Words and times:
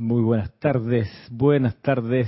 Muy 0.00 0.22
buenas 0.22 0.50
tardes, 0.58 1.10
buenas 1.30 1.76
tardes. 1.82 2.26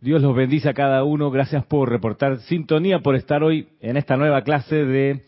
Dios 0.00 0.20
los 0.20 0.34
bendice 0.34 0.68
a 0.68 0.74
cada 0.74 1.04
uno. 1.04 1.30
Gracias 1.30 1.64
por 1.64 1.88
reportar 1.88 2.40
sintonía, 2.40 2.98
por 2.98 3.14
estar 3.14 3.44
hoy 3.44 3.68
en 3.78 3.96
esta 3.96 4.16
nueva 4.16 4.42
clase 4.42 4.84
de 4.84 5.24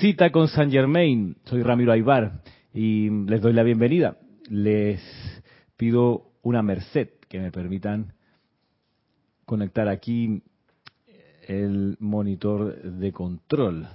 Cita 0.00 0.32
con 0.32 0.48
San 0.48 0.72
Germain. 0.72 1.36
Soy 1.44 1.62
Ramiro 1.62 1.92
Aybar 1.92 2.42
y 2.74 3.10
les 3.10 3.40
doy 3.40 3.52
la 3.52 3.62
bienvenida. 3.62 4.16
Les 4.50 5.00
pido 5.76 6.32
una 6.42 6.62
merced 6.62 7.10
que 7.28 7.38
me 7.38 7.52
permitan 7.52 8.14
conectar 9.44 9.86
aquí 9.86 10.42
el 11.46 11.96
monitor 12.00 12.74
de 12.82 13.12
control. 13.12 13.86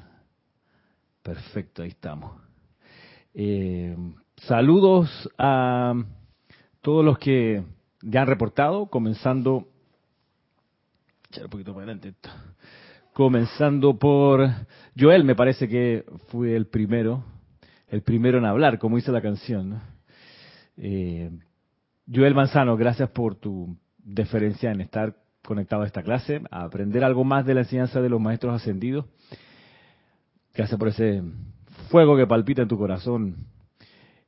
Perfecto, 1.21 1.83
ahí 1.83 1.89
estamos. 1.89 2.31
Eh, 3.33 3.93
saludos 4.37 5.29
a 5.37 5.95
todos 6.83 7.03
los 7.03 7.17
que 7.17 7.63
ya 8.01 8.21
han 8.21 8.27
reportado, 8.27 8.87
comenzando, 8.87 9.69
un 11.41 11.49
poquito 11.49 11.73
para 11.73 11.85
adelante, 11.85 12.13
comenzando 13.13 13.97
por 13.97 14.47
Joel, 14.99 15.23
me 15.23 15.33
parece 15.33 15.69
que 15.69 16.03
fue 16.27 16.55
el 16.57 16.67
primero, 16.67 17.23
el 17.87 18.01
primero 18.01 18.37
en 18.37 18.45
hablar, 18.45 18.79
como 18.79 18.97
dice 18.97 19.13
la 19.13 19.21
canción. 19.21 19.79
Eh, 20.75 21.31
Joel 22.13 22.35
Manzano, 22.35 22.75
gracias 22.75 23.09
por 23.11 23.35
tu 23.35 23.77
deferencia 23.97 24.69
en 24.71 24.81
estar 24.81 25.15
conectado 25.41 25.83
a 25.83 25.87
esta 25.87 26.03
clase, 26.03 26.41
a 26.51 26.65
aprender 26.65 27.05
algo 27.05 27.23
más 27.23 27.45
de 27.45 27.53
la 27.53 27.61
enseñanza 27.61 28.01
de 28.01 28.09
los 28.09 28.19
maestros 28.19 28.55
ascendidos. 28.55 29.05
Gracias 30.53 30.77
por 30.77 30.89
ese 30.89 31.23
fuego 31.89 32.17
que 32.17 32.27
palpita 32.27 32.61
en 32.61 32.67
tu 32.67 32.77
corazón 32.77 33.37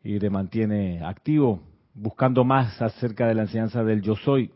y 0.02 0.20
te 0.20 0.30
mantiene 0.30 1.04
activo 1.04 1.75
buscando 1.96 2.44
más 2.44 2.82
acerca 2.82 3.28
de 3.28 3.34
la 3.34 3.44
enseñanza 3.44 3.84
del 3.84 4.02
yo 4.02 4.16
soy. 4.16 4.52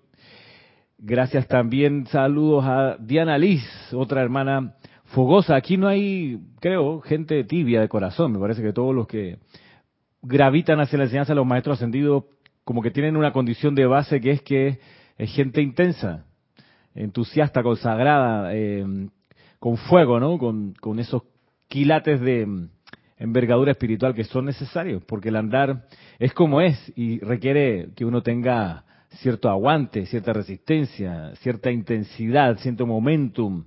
Gracias 0.97 1.47
también, 1.47 2.05
saludos 2.07 2.65
a 2.65 2.97
Diana 2.99 3.37
Liz, 3.37 3.63
otra 3.93 4.21
hermana 4.21 4.75
fogosa. 5.05 5.55
Aquí 5.55 5.77
no 5.77 5.87
hay, 5.87 6.39
creo, 6.59 6.99
gente 6.99 7.43
tibia 7.45 7.79
de 7.79 7.87
corazón. 7.87 8.33
Me 8.33 8.39
parece 8.39 8.61
que 8.61 8.73
todos 8.73 8.93
los 8.93 9.07
que 9.07 9.39
gravitan 10.21 10.81
hacia 10.81 10.97
la 10.97 11.05
enseñanza 11.05 11.31
de 11.31 11.37
los 11.37 11.47
maestros 11.47 11.77
ascendidos, 11.77 12.25
como 12.65 12.81
que 12.81 12.91
tienen 12.91 13.15
una 13.15 13.31
condición 13.31 13.73
de 13.73 13.85
base 13.85 14.19
que 14.19 14.31
es 14.31 14.41
que 14.41 14.79
es 15.17 15.33
gente 15.33 15.61
intensa, 15.61 16.25
entusiasta, 16.93 17.63
consagrada, 17.63 18.53
eh, 18.53 18.85
con 19.59 19.77
fuego, 19.77 20.19
¿no? 20.19 20.37
Con, 20.37 20.73
con 20.73 20.99
esos 20.99 21.23
quilates 21.69 22.19
de 22.19 22.67
envergadura 23.19 23.71
espiritual 23.71 24.15
que 24.15 24.23
son 24.23 24.45
necesarios, 24.45 25.03
porque 25.05 25.29
el 25.29 25.35
andar 25.35 25.85
es 26.17 26.33
como 26.33 26.61
es 26.61 26.91
y 26.95 27.19
requiere 27.19 27.89
que 27.95 28.05
uno 28.05 28.23
tenga 28.23 28.85
cierto 29.17 29.49
aguante, 29.49 30.05
cierta 30.05 30.33
resistencia, 30.33 31.33
cierta 31.35 31.69
intensidad, 31.69 32.57
cierto 32.57 32.87
momentum. 32.87 33.65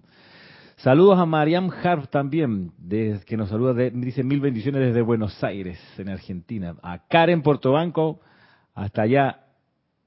Saludos 0.77 1.19
a 1.19 1.27
Mariam 1.27 1.71
Harf 1.71 2.09
también, 2.09 2.73
que 2.89 3.37
nos 3.37 3.51
saluda, 3.51 3.75
dice 3.75 4.25
mil 4.25 4.41
bendiciones 4.41 4.83
desde 4.83 5.03
Buenos 5.03 5.45
Aires, 5.45 5.79
en 5.99 6.09
Argentina. 6.09 6.75
A 6.83 7.07
Karen 7.07 7.43
Portobanco, 7.43 8.21
hasta 8.75 9.03
allá, 9.03 9.41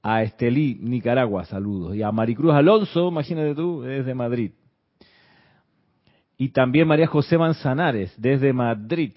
a 0.02 0.22
Estelí, 0.22 0.78
Nicaragua, 0.80 1.44
saludos. 1.44 1.96
Y 1.96 2.02
a 2.02 2.12
Maricruz 2.12 2.52
Alonso, 2.52 3.08
imagínate 3.08 3.54
tú, 3.54 3.82
desde 3.82 4.14
Madrid. 4.14 4.52
Y 6.36 6.50
también 6.50 6.86
María 6.86 7.06
José 7.06 7.38
Manzanares, 7.38 8.14
desde 8.18 8.52
Madrid. 8.52 9.12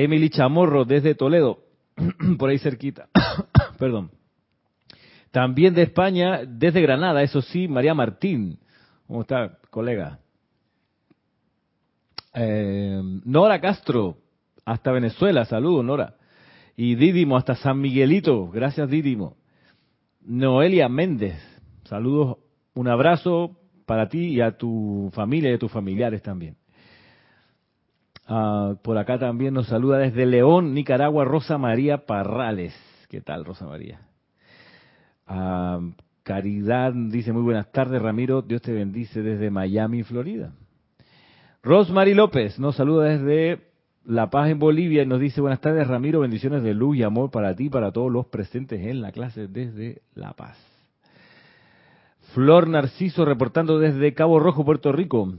Emily 0.00 0.30
Chamorro, 0.30 0.84
desde 0.84 1.16
Toledo, 1.16 1.58
por 2.38 2.50
ahí 2.50 2.58
cerquita. 2.58 3.08
Perdón. 3.80 4.12
También 5.32 5.74
de 5.74 5.82
España, 5.82 6.42
desde 6.46 6.80
Granada, 6.80 7.20
eso 7.24 7.42
sí, 7.42 7.66
María 7.66 7.94
Martín. 7.94 8.60
¿Cómo 9.08 9.22
está, 9.22 9.58
colega? 9.70 10.20
Eh, 12.32 13.02
Nora 13.24 13.60
Castro, 13.60 14.18
hasta 14.64 14.92
Venezuela, 14.92 15.44
saludos, 15.44 15.84
Nora. 15.84 16.14
Y 16.76 16.94
Didimo, 16.94 17.36
hasta 17.36 17.56
San 17.56 17.80
Miguelito, 17.80 18.48
gracias 18.50 18.88
Didimo. 18.88 19.36
Noelia 20.20 20.88
Méndez, 20.88 21.42
saludos, 21.82 22.36
un 22.74 22.86
abrazo 22.86 23.58
para 23.84 24.08
ti 24.08 24.26
y 24.28 24.40
a 24.42 24.56
tu 24.56 25.10
familia 25.12 25.50
y 25.50 25.54
a 25.54 25.58
tus 25.58 25.72
familiares 25.72 26.22
también. 26.22 26.57
Ah, 28.30 28.74
por 28.82 28.98
acá 28.98 29.18
también 29.18 29.54
nos 29.54 29.68
saluda 29.68 29.96
desde 29.96 30.26
León, 30.26 30.74
Nicaragua, 30.74 31.24
Rosa 31.24 31.56
María 31.56 32.04
Parrales. 32.04 32.74
¿Qué 33.08 33.22
tal, 33.22 33.46
Rosa 33.46 33.66
María? 33.66 34.02
Ah, 35.26 35.80
Caridad 36.24 36.92
dice 36.92 37.32
muy 37.32 37.40
buenas 37.40 37.72
tardes, 37.72 38.02
Ramiro. 38.02 38.42
Dios 38.42 38.60
te 38.60 38.70
bendice 38.74 39.22
desde 39.22 39.50
Miami, 39.50 40.02
Florida. 40.02 40.52
Rosemary 41.62 42.12
López 42.12 42.58
nos 42.58 42.76
saluda 42.76 43.06
desde 43.06 43.62
La 44.04 44.28
Paz 44.28 44.50
en 44.50 44.58
Bolivia 44.58 45.04
y 45.04 45.06
nos 45.06 45.20
dice 45.20 45.40
buenas 45.40 45.62
tardes, 45.62 45.88
Ramiro. 45.88 46.20
Bendiciones 46.20 46.62
de 46.62 46.74
luz 46.74 46.98
y 46.98 47.04
amor 47.04 47.30
para 47.30 47.56
ti 47.56 47.64
y 47.64 47.70
para 47.70 47.92
todos 47.92 48.12
los 48.12 48.26
presentes 48.26 48.82
en 48.82 49.00
la 49.00 49.10
clase 49.10 49.48
desde 49.48 50.02
La 50.14 50.34
Paz. 50.34 50.58
Flor 52.34 52.68
Narciso 52.68 53.24
reportando 53.24 53.78
desde 53.78 54.12
Cabo 54.12 54.38
Rojo, 54.38 54.66
Puerto 54.66 54.92
Rico. 54.92 55.32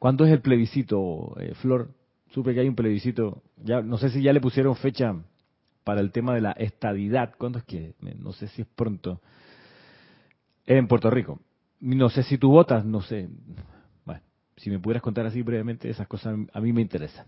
¿Cuándo 0.00 0.24
es 0.24 0.32
el 0.32 0.40
plebiscito, 0.40 1.36
eh, 1.38 1.54
Flor? 1.54 1.90
Supe 2.30 2.54
que 2.54 2.60
hay 2.60 2.68
un 2.68 2.74
plebiscito. 2.74 3.42
Ya, 3.64 3.80
no 3.80 3.98
sé 3.98 4.10
si 4.10 4.22
ya 4.22 4.32
le 4.32 4.40
pusieron 4.40 4.76
fecha 4.76 5.14
para 5.84 6.00
el 6.00 6.12
tema 6.12 6.34
de 6.34 6.40
la 6.40 6.52
estadidad. 6.52 7.34
¿Cuándo 7.38 7.58
es 7.58 7.64
que? 7.64 7.94
No 8.00 8.32
sé 8.32 8.48
si 8.48 8.62
es 8.62 8.68
pronto. 8.68 9.20
En 10.66 10.86
Puerto 10.86 11.10
Rico. 11.10 11.40
No 11.80 12.10
sé 12.10 12.22
si 12.22 12.38
tú 12.38 12.50
votas, 12.50 12.84
no 12.84 13.00
sé. 13.00 13.28
Bueno, 14.04 14.20
si 14.56 14.68
me 14.68 14.78
pudieras 14.78 15.02
contar 15.02 15.24
así 15.26 15.42
brevemente, 15.42 15.88
esas 15.88 16.06
cosas 16.06 16.36
a 16.52 16.60
mí 16.60 16.72
me 16.72 16.82
interesan. 16.82 17.26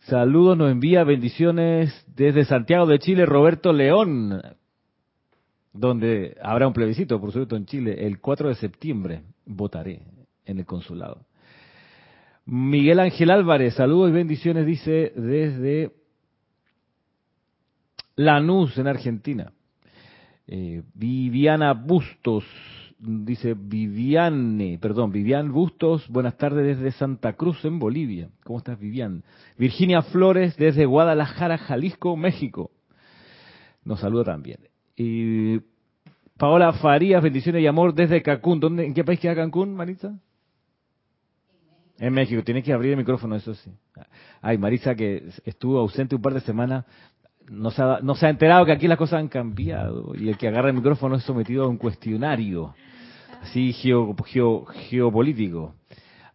Saludos, 0.00 0.58
nos 0.58 0.70
envía 0.70 1.02
bendiciones 1.02 2.04
desde 2.14 2.44
Santiago 2.44 2.84
de 2.84 2.98
Chile, 2.98 3.24
Roberto 3.24 3.72
León, 3.72 4.42
donde 5.72 6.36
habrá 6.42 6.66
un 6.66 6.74
plebiscito, 6.74 7.18
por 7.18 7.32
supuesto, 7.32 7.56
en 7.56 7.64
Chile. 7.64 8.06
El 8.06 8.20
4 8.20 8.50
de 8.50 8.54
septiembre 8.56 9.22
votaré 9.46 10.02
en 10.44 10.58
el 10.58 10.66
consulado. 10.66 11.24
Miguel 12.46 13.00
Ángel 13.00 13.30
Álvarez, 13.30 13.74
saludos 13.74 14.10
y 14.10 14.12
bendiciones, 14.12 14.66
dice 14.66 15.12
desde 15.16 15.92
Lanús, 18.16 18.76
en 18.76 18.86
Argentina. 18.86 19.52
Eh, 20.46 20.82
Viviana 20.92 21.72
Bustos, 21.72 22.44
dice 22.98 23.54
Viviane, 23.56 24.78
perdón, 24.78 25.10
Vivian 25.10 25.52
Bustos, 25.52 26.06
buenas 26.08 26.36
tardes 26.36 26.76
desde 26.76 26.92
Santa 26.92 27.32
Cruz, 27.32 27.64
en 27.64 27.78
Bolivia. 27.78 28.28
¿Cómo 28.44 28.58
estás, 28.58 28.78
Vivian? 28.78 29.24
Virginia 29.56 30.02
Flores, 30.02 30.54
desde 30.58 30.84
Guadalajara, 30.84 31.56
Jalisco, 31.56 32.14
México. 32.14 32.70
Nos 33.84 34.00
saluda 34.00 34.24
también. 34.24 34.58
Y 34.96 35.60
Paola 36.36 36.74
Farías, 36.74 37.22
bendiciones 37.22 37.62
y 37.62 37.66
amor 37.66 37.94
desde 37.94 38.22
Cancún. 38.22 38.60
¿Dónde, 38.60 38.84
¿En 38.84 38.92
qué 38.92 39.02
país 39.02 39.18
queda 39.18 39.34
Cancún, 39.34 39.74
Maritza? 39.74 40.18
En 41.98 42.12
México, 42.12 42.42
tiene 42.42 42.62
que 42.62 42.72
abrir 42.72 42.92
el 42.92 42.96
micrófono, 42.96 43.36
eso 43.36 43.54
sí. 43.54 43.70
Ay, 44.42 44.58
Marisa, 44.58 44.94
que 44.94 45.28
estuvo 45.44 45.78
ausente 45.78 46.16
un 46.16 46.22
par 46.22 46.34
de 46.34 46.40
semanas, 46.40 46.84
no 47.48 47.70
se, 47.70 47.82
ha, 47.82 48.00
no 48.02 48.14
se 48.14 48.26
ha 48.26 48.30
enterado 48.30 48.64
que 48.64 48.72
aquí 48.72 48.88
las 48.88 48.98
cosas 48.98 49.20
han 49.20 49.28
cambiado 49.28 50.14
y 50.14 50.28
el 50.28 50.36
que 50.36 50.48
agarra 50.48 50.70
el 50.70 50.76
micrófono 50.76 51.16
es 51.16 51.24
sometido 51.24 51.64
a 51.64 51.68
un 51.68 51.76
cuestionario, 51.76 52.74
así 53.42 53.72
geopolítico. 53.72 55.74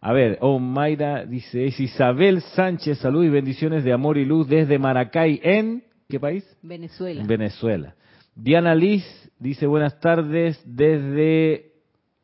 A 0.00 0.12
ver, 0.12 0.38
oh 0.40 0.58
Mayra 0.58 1.26
dice, 1.26 1.66
es 1.66 1.78
Isabel 1.78 2.40
Sánchez, 2.40 2.98
salud 2.98 3.22
y 3.22 3.28
bendiciones 3.28 3.84
de 3.84 3.92
amor 3.92 4.16
y 4.16 4.24
luz 4.24 4.48
desde 4.48 4.78
Maracay, 4.78 5.40
en, 5.42 5.84
¿qué 6.08 6.18
país? 6.18 6.44
Venezuela. 6.62 7.22
Venezuela. 7.26 7.94
Diana 8.34 8.74
Liz 8.74 9.04
dice, 9.38 9.66
buenas 9.66 10.00
tardes 10.00 10.62
desde 10.64 11.69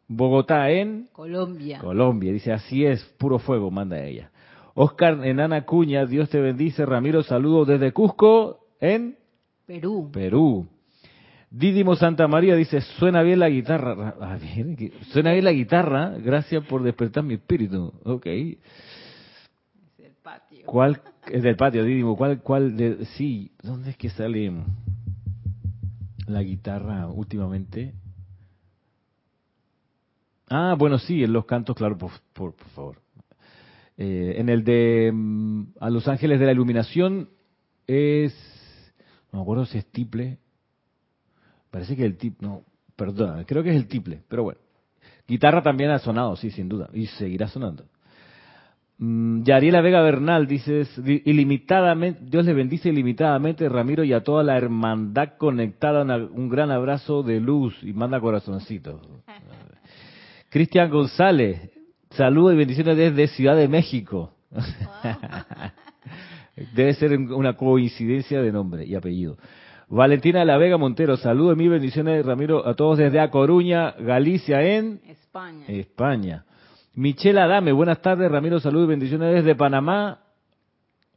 Bogotá 0.08 0.70
en 0.70 1.08
Colombia. 1.12 1.78
Colombia, 1.80 2.32
dice, 2.32 2.52
así 2.52 2.84
es, 2.84 3.02
puro 3.18 3.38
fuego, 3.38 3.70
manda 3.70 4.02
ella. 4.02 4.30
Oscar 4.74 5.24
Enana 5.26 5.64
Cuña, 5.64 6.04
Dios 6.04 6.28
te 6.28 6.38
bendice. 6.40 6.84
Ramiro, 6.84 7.22
saludos 7.22 7.66
desde 7.66 7.92
Cusco 7.92 8.60
en 8.78 9.16
Perú. 9.66 10.10
Perú. 10.12 10.68
Didimo 11.50 11.96
Santa 11.96 12.28
María 12.28 12.54
dice, 12.54 12.80
suena 12.82 13.22
bien 13.22 13.38
la 13.38 13.48
guitarra. 13.48 14.14
Ah, 14.20 14.38
suena 15.12 15.32
bien 15.32 15.44
la 15.44 15.52
guitarra, 15.52 16.10
gracias 16.18 16.64
por 16.66 16.82
despertar 16.82 17.24
mi 17.24 17.34
espíritu. 17.34 17.92
Ok. 18.04 18.26
Es 18.26 18.58
del 19.96 20.12
patio. 20.22 20.66
¿Cuál 20.66 21.00
es 21.30 21.42
del 21.42 21.56
patio, 21.56 21.82
Didimo? 21.82 22.16
¿Cuál, 22.16 22.42
cuál 22.42 22.76
de, 22.76 23.06
sí, 23.16 23.52
¿dónde 23.62 23.90
es 23.90 23.96
que 23.96 24.10
sale 24.10 24.52
la 26.26 26.42
guitarra 26.42 27.06
últimamente? 27.08 27.94
Ah, 30.48 30.76
bueno, 30.78 30.98
sí, 30.98 31.24
en 31.24 31.32
los 31.32 31.44
cantos, 31.44 31.74
claro, 31.76 31.98
por, 31.98 32.10
por, 32.32 32.54
favor. 32.74 32.96
Eh, 33.96 34.34
en 34.38 34.48
el 34.48 34.62
de 34.62 35.10
mm, 35.12 35.64
A 35.80 35.90
los 35.90 36.06
Ángeles 36.06 36.38
de 36.38 36.46
la 36.46 36.52
Iluminación 36.52 37.30
es 37.86 38.34
No 39.32 39.38
me 39.38 39.42
acuerdo 39.42 39.66
si 39.66 39.78
es 39.78 39.86
tiple. 39.86 40.38
Parece 41.70 41.96
que 41.96 42.04
el 42.04 42.16
tip, 42.16 42.40
no, 42.40 42.62
perdón, 42.94 43.44
creo 43.44 43.62
que 43.62 43.70
es 43.70 43.76
el 43.76 43.88
tiple, 43.88 44.22
pero 44.28 44.44
bueno. 44.44 44.60
Guitarra 45.28 45.62
también 45.62 45.90
ha 45.90 45.98
sonado, 45.98 46.36
sí, 46.36 46.50
sin 46.50 46.68
duda, 46.68 46.88
y 46.92 47.06
seguirá 47.06 47.48
sonando. 47.48 47.84
Mm, 48.98 49.42
Yariela 49.42 49.80
Vega 49.82 50.00
Bernal 50.00 50.46
dice, 50.46 50.86
ilimitadamente, 51.24 52.20
Dios 52.24 52.46
le 52.46 52.54
bendice 52.54 52.88
ilimitadamente, 52.88 53.68
Ramiro, 53.68 54.04
y 54.04 54.12
a 54.12 54.22
toda 54.22 54.42
la 54.42 54.56
hermandad 54.56 55.34
conectada, 55.36 56.02
un 56.02 56.48
gran 56.48 56.70
abrazo 56.70 57.22
de 57.22 57.40
luz 57.40 57.76
y 57.82 57.92
manda 57.92 58.20
corazoncito. 58.20 59.00
Cristian 60.56 60.88
González, 60.88 61.70
saludos 62.12 62.54
y 62.54 62.56
bendiciones 62.56 62.96
desde 62.96 63.26
Ciudad 63.26 63.54
de 63.56 63.68
México. 63.68 64.32
Debe 66.72 66.94
ser 66.94 67.12
una 67.12 67.58
coincidencia 67.58 68.40
de 68.40 68.50
nombre 68.52 68.86
y 68.86 68.94
apellido. 68.94 69.36
Valentina 69.90 70.38
de 70.38 70.46
la 70.46 70.56
Vega 70.56 70.78
Montero, 70.78 71.18
saludos 71.18 71.56
y 71.56 71.58
mil 71.58 71.68
bendiciones, 71.68 72.24
Ramiro, 72.24 72.66
a 72.66 72.72
todos 72.72 72.96
desde 72.96 73.20
A 73.20 73.30
Coruña, 73.30 73.90
Galicia, 73.98 74.62
en 74.62 75.02
España. 75.06 75.66
España. 75.68 76.46
Michelle 76.94 77.38
Adame, 77.38 77.72
buenas 77.72 78.00
tardes, 78.00 78.32
Ramiro, 78.32 78.58
saludos 78.58 78.86
y 78.86 78.90
bendiciones 78.92 79.34
desde 79.34 79.54
Panamá 79.56 80.20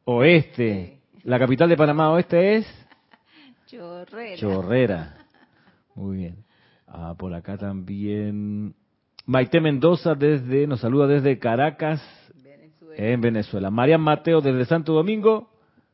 Oeste. 0.03 0.99
La 1.23 1.39
capital 1.39 1.69
de 1.69 1.77
Panamá 1.77 2.11
Oeste 2.11 2.57
es 2.57 2.87
Chorrera. 3.67 4.35
Chorrera. 4.35 5.15
Muy 5.95 6.17
bien. 6.17 6.35
Ah, 6.85 7.15
por 7.17 7.33
acá 7.33 7.57
también. 7.57 8.75
Maite 9.29 9.61
Mendoza 9.61 10.15
desde, 10.15 10.65
nos 10.65 10.79
saluda 10.79 11.05
desde 11.05 11.37
Caracas, 11.37 12.01
Venezuela. 12.33 12.95
en 12.97 13.21
Venezuela. 13.21 13.69
Marian 13.69 14.01
Mateo 14.01 14.41
desde 14.41 14.65
Santo 14.65 14.91
Domingo, 14.93 15.51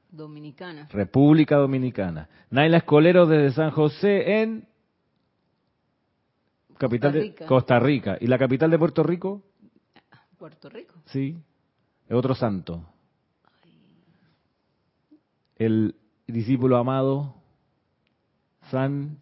Dominicana. 0.10 0.88
República 0.90 1.58
Dominicana. 1.58 2.30
Naila 2.50 2.78
Escolero 2.78 3.26
desde 3.26 3.52
San 3.52 3.72
José 3.72 4.42
en 4.42 4.66
capital 6.78 7.12
Costa 7.12 7.20
de 7.20 7.20
Rica. 7.20 7.46
Costa 7.46 7.80
Rica. 7.80 8.18
¿Y 8.22 8.28
la 8.28 8.38
capital 8.38 8.72
de 8.72 8.80
Puerto 8.80 9.04
Rico? 9.04 9.44
Puerto 10.38 10.70
Rico. 10.70 10.94
Sí, 11.08 11.38
es 12.08 12.16
otro 12.16 12.36
santo. 12.36 12.86
El 15.58 15.96
discípulo 16.26 16.78
amado, 16.78 17.36
San, 18.72 19.18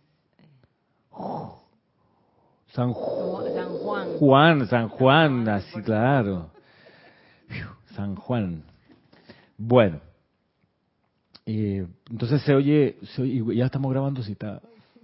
San 2.73 2.91
Juan. 2.93 4.17
Juan, 4.17 4.67
San 4.67 4.89
Juan, 4.89 5.47
así 5.47 5.81
claro. 5.83 6.49
San 7.95 8.15
Juan. 8.15 8.63
Bueno, 9.57 9.99
eh, 11.45 11.85
entonces 12.09 12.41
se 12.41 12.55
oye, 12.55 12.97
se 13.15 13.21
oye- 13.21 13.55
ya 13.55 13.65
estamos 13.65 13.91
grabando, 13.91 14.23
si 14.23 14.31
está, 14.31 14.59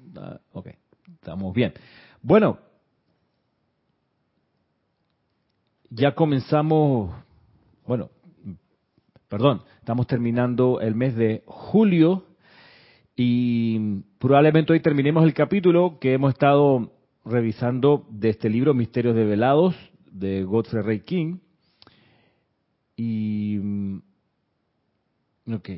está- 0.07 0.41
ok, 0.53 0.69
estamos 1.13 1.53
bien. 1.53 1.73
Bueno, 2.23 2.57
ya 5.91 6.15
comenzamos, 6.15 7.13
bueno, 7.85 8.09
perdón, 9.27 9.61
estamos 9.79 10.07
terminando 10.07 10.81
el 10.81 10.95
mes 10.95 11.15
de 11.15 11.43
julio 11.45 12.23
y 13.15 14.01
probablemente 14.17 14.73
hoy 14.73 14.79
terminemos 14.79 15.23
el 15.23 15.35
capítulo 15.35 15.99
que 15.99 16.13
hemos 16.13 16.33
estado 16.33 16.93
revisando 17.29 18.05
de 18.09 18.29
este 18.29 18.49
libro 18.49 18.73
Misterios 18.73 19.15
Develados 19.15 19.75
de 20.11 20.43
Godfrey 20.43 20.83
Ray 20.83 20.99
King. 21.01 21.37
Y. 22.97 23.57
mm, 23.61 23.99
Ok. 25.53 25.69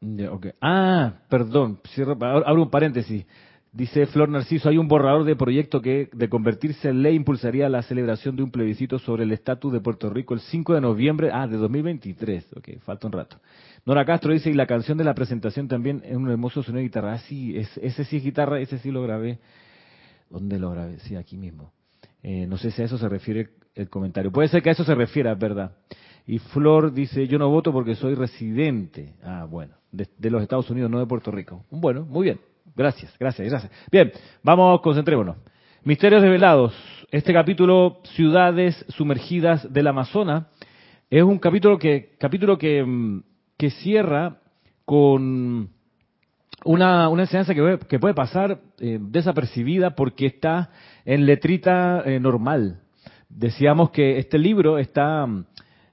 Ya, 0.00 0.32
ok. 0.32 0.46
Ah, 0.60 1.14
perdón, 1.30 1.80
cierro, 1.94 2.12
ab- 2.12 2.44
abro 2.46 2.62
un 2.62 2.70
paréntesis. 2.70 3.24
Dice 3.74 4.06
Flor 4.06 4.28
Narciso, 4.28 4.68
hay 4.68 4.78
un 4.78 4.86
borrador 4.86 5.24
de 5.24 5.34
proyecto 5.34 5.82
que 5.82 6.08
de 6.12 6.28
convertirse 6.28 6.88
en 6.90 7.02
ley 7.02 7.16
impulsaría 7.16 7.68
la 7.68 7.82
celebración 7.82 8.36
de 8.36 8.44
un 8.44 8.52
plebiscito 8.52 9.00
sobre 9.00 9.24
el 9.24 9.32
estatus 9.32 9.72
de 9.72 9.80
Puerto 9.80 10.08
Rico 10.10 10.32
el 10.32 10.38
5 10.38 10.74
de 10.74 10.80
noviembre, 10.80 11.30
ah, 11.32 11.48
de 11.48 11.56
2023. 11.56 12.52
Ok, 12.56 12.68
falta 12.84 13.08
un 13.08 13.12
rato. 13.14 13.36
Nora 13.84 14.04
Castro 14.04 14.32
dice, 14.32 14.48
y 14.48 14.54
la 14.54 14.68
canción 14.68 14.96
de 14.96 15.02
la 15.02 15.12
presentación 15.16 15.66
también 15.66 16.02
es 16.04 16.14
un 16.14 16.30
hermoso 16.30 16.62
sonido 16.62 16.78
de 16.78 16.84
guitarra. 16.84 17.14
Ah, 17.14 17.18
sí, 17.18 17.56
es- 17.58 17.76
ese 17.78 18.04
sí 18.04 18.18
es 18.18 18.22
guitarra, 18.22 18.60
ese 18.60 18.78
sí 18.78 18.92
lo 18.92 19.02
grabé. 19.02 19.40
¿Dónde 20.30 20.60
lo 20.60 20.70
grabé? 20.70 21.00
Sí, 21.00 21.16
aquí 21.16 21.36
mismo. 21.36 21.72
Eh, 22.22 22.46
no 22.46 22.56
sé 22.58 22.70
si 22.70 22.80
a 22.80 22.84
eso 22.84 22.96
se 22.96 23.08
refiere 23.08 23.48
el 23.74 23.88
comentario. 23.90 24.30
Puede 24.30 24.46
ser 24.46 24.62
que 24.62 24.68
a 24.68 24.72
eso 24.72 24.84
se 24.84 24.94
refiera, 24.94 25.34
verdad. 25.34 25.72
Y 26.28 26.38
Flor 26.38 26.94
dice, 26.94 27.26
yo 27.26 27.40
no 27.40 27.50
voto 27.50 27.72
porque 27.72 27.96
soy 27.96 28.14
residente. 28.14 29.14
Ah, 29.24 29.48
bueno, 29.50 29.74
de 29.90 30.30
los 30.30 30.42
Estados 30.42 30.70
Unidos, 30.70 30.92
no 30.92 31.00
de 31.00 31.06
Puerto 31.06 31.32
Rico. 31.32 31.64
Bueno, 31.72 32.04
muy 32.04 32.22
bien. 32.26 32.38
Gracias, 32.74 33.14
gracias, 33.18 33.48
gracias. 33.48 33.72
Bien, 33.90 34.12
vamos, 34.42 34.80
concentrémonos. 34.80 35.36
Misterios 35.84 36.22
develados. 36.22 36.74
Este 37.10 37.32
capítulo, 37.32 38.00
Ciudades 38.14 38.84
sumergidas 38.88 39.70
del 39.72 39.86
Amazonas, 39.86 40.46
es 41.10 41.22
un 41.22 41.38
capítulo 41.38 41.78
que, 41.78 42.16
capítulo 42.18 42.58
que, 42.58 42.82
mm, 42.82 43.22
que 43.56 43.70
cierra 43.70 44.38
con 44.84 45.70
una, 46.64 47.08
una 47.08 47.22
enseñanza 47.22 47.54
que, 47.54 47.78
que 47.88 47.98
puede 47.98 48.14
pasar 48.14 48.58
eh, 48.80 48.98
desapercibida 49.00 49.94
porque 49.94 50.26
está 50.26 50.70
en 51.04 51.26
letrita 51.26 52.02
eh, 52.04 52.18
normal. 52.18 52.80
Decíamos 53.28 53.90
que 53.90 54.18
este 54.18 54.38
libro 54.38 54.78
está 54.78 55.26
mm, 55.26 55.44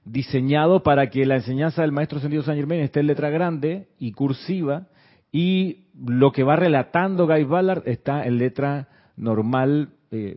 diseñado 0.04 0.82
para 0.82 1.10
que 1.10 1.26
la 1.26 1.36
enseñanza 1.36 1.82
del 1.82 1.92
maestro 1.92 2.18
Sendido 2.18 2.42
San 2.42 2.56
Germain 2.56 2.80
esté 2.80 3.00
en 3.00 3.06
letra 3.06 3.30
grande 3.30 3.88
y 3.98 4.12
cursiva 4.12 4.88
y 5.32 5.86
lo 5.98 6.30
que 6.30 6.44
va 6.44 6.56
relatando 6.56 7.26
Guy 7.26 7.44
Ballard 7.44 7.88
está 7.88 8.24
en 8.24 8.38
letra 8.38 8.88
normal, 9.16 9.90
eh, 10.10 10.36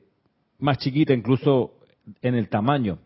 más 0.59 0.77
chiquita 0.79 1.13
incluso 1.13 1.73
en 2.21 2.35
el 2.35 2.49
tamaño, 2.49 2.97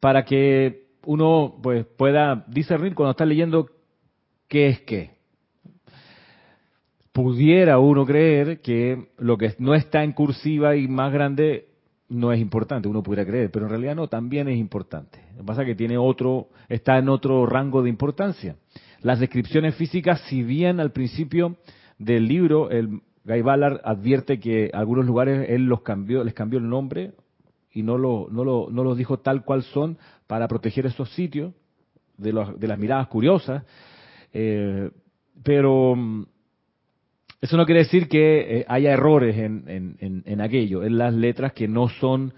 para 0.00 0.24
que 0.24 0.86
uno 1.04 1.58
pues 1.62 1.86
pueda 1.86 2.44
discernir 2.48 2.94
cuando 2.94 3.12
está 3.12 3.24
leyendo 3.24 3.68
qué 4.48 4.68
es 4.68 4.80
qué 4.80 5.16
pudiera 7.16 7.78
uno 7.78 8.04
creer 8.04 8.60
que 8.60 9.06
lo 9.16 9.38
que 9.38 9.54
no 9.58 9.74
está 9.74 10.04
en 10.04 10.12
cursiva 10.12 10.76
y 10.76 10.86
más 10.86 11.10
grande 11.10 11.66
no 12.10 12.30
es 12.30 12.38
importante, 12.38 12.88
uno 12.88 13.02
pudiera 13.02 13.24
creer, 13.24 13.50
pero 13.50 13.64
en 13.64 13.70
realidad 13.70 13.96
no, 13.96 14.06
también 14.06 14.48
es 14.48 14.58
importante. 14.58 15.18
Lo 15.32 15.38
que 15.38 15.44
pasa 15.44 15.62
es 15.62 15.66
que 15.66 15.74
tiene 15.74 15.96
otro, 15.96 16.48
está 16.68 16.98
en 16.98 17.08
otro 17.08 17.46
rango 17.46 17.82
de 17.82 17.88
importancia. 17.88 18.56
Las 19.06 19.20
descripciones 19.20 19.76
físicas, 19.76 20.20
si 20.22 20.42
bien 20.42 20.80
al 20.80 20.90
principio 20.90 21.54
del 21.96 22.26
libro 22.26 22.70
el 22.72 22.88
Guy 23.24 23.40
Ballard 23.40 23.80
advierte 23.84 24.40
que 24.40 24.68
algunos 24.74 25.06
lugares 25.06 25.48
él 25.48 25.66
los 25.66 25.82
cambió, 25.82 26.24
les 26.24 26.34
cambió 26.34 26.58
el 26.58 26.68
nombre 26.68 27.12
y 27.72 27.84
no 27.84 27.98
lo, 27.98 28.26
no 28.32 28.42
lo, 28.42 28.66
no 28.68 28.82
los 28.82 28.98
dijo 28.98 29.20
tal 29.20 29.44
cual 29.44 29.62
son 29.62 29.96
para 30.26 30.48
proteger 30.48 30.86
esos 30.86 31.08
sitios 31.10 31.54
de, 32.18 32.32
los- 32.32 32.58
de 32.58 32.66
las 32.66 32.80
miradas 32.80 33.06
curiosas, 33.06 33.62
eh, 34.32 34.90
pero 35.44 35.94
mm, 35.94 36.24
eso 37.42 37.56
no 37.56 37.64
quiere 37.64 37.82
decir 37.84 38.08
que 38.08 38.58
eh, 38.58 38.64
haya 38.66 38.90
errores 38.90 39.36
en, 39.36 39.96
en- 40.00 40.24
en- 40.26 40.40
aquello, 40.40 40.82
en 40.82 40.98
las 40.98 41.14
letras 41.14 41.52
que 41.52 41.68
no 41.68 41.88
son 41.88 42.34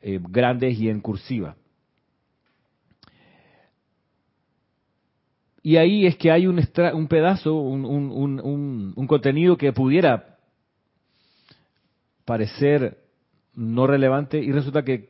eh, 0.00 0.18
grandes 0.30 0.78
y 0.80 0.88
en 0.88 1.02
cursiva. 1.02 1.56
Y 5.66 5.78
ahí 5.78 6.04
es 6.06 6.16
que 6.18 6.30
hay 6.30 6.46
un, 6.46 6.60
un 6.92 7.08
pedazo, 7.08 7.54
un, 7.54 7.86
un- 7.86 8.38
un- 8.44 9.06
contenido 9.06 9.56
que 9.56 9.72
pudiera 9.72 10.36
parecer 12.26 12.98
no 13.54 13.86
relevante 13.86 14.38
y 14.38 14.52
resulta 14.52 14.84
que 14.84 15.08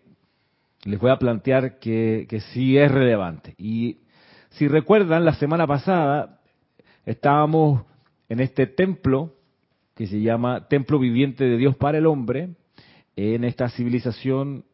les 0.85 1.01
voy 1.01 1.11
a 1.11 1.19
plantear 1.19 1.81
que, 1.81 2.27
que 2.29 2.39
sí 2.41 2.79
es 2.79 2.89
relevante. 2.89 3.55
Y 3.59 3.99
si 4.51 4.69
recuerdan, 4.69 5.25
la 5.25 5.35
semana 5.35 5.67
pasada 5.67 6.41
estábamos 7.05 7.83
en 8.29 8.39
este 8.39 8.69
templo 8.69 9.35
que 9.97 10.07
se 10.07 10.21
llama 10.21 10.69
Templo 10.69 11.01
Viviente 11.01 11.43
de 11.43 11.57
Dios 11.57 11.75
para 11.75 11.99
el 11.99 12.07
Hombre, 12.07 12.51
en 13.17 13.43
esta 13.43 13.69
civilización 13.71 14.65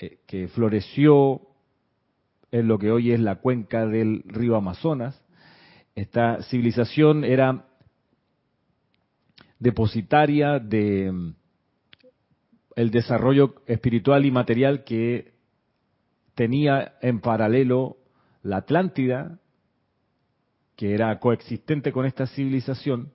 eh, 0.00 0.18
que 0.26 0.48
floreció 0.48 1.40
en 2.50 2.68
lo 2.68 2.78
que 2.78 2.90
hoy 2.90 3.12
es 3.12 3.20
la 3.20 3.36
cuenca 3.36 3.86
del 3.86 4.22
río 4.26 4.56
Amazonas. 4.56 5.20
Esta 5.94 6.42
civilización 6.42 7.24
era 7.24 7.66
depositaria 9.58 10.58
de 10.58 11.10
mm, 11.10 11.34
el 12.76 12.90
desarrollo 12.90 13.56
espiritual 13.66 14.24
y 14.24 14.30
material 14.30 14.84
que 14.84 15.32
tenía 16.34 16.94
en 17.02 17.20
paralelo 17.20 17.96
la 18.42 18.58
Atlántida, 18.58 19.40
que 20.76 20.94
era 20.94 21.18
coexistente 21.18 21.90
con 21.90 22.06
esta 22.06 22.26
civilización, 22.28 23.12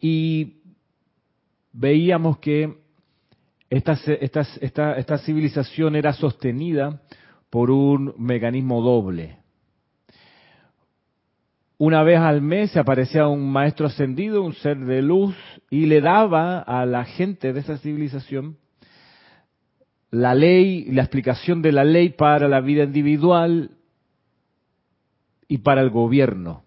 y 0.00 0.60
veíamos 1.72 2.38
que 2.38 2.81
esta, 3.72 5.18
civilización 5.18 5.96
era 5.96 6.12
sostenida 6.12 7.00
por 7.48 7.70
un 7.70 8.14
mecanismo 8.18 8.82
doble. 8.82 9.38
Una 11.78 12.02
vez 12.02 12.18
al 12.18 12.42
mes 12.42 12.70
se 12.70 12.78
aparecía 12.78 13.26
un 13.26 13.50
maestro 13.50 13.86
ascendido, 13.86 14.42
un 14.42 14.52
ser 14.52 14.78
de 14.78 15.00
luz, 15.00 15.34
y 15.70 15.86
le 15.86 16.02
daba 16.02 16.60
a 16.60 16.84
la 16.84 17.04
gente 17.04 17.52
de 17.52 17.60
esa 17.60 17.78
civilización 17.78 18.58
la 20.10 20.34
ley, 20.34 20.84
la 20.92 21.02
explicación 21.02 21.62
de 21.62 21.72
la 21.72 21.84
ley 21.84 22.10
para 22.10 22.46
la 22.48 22.60
vida 22.60 22.84
individual 22.84 23.70
y 25.48 25.58
para 25.58 25.80
el 25.80 25.88
gobierno. 25.88 26.64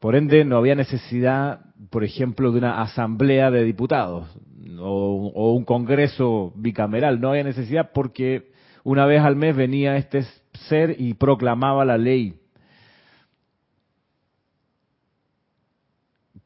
Por 0.00 0.16
ende, 0.16 0.44
no 0.44 0.56
había 0.56 0.74
necesidad, 0.74 1.60
por 1.90 2.02
ejemplo, 2.02 2.50
de 2.50 2.58
una 2.58 2.82
asamblea 2.82 3.52
de 3.52 3.62
diputados 3.62 4.36
o, 4.80 5.52
un 5.52 5.64
congreso 5.64 6.52
bicameral. 6.56 7.20
No 7.20 7.30
había 7.30 7.44
necesidad 7.44 7.90
porque 7.92 8.50
una 8.82 9.06
vez 9.06 9.22
al 9.22 9.36
mes 9.36 9.56
venía 9.56 9.96
este 9.96 10.24
ser 10.68 10.96
y 10.98 11.14
proclamaba 11.14 11.84
la 11.84 11.98
ley. 11.98 12.40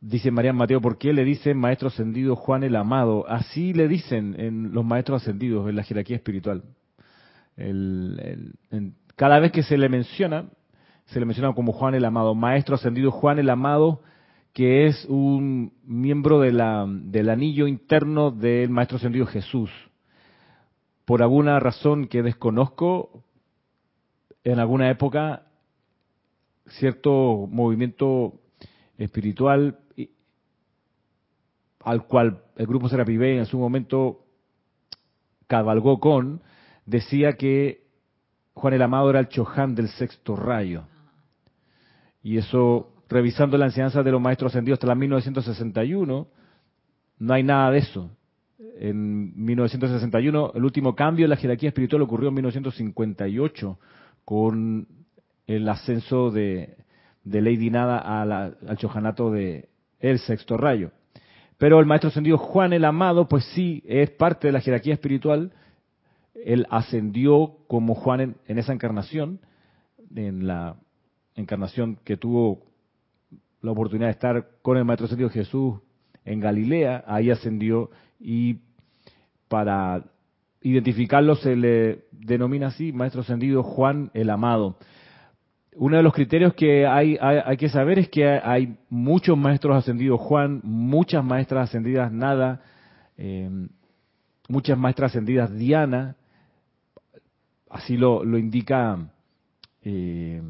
Dice 0.00 0.30
María 0.30 0.52
Mateo, 0.52 0.80
¿por 0.80 0.96
qué 0.96 1.12
le 1.12 1.24
dicen 1.24 1.58
maestro 1.58 1.88
ascendido 1.88 2.36
Juan 2.36 2.62
el 2.62 2.76
Amado? 2.76 3.28
Así 3.28 3.72
le 3.72 3.88
dicen 3.88 4.36
en 4.38 4.72
los 4.72 4.84
maestros 4.84 5.22
ascendidos, 5.22 5.68
en 5.68 5.76
la 5.76 5.82
jerarquía 5.82 6.16
espiritual. 6.16 6.62
cada 9.16 9.40
vez 9.40 9.50
que 9.50 9.64
se 9.64 9.76
le 9.76 9.88
menciona, 9.88 10.46
se 11.06 11.18
le 11.18 11.26
menciona 11.26 11.52
como 11.52 11.72
Juan 11.72 11.94
el 11.94 12.04
Amado, 12.04 12.34
maestro 12.34 12.76
ascendido 12.76 13.10
Juan 13.10 13.40
el 13.40 13.50
Amado, 13.50 14.02
que 14.52 14.86
es 14.86 15.04
un 15.08 15.72
miembro 15.84 16.40
de 16.40 16.52
la, 16.52 16.86
del 16.88 17.30
anillo 17.30 17.66
interno 17.66 18.30
del 18.30 18.70
maestro 18.70 18.96
ascendido 18.96 19.26
Jesús. 19.26 19.70
Por 21.04 21.22
alguna 21.22 21.60
razón 21.60 22.08
que 22.08 22.22
desconozco, 22.22 23.24
en 24.44 24.58
alguna 24.58 24.90
época, 24.90 25.46
cierto 26.66 27.46
movimiento 27.50 28.34
espiritual 28.98 29.78
al 31.80 32.06
cual 32.06 32.42
el 32.56 32.66
grupo 32.66 32.88
Serapi 32.88 33.16
Bay 33.16 33.38
en 33.38 33.46
su 33.46 33.58
momento 33.58 34.24
cabalgó 35.46 36.00
con, 36.00 36.42
decía 36.84 37.34
que 37.34 37.86
Juan 38.52 38.74
el 38.74 38.82
Amado 38.82 39.10
era 39.10 39.20
el 39.20 39.28
Choján 39.28 39.74
del 39.74 39.88
sexto 39.88 40.36
rayo. 40.36 40.84
Y 42.22 42.36
eso, 42.36 42.92
revisando 43.08 43.56
la 43.56 43.66
enseñanza 43.66 44.02
de 44.02 44.10
los 44.10 44.20
maestros 44.20 44.52
ascendidos 44.52 44.76
hasta 44.76 44.86
la 44.86 44.94
1961, 44.94 46.28
no 47.18 47.34
hay 47.34 47.42
nada 47.42 47.70
de 47.70 47.78
eso. 47.78 48.10
En 48.80 49.44
1961, 49.44 50.52
el 50.54 50.64
último 50.64 50.94
cambio 50.94 51.24
en 51.24 51.30
la 51.30 51.36
jerarquía 51.36 51.68
espiritual 51.68 52.02
ocurrió 52.02 52.28
en 52.28 52.34
1958 52.34 53.78
con 54.24 54.86
el 55.46 55.68
ascenso 55.68 56.30
de, 56.30 56.76
Lady 57.24 57.70
Nada 57.70 57.98
al 57.98 58.76
chojanato 58.76 59.30
de 59.30 59.68
el 60.00 60.18
sexto 60.18 60.56
rayo. 60.56 60.90
Pero 61.56 61.80
el 61.80 61.86
maestro 61.86 62.08
ascendido 62.08 62.38
Juan 62.38 62.72
el 62.72 62.84
Amado, 62.84 63.26
pues 63.28 63.44
sí, 63.54 63.82
es 63.86 64.10
parte 64.10 64.46
de 64.46 64.52
la 64.52 64.60
jerarquía 64.60 64.94
espiritual. 64.94 65.52
Él 66.34 66.66
ascendió 66.70 67.56
como 67.66 67.96
Juan 67.96 68.36
en, 68.46 68.58
esa 68.58 68.72
encarnación, 68.72 69.40
en 70.14 70.46
la 70.46 70.76
encarnación 71.34 71.98
que 72.04 72.16
tuvo 72.16 72.67
la 73.62 73.72
oportunidad 73.72 74.08
de 74.08 74.12
estar 74.12 74.48
con 74.62 74.76
el 74.76 74.84
maestro 74.84 75.06
ascendido 75.06 75.30
Jesús 75.30 75.80
en 76.24 76.40
Galilea, 76.40 77.04
ahí 77.06 77.30
ascendió 77.30 77.90
y 78.20 78.58
para 79.48 80.04
identificarlo 80.60 81.36
se 81.36 81.56
le 81.56 82.04
denomina 82.12 82.68
así, 82.68 82.92
maestro 82.92 83.22
ascendido 83.22 83.62
Juan 83.62 84.10
el 84.14 84.30
Amado. 84.30 84.76
Uno 85.74 85.96
de 85.96 86.02
los 86.02 86.12
criterios 86.12 86.54
que 86.54 86.86
hay, 86.86 87.16
hay, 87.20 87.56
que 87.56 87.68
saber 87.68 88.00
es 88.00 88.08
que 88.08 88.26
hay 88.26 88.76
muchos 88.90 89.38
maestros 89.38 89.76
ascendidos 89.76 90.20
Juan, 90.20 90.60
muchas 90.64 91.24
maestras 91.24 91.68
ascendidas 91.68 92.10
Nada, 92.10 92.62
eh, 93.16 93.48
muchas 94.48 94.76
maestras 94.76 95.12
ascendidas 95.12 95.54
Diana, 95.54 96.16
así 97.70 97.96
lo, 97.96 98.24
lo 98.24 98.38
indica, 98.38 98.98
eh, 99.82 100.42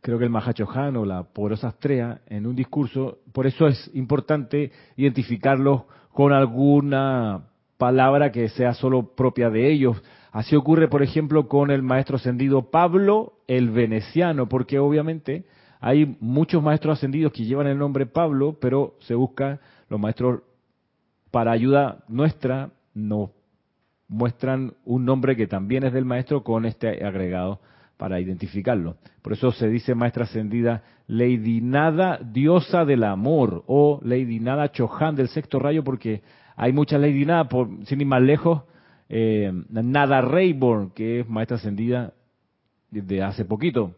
creo 0.00 0.18
que 0.18 0.24
el 0.24 0.30
Mahachohan 0.30 0.96
o 0.96 1.04
la 1.04 1.22
poderosa 1.24 1.68
Astrea 1.68 2.20
en 2.26 2.46
un 2.46 2.56
discurso, 2.56 3.18
por 3.32 3.46
eso 3.46 3.66
es 3.66 3.90
importante 3.94 4.72
identificarlos 4.96 5.82
con 6.12 6.32
alguna 6.32 7.48
palabra 7.78 8.30
que 8.30 8.48
sea 8.48 8.74
solo 8.74 9.14
propia 9.14 9.50
de 9.50 9.72
ellos, 9.72 10.02
Así 10.32 10.56
ocurre, 10.56 10.88
por 10.88 11.02
ejemplo, 11.02 11.46
con 11.46 11.70
el 11.70 11.82
maestro 11.82 12.16
ascendido 12.16 12.70
Pablo 12.70 13.34
el 13.46 13.68
Veneciano, 13.68 14.48
porque 14.48 14.78
obviamente 14.78 15.44
hay 15.78 16.16
muchos 16.20 16.62
maestros 16.62 16.98
ascendidos 16.98 17.32
que 17.32 17.44
llevan 17.44 17.66
el 17.66 17.78
nombre 17.78 18.06
Pablo, 18.06 18.56
pero 18.58 18.94
se 19.00 19.14
busca 19.14 19.60
los 19.90 20.00
maestros 20.00 20.40
para 21.30 21.52
ayuda 21.52 22.04
nuestra, 22.08 22.70
nos 22.94 23.30
muestran 24.08 24.72
un 24.86 25.04
nombre 25.04 25.36
que 25.36 25.46
también 25.46 25.84
es 25.84 25.92
del 25.92 26.06
maestro 26.06 26.42
con 26.42 26.64
este 26.64 27.04
agregado 27.04 27.60
para 28.02 28.18
identificarlo. 28.18 28.96
Por 29.22 29.32
eso 29.32 29.52
se 29.52 29.68
dice 29.68 29.94
maestra 29.94 30.24
ascendida 30.24 30.82
Lady 31.06 31.60
Nada, 31.60 32.18
diosa 32.18 32.84
del 32.84 33.04
amor, 33.04 33.62
o 33.68 34.00
Lady 34.02 34.40
Nada 34.40 34.72
Chohan 34.72 35.14
del 35.14 35.28
sexto 35.28 35.60
rayo, 35.60 35.84
porque 35.84 36.20
hay 36.56 36.72
muchas 36.72 37.00
Lady 37.00 37.24
Nada, 37.24 37.48
por, 37.48 37.68
sin 37.86 38.00
ir 38.00 38.08
más 38.08 38.20
lejos, 38.20 38.64
eh, 39.08 39.52
Nada 39.70 40.20
Rayborn, 40.20 40.90
que 40.90 41.20
es 41.20 41.28
maestra 41.28 41.58
ascendida 41.58 42.12
desde 42.90 43.22
hace 43.22 43.44
poquito. 43.44 43.94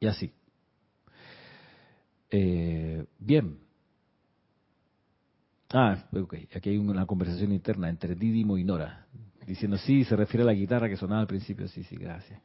Y 0.00 0.08
así. 0.08 0.32
Eh, 2.28 3.04
bien. 3.20 3.58
Ah, 5.72 6.08
ok. 6.12 6.34
Aquí 6.56 6.70
hay 6.70 6.78
una 6.78 7.06
conversación 7.06 7.52
interna 7.52 7.88
entre 7.88 8.16
Didimo 8.16 8.58
y 8.58 8.64
Nora. 8.64 9.06
Diciendo, 9.48 9.78
sí, 9.78 10.04
se 10.04 10.14
refiere 10.14 10.42
a 10.42 10.46
la 10.46 10.52
guitarra 10.52 10.90
que 10.90 10.96
sonaba 10.98 11.22
al 11.22 11.26
principio. 11.26 11.66
Sí, 11.68 11.82
sí, 11.82 11.96
gracias. 11.96 12.38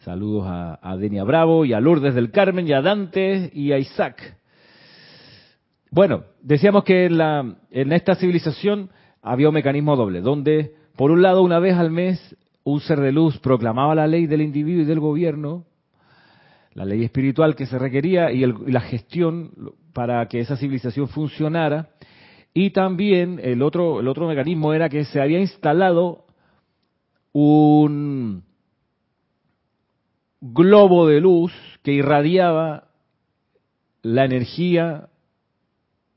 Saludos 0.00 0.44
a, 0.48 0.96
Denia 0.96 1.22
Bravo 1.22 1.64
y 1.64 1.72
a 1.72 1.78
Lourdes 1.78 2.12
del 2.12 2.32
Carmen 2.32 2.66
y 2.66 2.72
a 2.72 2.82
Dante 2.82 3.52
y 3.54 3.70
a 3.70 3.78
Isaac. 3.78 4.36
Bueno, 5.92 6.24
decíamos 6.42 6.82
que 6.82 7.04
en, 7.04 7.18
la, 7.18 7.54
en 7.70 7.92
esta 7.92 8.16
civilización 8.16 8.90
había 9.22 9.48
un 9.48 9.54
mecanismo 9.54 9.94
doble, 9.94 10.22
donde 10.22 10.74
por 10.96 11.12
un 11.12 11.22
lado 11.22 11.40
una 11.40 11.60
vez 11.60 11.76
al 11.76 11.92
mes 11.92 12.36
un 12.64 12.80
ser 12.80 12.98
de 12.98 13.12
luz 13.12 13.38
proclamaba 13.38 13.94
la 13.94 14.08
ley 14.08 14.26
del 14.26 14.42
individuo 14.42 14.82
y 14.82 14.86
del 14.86 14.98
gobierno, 14.98 15.66
la 16.72 16.84
ley 16.84 17.04
espiritual 17.04 17.54
que 17.54 17.66
se 17.66 17.78
requería 17.78 18.32
y, 18.32 18.44
la 18.44 18.80
gestión 18.80 19.52
para 19.92 20.26
que 20.26 20.40
esa 20.40 20.56
civilización 20.56 21.06
funcionara, 21.06 21.90
y 22.52 22.70
también 22.70 23.40
el 23.42 23.62
otro, 23.62 24.00
el 24.00 24.06
otro 24.06 24.28
mecanismo 24.28 24.74
era 24.74 24.88
que 24.88 25.04
se 25.04 25.20
había 25.20 25.40
instalado 25.40 26.23
un 27.34 28.42
globo 30.40 31.06
de 31.06 31.20
luz 31.20 31.52
que 31.82 31.92
irradiaba 31.92 32.88
la 34.02 34.24
energía 34.24 35.10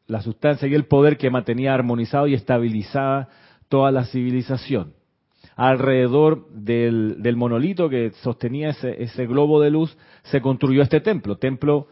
la 0.08 0.22
sustancia 0.22 0.68
y 0.68 0.74
el 0.74 0.86
poder 0.86 1.18
que 1.18 1.30
mantenía 1.30 1.74
armonizado 1.74 2.28
y 2.28 2.34
estabilizaba 2.34 3.28
toda 3.68 3.92
la 3.92 4.06
civilización. 4.06 4.94
Alrededor 5.56 6.50
del, 6.52 7.36
monolito 7.36 7.90
que 7.90 8.12
sostenía 8.22 8.70
ese, 8.70 9.04
ese 9.04 9.26
globo 9.26 9.60
de 9.60 9.72
luz 9.72 9.98
se 10.24 10.40
construyó 10.42 10.82
este 10.82 11.02
templo, 11.02 11.38
templo 11.38 11.88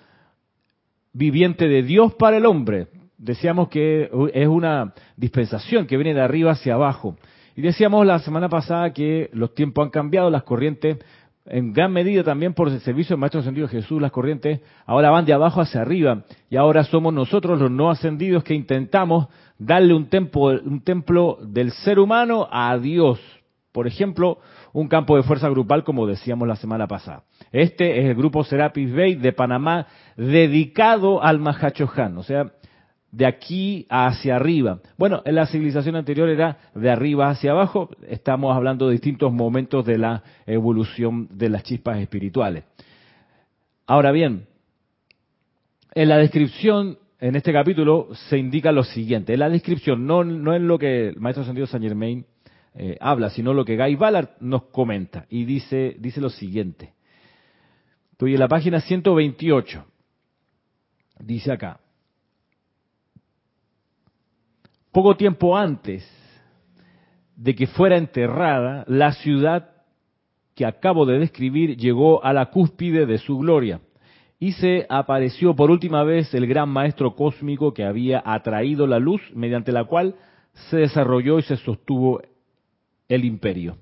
viviente 1.13 1.67
de 1.67 1.84
Dios 1.84 2.13
para 2.13 2.38
el 2.38 2.46
hombre. 2.46 2.88
Decíamos 3.17 3.70
que 3.70 4.10
es 4.34 4.48
una 4.48 4.94
dispensación 5.17 5.88
que 5.88 5.98
viene 5.98 6.13
de 6.13 6.22
arriba 6.22 6.51
hacia 6.51 6.75
abajo. 6.75 7.17
Y 7.55 7.62
decíamos 7.62 8.05
la 8.05 8.19
semana 8.19 8.50
pasada 8.50 8.91
que 8.91 9.29
los 9.31 9.53
tiempos 9.53 9.85
han 9.85 9.89
cambiado, 9.89 10.29
las 10.29 10.43
corrientes 10.43 10.97
en 11.45 11.74
gran 11.74 11.93
medida 11.93 12.24
también 12.24 12.53
por 12.53 12.69
el 12.69 12.79
servicio 12.81 13.13
del 13.13 13.19
Maestro 13.19 13.39
Ascendido 13.39 13.67
Jesús, 13.67 14.01
las 14.01 14.12
corrientes 14.12 14.62
ahora 14.85 15.12
van 15.12 15.25
de 15.25 15.33
abajo 15.33 15.62
hacia 15.62 15.81
arriba 15.81 16.24
y 16.50 16.57
ahora 16.57 16.83
somos 16.83 17.13
nosotros 17.13 17.59
los 17.59 17.71
no 17.71 17.91
ascendidos 17.91 18.43
que 18.43 18.55
intentamos 18.55 19.27
darle 19.57 19.93
un 19.93 20.09
templo, 20.09 20.47
un 20.65 20.81
templo 20.81 21.38
del 21.41 21.71
ser 21.71 22.00
humano 22.00 22.47
a 22.51 22.77
Dios. 22.77 23.21
Por 23.71 23.88
ejemplo, 23.88 24.39
un 24.74 24.88
campo 24.88 25.15
de 25.15 25.24
fuerza 25.24 25.47
grupal 25.47 25.83
como 25.83 26.07
decíamos 26.07 26.47
la 26.47 26.55
semana 26.55 26.88
pasada. 26.88 27.24
Este 27.51 28.00
es 28.00 28.05
el 28.05 28.15
grupo 28.15 28.43
Serapis 28.43 28.93
Bay 28.93 29.15
de 29.15 29.31
Panamá 29.31 29.88
dedicado 30.17 31.24
al 31.24 31.39
Mahachohan, 31.39 32.17
o 32.17 32.24
sea, 32.24 32.51
de 33.15 33.25
aquí 33.25 33.86
hacia 33.89 34.36
arriba. 34.36 34.81
Bueno, 34.98 35.22
en 35.24 35.36
la 35.36 35.45
civilización 35.45 35.95
anterior 35.95 36.27
era 36.27 36.57
de 36.75 36.91
arriba 36.91 37.29
hacia 37.29 37.51
abajo, 37.51 37.89
estamos 38.10 38.53
hablando 38.53 38.88
de 38.88 38.93
distintos 38.93 39.31
momentos 39.31 39.86
de 39.86 39.98
la 39.98 40.22
evolución 40.45 41.29
de 41.31 41.48
las 41.48 41.63
chispas 41.63 42.00
espirituales. 42.00 42.65
Ahora 43.88 44.12
bien, 44.12 44.48
en 45.93 46.10
la 46.10 46.17
descripción, 46.17 46.98
en 47.22 47.38
este 47.38 47.53
capítulo, 47.53 48.10
se 48.27 48.38
indica 48.38 48.74
lo 48.74 48.84
siguiente. 48.84 49.31
En 49.31 49.39
la 49.39 49.50
descripción, 49.50 50.05
no, 50.05 50.25
no 50.25 50.53
es 50.53 50.62
lo 50.62 50.77
que 50.77 51.07
el 51.07 51.15
maestro 51.17 51.45
sentido 51.45 51.67
Saint 51.67 51.86
Germain 51.86 52.25
eh, 52.74 52.98
habla, 53.00 53.29
sino 53.29 53.53
lo 53.53 53.63
que 53.63 53.77
Guy 53.77 53.95
Ballard 53.95 54.31
nos 54.41 54.63
comenta. 54.63 55.25
Y 55.29 55.45
dice, 55.45 55.95
dice 56.00 56.19
lo 56.19 56.29
siguiente. 56.29 56.93
Estoy 58.12 58.34
en 58.34 58.41
la 58.41 58.50
página 58.50 58.81
128. 58.81 59.86
Dice 61.19 61.53
acá. 61.53 61.79
Poco 64.95 65.17
tiempo 65.17 65.57
antes 65.57 66.09
de 67.35 67.53
que 67.53 67.67
fuera 67.67 67.97
enterrada, 67.97 68.85
la 68.87 69.11
ciudad 69.11 69.71
que 70.55 70.65
acabo 70.65 71.05
de 71.05 71.19
describir 71.19 71.75
llegó 71.75 72.23
a 72.23 72.31
la 72.31 72.45
cúspide 72.45 73.05
de 73.05 73.17
su 73.17 73.37
gloria 73.39 73.81
y 74.39 74.53
se 74.53 74.85
apareció 74.87 75.53
por 75.53 75.69
última 75.69 76.05
vez 76.05 76.33
el 76.33 76.47
gran 76.47 76.69
maestro 76.69 77.13
cósmico 77.13 77.73
que 77.73 77.83
había 77.83 78.23
atraído 78.25 78.87
la 78.87 78.99
luz 78.99 79.21
mediante 79.33 79.73
la 79.73 79.83
cual 79.83 80.15
se 80.69 80.77
desarrolló 80.77 81.39
y 81.39 81.41
se 81.41 81.57
sostuvo 81.57 82.21
el 83.09 83.25
imperio. 83.25 83.75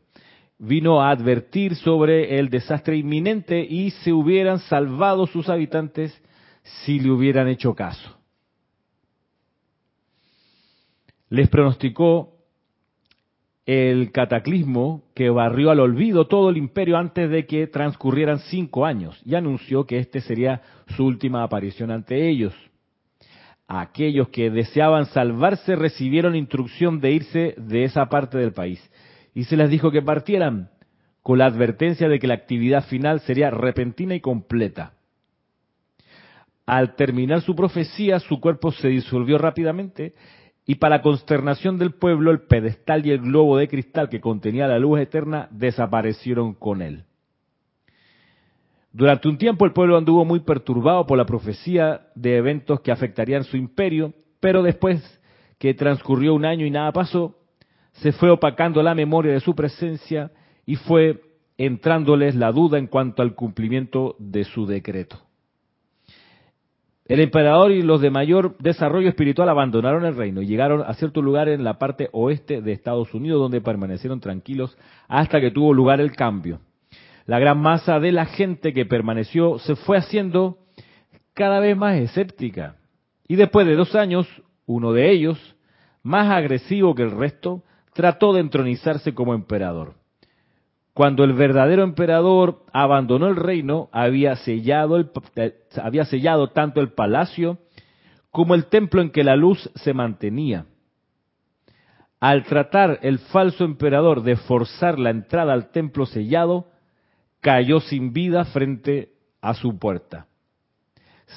Vino 0.58 1.00
a 1.00 1.12
advertir 1.12 1.76
sobre 1.76 2.40
el 2.40 2.50
desastre 2.50 2.98
inminente 2.98 3.62
y 3.62 3.92
se 3.92 4.12
hubieran 4.12 4.58
salvado 4.58 5.28
sus 5.28 5.48
habitantes 5.48 6.20
si 6.64 7.00
le 7.00 7.12
hubieran 7.12 7.50
hecho 7.50 7.76
caso. 7.76 8.23
Les 11.34 11.50
pronosticó 11.50 12.36
el 13.66 14.12
cataclismo 14.12 15.02
que 15.16 15.32
barrió 15.32 15.72
al 15.72 15.80
olvido 15.80 16.28
todo 16.28 16.52
el 16.52 16.58
imperio 16.58 16.96
antes 16.96 17.28
de 17.28 17.48
que 17.48 17.66
transcurrieran 17.66 18.38
cinco 18.38 18.86
años 18.86 19.20
y 19.26 19.34
anunció 19.34 19.88
que 19.88 19.98
este 19.98 20.22
sería 20.22 20.62
su 20.96 21.04
última 21.04 21.42
aparición 21.42 21.90
ante 21.90 22.30
ellos. 22.30 22.54
Aquellos 23.68 24.30
que 24.30 24.52
deseaban 24.52 25.08
salvarse 25.08 25.76
recibieron 25.76 26.36
instrucción 26.36 27.02
de 27.02 27.14
irse 27.14 27.56
de 27.58 27.84
esa 27.84 28.10
parte 28.10 28.38
del 28.38 28.54
país 28.54 28.80
y 29.34 29.46
se 29.46 29.58
les 29.58 29.72
dijo 29.72 29.90
que 29.90 30.04
partieran 30.04 30.70
con 31.24 31.40
la 31.40 31.48
advertencia 31.48 32.08
de 32.08 32.20
que 32.20 32.28
la 32.28 32.36
actividad 32.36 32.86
final 32.86 33.22
sería 33.22 33.50
repentina 33.50 34.14
y 34.14 34.20
completa. 34.20 34.94
Al 36.68 36.96
terminar 36.96 37.42
su 37.42 37.56
profecía, 37.56 38.20
su 38.20 38.40
cuerpo 38.40 38.72
se 38.72 38.90
disolvió 38.90 39.40
rápidamente 39.40 40.14
y 40.66 40.76
para 40.76 41.02
consternación 41.02 41.78
del 41.78 41.92
pueblo, 41.92 42.32
el 42.32 42.42
pedestal 42.42 43.06
y 43.06 43.12
el 43.12 43.20
globo 43.20 43.58
de 43.58 43.68
cristal 43.68 44.10
que 44.10 44.22
contenía 44.22 44.68
la 44.68 44.80
luz 44.80 45.00
eterna 45.00 45.48
desaparecieron 45.52 46.54
con 46.54 46.82
él. 46.82 47.04
Durante 48.94 49.28
un 49.28 49.38
tiempo 49.38 49.66
el 49.66 49.74
pueblo 49.74 49.98
anduvo 49.98 50.24
muy 50.24 50.42
perturbado 50.42 51.06
por 51.06 51.18
la 51.18 51.26
profecía 51.26 52.08
de 52.16 52.38
eventos 52.38 52.80
que 52.82 52.92
afectarían 52.92 53.44
su 53.44 53.58
imperio, 53.58 54.14
pero 54.40 54.62
después 54.62 55.02
que 55.58 55.74
transcurrió 55.74 56.34
un 56.34 56.46
año 56.46 56.66
y 56.66 56.72
nada 56.72 56.92
pasó, 56.92 57.36
se 57.94 58.12
fue 58.12 58.30
opacando 58.30 58.84
la 58.84 58.96
memoria 58.96 59.34
de 59.34 59.40
su 59.40 59.56
presencia 59.56 60.32
y 60.66 60.76
fue 60.76 61.22
entrándoles 61.58 62.36
la 62.36 62.52
duda 62.52 62.78
en 62.78 62.88
cuanto 62.88 63.22
al 63.22 63.36
cumplimiento 63.36 64.16
de 64.20 64.44
su 64.44 64.66
decreto. 64.66 65.23
El 67.06 67.20
emperador 67.20 67.72
y 67.72 67.82
los 67.82 68.00
de 68.00 68.10
mayor 68.10 68.58
desarrollo 68.60 69.10
espiritual 69.10 69.50
abandonaron 69.50 70.06
el 70.06 70.16
reino 70.16 70.42
y 70.42 70.48
llegaron 70.48 70.82
a 70.82 70.94
cierto 70.94 71.22
lugar 71.22 71.50
en 71.50 71.66
la 71.66 71.78
parte 71.78 72.10
oeste 72.14 72.62
de 72.62 72.72
Estados 72.72 73.14
Unidos 73.14 73.42
donde 73.42 73.60
permanecieron 73.60 74.22
tranquilos 74.22 74.78
hasta 75.10 75.42
que 75.42 75.52
tuvo 75.52 75.74
lugar 75.74 76.00
el 76.00 76.16
cambio. 76.16 76.62
La 77.26 77.40
gran 77.40 77.60
masa 77.60 78.00
de 78.00 78.14
la 78.14 78.26
gente 78.26 78.74
que 78.74 78.86
permaneció 78.86 79.60
se 79.60 79.76
fue 79.76 79.98
haciendo 79.98 80.60
cada 81.34 81.60
vez 81.60 81.76
más 81.76 81.96
escéptica. 81.98 82.78
Y 83.28 83.36
después 83.36 83.68
de 83.68 83.76
dos 83.76 83.96
años, 83.96 84.28
uno 84.66 84.94
de 84.94 85.12
ellos, 85.12 85.56
más 86.04 86.30
agresivo 86.32 86.96
que 86.96 87.04
el 87.04 87.12
resto, 87.12 87.64
trató 87.94 88.34
de 88.34 88.42
entronizarse 88.42 89.14
como 89.14 89.34
emperador. 89.34 89.96
Cuando 90.94 91.24
el 91.24 91.34
verdadero 91.34 91.84
emperador 91.84 92.64
abandonó 92.72 93.28
el 93.28 93.36
reino, 93.36 93.90
había 93.92 94.36
sellado, 94.36 94.98
el, 94.98 95.10
eh, 95.36 95.56
había 95.82 96.06
sellado 96.06 96.50
tanto 96.50 96.82
el 96.82 96.94
palacio 96.94 97.58
como 98.30 98.54
el 98.54 98.66
templo 98.66 99.02
en 99.02 99.10
que 99.10 99.24
la 99.24 99.36
luz 99.36 99.72
se 99.76 99.94
mantenía. 99.94 100.66
Al 102.20 102.44
tratar 102.44 103.00
el 103.02 103.20
falso 103.20 103.66
emperador 103.66 104.22
de 104.22 104.36
forzar 104.36 105.00
la 105.00 105.10
entrada 105.10 105.54
al 105.54 105.72
templo 105.72 106.06
sellado, 106.06 106.68
cayó 107.42 107.80
sin 107.80 108.14
vida 108.14 108.46
frente 108.46 109.14
a 109.42 109.56
su 109.56 109.78
puerta. 109.78 110.28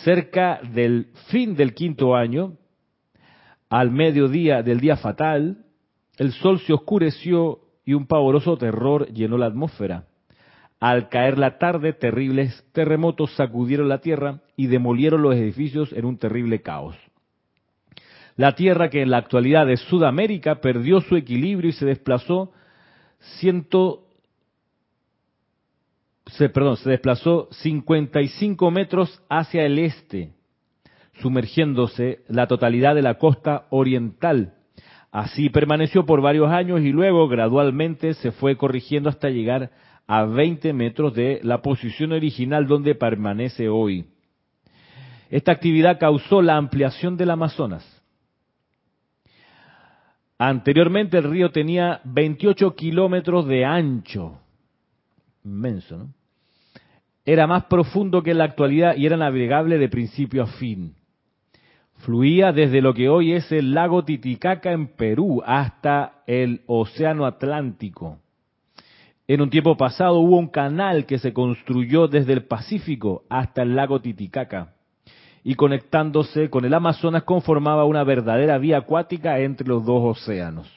Cerca 0.04 0.61
del 0.62 1.09
fin 1.28 1.57
del 1.57 1.74
quinto 1.74 2.14
año, 2.14 2.52
al 3.68 3.90
mediodía 3.90 4.62
del 4.62 4.80
día 4.80 4.96
fatal, 4.96 5.64
el 6.18 6.33
sol 6.33 6.61
se 6.61 6.72
oscureció 6.72 7.61
y 7.87 7.94
un 7.94 8.07
pavoroso 8.07 8.59
terror 8.59 9.07
llenó 9.12 9.38
la 9.38 9.46
atmósfera. 9.46 10.05
Al 10.81 11.09
caer 11.09 11.38
la 11.38 11.57
tarde, 11.57 11.94
terribles 11.94 12.66
terremotos 12.72 13.35
sacudieron 13.37 13.88
la 13.88 14.01
tierra 14.01 14.40
y 14.57 14.66
demolieron 14.66 15.22
los 15.22 15.35
edificios 15.37 15.92
en 15.92 16.05
un 16.05 16.18
terrible 16.18 16.61
caos. 16.61 16.96
La 18.35 18.55
tierra 18.55 18.90
que 18.90 19.01
en 19.01 19.11
la 19.11 19.16
actualidad 19.16 19.70
es 19.70 19.81
Sudamérica 19.81 20.61
perdió 20.61 21.01
su 21.01 21.16
equilibrio 21.16 21.70
y 21.70 21.72
se 21.72 21.87
desplazó 21.87 22.53
ciento, 23.38 24.09
se, 26.27 26.51
perdón, 26.51 26.77
se 26.77 26.90
desplazó 26.90 27.49
55 27.53 28.70
metros 28.70 29.22
hacia 29.31 29.64
el 29.64 29.79
este, 29.79 30.33
sumergiéndose 31.22 32.25
la 32.29 32.46
totalidad 32.46 32.94
de 32.94 33.03
la 33.03 33.14
costa 33.14 33.66
oriental 33.70 34.57
Así 35.16 35.48
permaneció 35.48 36.05
por 36.05 36.20
varios 36.20 36.52
años 36.52 36.83
y 36.83 36.92
luego 36.92 37.26
gradualmente 37.26 38.12
se 38.12 38.33
fue 38.33 38.59
corrigiendo 38.59 39.09
hasta 39.09 39.31
llegar 39.31 39.70
a 40.07 40.26
20 40.26 40.74
metros 40.74 41.14
de 41.14 41.40
la 41.42 41.62
posición 41.62 42.12
original 42.12 42.66
donde 42.66 42.94
permanece 42.94 43.70
hoy. 43.70 44.05
Esta 45.31 45.52
actividad 45.52 45.98
causó 45.98 46.42
la 46.42 46.59
ampliación 46.59 47.16
del 47.16 47.31
Amazonas. 47.31 47.83
Anteriormente 50.37 51.16
el 51.16 51.31
río 51.31 51.50
tenía 51.50 52.02
28 52.05 52.74
kilómetros 52.74 53.46
de 53.46 53.64
ancho. 53.64 54.38
Inmenso, 55.46 55.96
¿no? 55.96 56.14
Era 57.24 57.46
más 57.46 57.64
profundo 57.64 58.22
que 58.22 58.33
en 58.33 58.38
la 58.38 58.44
actualidad 58.44 58.94
y 58.98 59.07
era 59.07 59.16
navegable 59.16 59.79
de 59.79 59.88
principio 59.88 60.42
a 60.42 60.46
fin. 60.46 60.94
Fluía 61.98 62.52
desde 62.52 62.82
lo 62.82 62.94
que 62.94 63.09
hoy 63.09 63.32
es 63.32 63.50
el 63.50 63.72
lago 63.72 64.04
Titicaca 64.04 64.72
en 64.72 64.87
Perú 64.88 65.42
hasta 65.44 66.22
el 66.26 66.62
Océano 66.66 67.26
Atlántico. 67.26 68.18
En 69.26 69.40
un 69.40 69.50
tiempo 69.50 69.76
pasado 69.76 70.20
hubo 70.20 70.37
un 70.37 70.48
canal 70.48 71.06
que 71.06 71.18
se 71.18 71.32
construyó 71.32 72.06
desde 72.06 72.32
el 72.32 72.44
Pacífico 72.44 73.24
hasta 73.28 73.62
el 73.62 73.74
lago 73.74 74.00
Titicaca 74.00 74.74
y 75.42 75.54
conectándose 75.54 76.50
con 76.50 76.64
el 76.64 76.74
Amazonas 76.74 77.24
conformaba 77.24 77.85
una 77.85 78.04
verdadera 78.04 78.59
vía 78.59 78.78
acuática 78.78 79.40
entre 79.40 79.66
los 79.66 79.85
dos 79.85 80.18
océanos. 80.18 80.68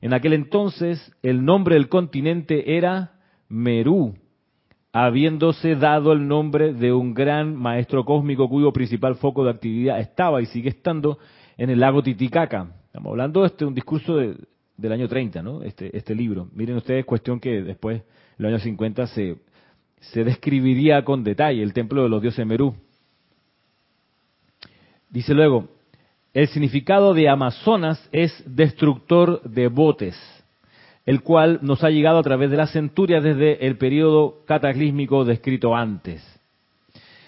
En 0.00 0.14
aquel 0.14 0.34
entonces 0.34 1.12
el 1.22 1.44
nombre 1.44 1.74
del 1.74 1.88
continente 1.88 2.76
era 2.76 3.12
Merú, 3.48 4.14
habiéndose 4.94 5.74
dado 5.74 6.12
el 6.12 6.28
nombre 6.28 6.72
de 6.72 6.92
un 6.92 7.14
gran 7.14 7.56
maestro 7.56 8.04
cósmico 8.04 8.48
cuyo 8.48 8.72
principal 8.72 9.16
foco 9.16 9.42
de 9.42 9.50
actividad 9.50 9.98
estaba 9.98 10.40
y 10.40 10.46
sigue 10.46 10.68
estando 10.68 11.18
en 11.58 11.68
el 11.70 11.80
lago 11.80 12.00
Titicaca. 12.00 12.68
Estamos 12.86 13.10
hablando 13.10 13.40
de 13.40 13.48
este, 13.48 13.64
un 13.64 13.74
discurso 13.74 14.16
del 14.16 14.92
año 14.92 15.08
30, 15.08 15.42
¿no? 15.42 15.64
Este, 15.64 15.96
este 15.96 16.14
libro. 16.14 16.48
Miren 16.54 16.76
ustedes, 16.76 17.04
cuestión 17.04 17.40
que 17.40 17.60
después, 17.62 18.02
en 18.02 18.04
los 18.38 18.50
años 18.50 18.62
50, 18.62 19.08
se, 19.08 19.38
se 19.98 20.22
describiría 20.22 21.04
con 21.04 21.24
detalle 21.24 21.60
el 21.60 21.72
templo 21.72 22.04
de 22.04 22.08
los 22.08 22.22
dioses 22.22 22.46
Merú. 22.46 22.76
Dice 25.10 25.34
luego, 25.34 25.70
el 26.32 26.46
significado 26.46 27.14
de 27.14 27.28
Amazonas 27.28 28.08
es 28.12 28.44
destructor 28.46 29.42
de 29.42 29.66
botes 29.66 30.16
el 31.06 31.22
cual 31.22 31.58
nos 31.62 31.84
ha 31.84 31.90
llegado 31.90 32.18
a 32.18 32.22
través 32.22 32.50
de 32.50 32.56
las 32.56 32.72
centurias 32.72 33.22
desde 33.22 33.66
el 33.66 33.76
periodo 33.76 34.42
cataclísmico 34.46 35.24
descrito 35.24 35.76
antes. 35.76 36.22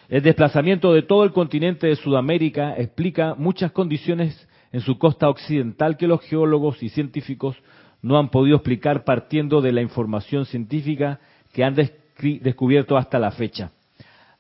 El 0.09 0.23
desplazamiento 0.23 0.93
de 0.93 1.03
todo 1.03 1.25
el 1.25 1.33
continente 1.33 1.89
de 1.89 1.97
Sudamérica 1.97 2.75
explica 2.77 3.35
muchas 3.35 3.73
condiciones 3.73 4.49
en 4.73 4.81
su 4.81 4.99
costa 4.99 5.29
occidental 5.29 5.97
que 5.97 6.07
los 6.07 6.21
geólogos 6.23 6.83
y 6.83 6.89
científicos 6.89 7.57
no 8.03 8.19
han 8.19 8.29
podido 8.29 8.57
explicar 8.57 9.05
partiendo 9.05 9.61
de 9.61 9.73
la 9.73 9.83
información 9.83 10.47
científica 10.47 11.19
que 11.53 11.65
han 11.65 11.75
descubierto 11.75 12.97
hasta 12.97 13.19
la 13.19 13.33
fecha. 13.33 13.73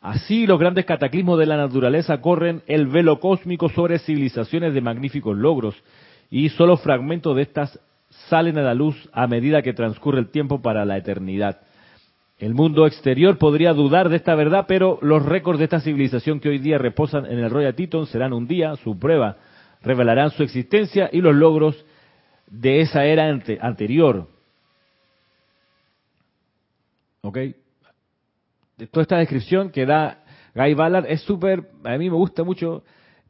Así, 0.00 0.46
los 0.46 0.60
grandes 0.60 0.84
cataclismos 0.84 1.38
de 1.38 1.46
la 1.46 1.56
naturaleza 1.56 2.20
corren 2.20 2.62
el 2.68 2.86
velo 2.86 3.18
cósmico 3.18 3.68
sobre 3.68 3.98
civilizaciones 3.98 4.72
de 4.72 4.80
magníficos 4.80 5.36
logros, 5.36 5.74
y 6.30 6.48
solo 6.50 6.76
fragmentos 6.76 7.34
de 7.36 7.42
estas 7.42 7.80
salen 8.28 8.58
a 8.58 8.62
la 8.62 8.74
luz 8.74 9.08
a 9.12 9.26
medida 9.26 9.62
que 9.62 9.72
transcurre 9.72 10.18
el 10.18 10.28
tiempo 10.28 10.62
para 10.62 10.84
la 10.84 10.96
eternidad. 10.96 11.60
El 12.38 12.54
mundo 12.54 12.86
exterior 12.86 13.38
podría 13.38 13.72
dudar 13.72 14.10
de 14.10 14.16
esta 14.16 14.34
verdad, 14.34 14.66
pero 14.68 14.98
los 15.00 15.24
récords 15.24 15.58
de 15.58 15.64
esta 15.64 15.80
civilización 15.80 16.38
que 16.38 16.50
hoy 16.50 16.58
día 16.58 16.76
reposan 16.76 17.24
en 17.26 17.38
el 17.38 17.50
Royal 17.50 17.74
Teton 17.74 18.06
serán 18.06 18.34
un 18.34 18.46
día 18.46 18.76
su 18.76 18.98
prueba, 18.98 19.38
revelarán 19.82 20.30
su 20.30 20.42
existencia 20.42 21.08
y 21.12 21.22
los 21.22 21.34
logros 21.34 21.82
de 22.46 22.82
esa 22.82 23.06
era 23.06 23.28
anterior. 23.60 24.28
¿Ok? 27.22 27.38
Toda 28.90 29.02
esta 29.02 29.16
descripción 29.16 29.70
que 29.70 29.86
da 29.86 30.22
Guy 30.54 30.74
Ballard 30.74 31.06
es 31.06 31.22
súper, 31.22 31.70
a 31.84 31.96
mí 31.96 32.10
me 32.10 32.16
gusta 32.16 32.44
mucho 32.44 32.84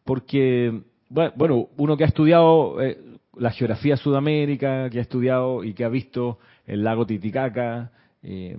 porque, 0.04 0.82
bueno, 1.09 1.68
uno 1.76 1.96
que 1.96 2.04
ha 2.04 2.09
estudiado 2.09 2.82
eh, 2.82 2.98
la 3.37 3.51
geografía 3.51 3.96
Sudamérica, 3.96 4.88
que 4.90 4.99
ha 4.99 5.03
estudiado 5.03 5.64
y 5.64 5.75
que 5.75 5.85
ha 5.85 5.88
visto 5.88 6.38
el 6.66 6.85
lago 6.85 7.07
Titicaca, 7.07 7.92
eh, 8.22 8.57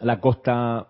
la 0.00 0.20
costa 0.20 0.88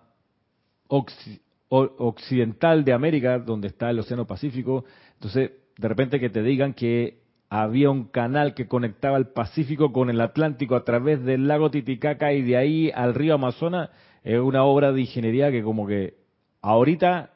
occidental 1.68 2.84
de 2.84 2.92
América, 2.92 3.38
donde 3.38 3.68
está 3.68 3.90
el 3.90 3.98
Océano 4.00 4.26
Pacífico, 4.26 4.84
entonces 5.14 5.52
de 5.76 5.88
repente 5.88 6.20
que 6.20 6.30
te 6.30 6.42
digan 6.42 6.74
que 6.74 7.20
había 7.48 7.90
un 7.90 8.04
canal 8.04 8.54
que 8.54 8.68
conectaba 8.68 9.16
el 9.16 9.28
Pacífico 9.28 9.92
con 9.92 10.10
el 10.10 10.20
Atlántico 10.20 10.76
a 10.76 10.84
través 10.84 11.24
del 11.24 11.48
lago 11.48 11.70
Titicaca 11.70 12.32
y 12.32 12.42
de 12.42 12.56
ahí 12.56 12.92
al 12.94 13.14
río 13.14 13.34
Amazonas, 13.34 13.90
es 14.22 14.38
una 14.38 14.64
obra 14.64 14.92
de 14.92 15.00
ingeniería 15.00 15.50
que 15.50 15.62
como 15.62 15.86
que 15.86 16.14
ahorita 16.60 17.30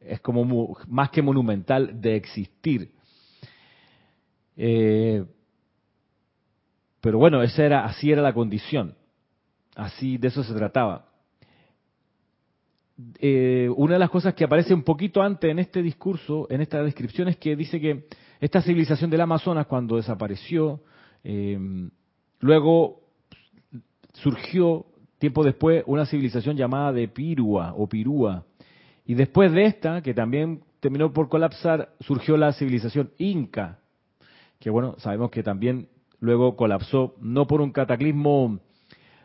es 0.00 0.20
como 0.20 0.76
más 0.88 1.10
que 1.10 1.22
monumental 1.22 2.00
de 2.00 2.16
existir. 2.16 2.90
Eh, 4.56 5.24
pero 7.00 7.18
bueno, 7.18 7.42
esa 7.42 7.64
era, 7.64 7.84
así 7.84 8.10
era 8.10 8.22
la 8.22 8.32
condición. 8.32 8.94
Así 9.74 10.18
de 10.18 10.28
eso 10.28 10.44
se 10.44 10.54
trataba. 10.54 11.08
Eh, 13.18 13.68
una 13.76 13.94
de 13.94 13.98
las 13.98 14.10
cosas 14.10 14.34
que 14.34 14.44
aparece 14.44 14.74
un 14.74 14.82
poquito 14.82 15.22
antes 15.22 15.50
en 15.50 15.58
este 15.58 15.82
discurso, 15.82 16.46
en 16.50 16.60
esta 16.60 16.82
descripción, 16.82 17.28
es 17.28 17.36
que 17.36 17.56
dice 17.56 17.80
que 17.80 18.06
esta 18.40 18.62
civilización 18.62 19.10
del 19.10 19.22
Amazonas, 19.22 19.66
cuando 19.66 19.96
desapareció, 19.96 20.80
eh, 21.24 21.58
luego 22.40 23.00
surgió 24.14 24.86
tiempo 25.18 25.44
después 25.44 25.82
una 25.86 26.06
civilización 26.06 26.56
llamada 26.56 26.92
de 26.92 27.08
Pirua 27.08 27.74
o 27.76 27.88
Pirúa. 27.88 28.44
Y 29.06 29.14
después 29.14 29.52
de 29.52 29.64
esta, 29.64 30.02
que 30.02 30.14
también 30.14 30.62
terminó 30.80 31.12
por 31.12 31.28
colapsar, 31.28 31.94
surgió 32.00 32.36
la 32.36 32.52
civilización 32.52 33.10
Inca, 33.18 33.78
que 34.62 34.70
bueno, 34.70 34.94
sabemos 34.98 35.32
que 35.32 35.42
también 35.42 35.88
luego 36.20 36.54
colapsó 36.54 37.16
no 37.20 37.48
por 37.48 37.60
un 37.60 37.72
cataclismo 37.72 38.60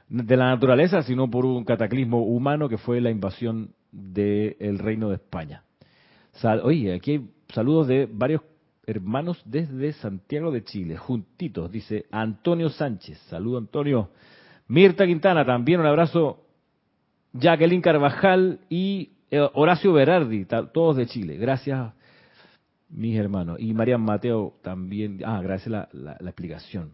de 0.10 0.36
la 0.36 0.48
naturaleza, 0.48 1.04
sino 1.04 1.30
por 1.30 1.46
un 1.46 1.64
cataclismo 1.64 2.24
humano 2.24 2.68
que 2.68 2.80
fue 2.80 3.00
la 3.02 3.12
invasión 3.12 3.76
del 3.92 4.80
reino 4.80 5.10
de 5.10 5.16
España. 5.16 5.64
oye, 6.64 6.96
aquí 6.96 7.12
hay 7.12 7.30
saludos 7.50 7.88
de 7.88 8.10
varios 8.12 8.42
hermanos 8.88 9.40
desde 9.46 9.94
Santiago 9.94 10.50
de 10.50 10.64
Chile, 10.64 10.98
juntitos, 10.98 11.72
dice 11.72 12.08
Antonio 12.10 12.70
Sánchez. 12.70 13.20
Saludo 13.30 13.60
Antonio. 13.60 14.10
Mirta 14.68 15.06
Quintana, 15.06 15.46
también 15.46 15.82
un 15.82 15.86
abrazo. 15.86 16.46
Jacqueline 17.34 17.82
Carvajal 17.82 18.62
y 18.70 19.12
eh, 19.30 19.48
Horacio 19.54 19.94
Berardi, 19.94 20.46
todos 20.46 20.98
de 20.98 21.06
Chile. 21.06 21.38
Gracias, 21.38 21.94
mis 22.90 23.18
hermanos. 23.18 23.58
Y 23.60 23.74
María 23.74 23.98
Mateo 23.98 24.56
también. 24.62 25.20
Ah, 25.26 25.42
gracias 25.42 25.70
la, 25.70 25.90
la 25.94 26.30
explicación. 26.30 26.94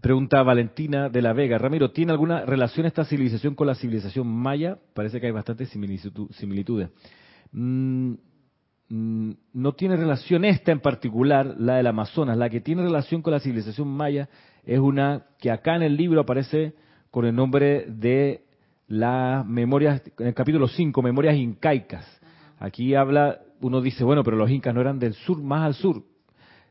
Pregunta 0.00 0.42
Valentina 0.42 1.08
de 1.08 1.22
la 1.22 1.32
Vega. 1.32 1.58
Ramiro, 1.58 1.90
¿tiene 1.90 2.12
alguna 2.12 2.44
relación 2.44 2.86
esta 2.86 3.04
civilización 3.04 3.54
con 3.54 3.66
la 3.66 3.74
civilización 3.74 4.26
maya? 4.26 4.78
Parece 4.94 5.20
que 5.20 5.26
hay 5.26 5.32
bastantes 5.32 5.70
similitudes. 5.70 6.90
Mm, 7.52 8.14
Mm, 8.90 9.34
no 9.52 9.72
tiene 9.74 9.96
relación 9.96 10.44
esta 10.44 10.72
en 10.72 10.80
particular, 10.80 11.54
la 11.58 11.76
del 11.76 11.86
Amazonas. 11.86 12.36
La 12.36 12.50
que 12.50 12.60
tiene 12.60 12.82
relación 12.82 13.22
con 13.22 13.32
la 13.32 13.40
civilización 13.40 13.86
maya 13.88 14.28
es 14.64 14.80
una 14.80 15.26
que 15.38 15.52
acá 15.52 15.76
en 15.76 15.82
el 15.82 15.96
libro 15.96 16.20
aparece 16.20 16.74
con 17.12 17.24
el 17.24 17.34
nombre 17.34 17.86
de 17.88 18.44
las 18.88 19.46
memorias, 19.46 20.02
en 20.18 20.26
el 20.26 20.34
capítulo 20.34 20.66
5, 20.66 21.02
memorias 21.02 21.36
incaicas. 21.36 22.19
Aquí 22.60 22.94
habla, 22.94 23.40
uno 23.62 23.80
dice, 23.80 24.04
bueno, 24.04 24.22
pero 24.22 24.36
los 24.36 24.50
incas 24.50 24.74
no 24.74 24.82
eran 24.82 24.98
del 24.98 25.14
sur, 25.14 25.42
más 25.42 25.62
al 25.62 25.74
sur. 25.74 26.04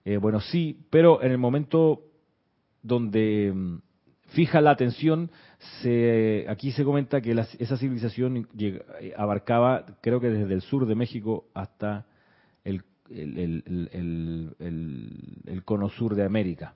Eh, 0.05 0.17
bueno, 0.17 0.39
sí, 0.39 0.85
pero 0.91 1.21
en 1.23 1.31
el 1.31 1.39
momento 1.39 2.03
donde 2.83 3.51
mm, 3.53 3.79
fija 4.27 4.61
la 4.61 4.69
atención, 4.69 5.31
se, 5.81 6.45
aquí 6.47 6.71
se 6.71 6.83
comenta 6.83 7.21
que 7.21 7.31
esa 7.31 7.75
civilización 7.77 8.47
abarcaba, 9.17 9.85
creo 10.01 10.19
que 10.19 10.29
desde 10.29 10.53
el 10.53 10.61
sur 10.61 10.85
de 10.85 10.93
México 10.93 11.45
hasta 11.55 12.05
el, 12.63 12.83
el, 13.09 13.63
cono 15.65 15.89
sur 15.89 16.13
de 16.13 16.23
América. 16.23 16.75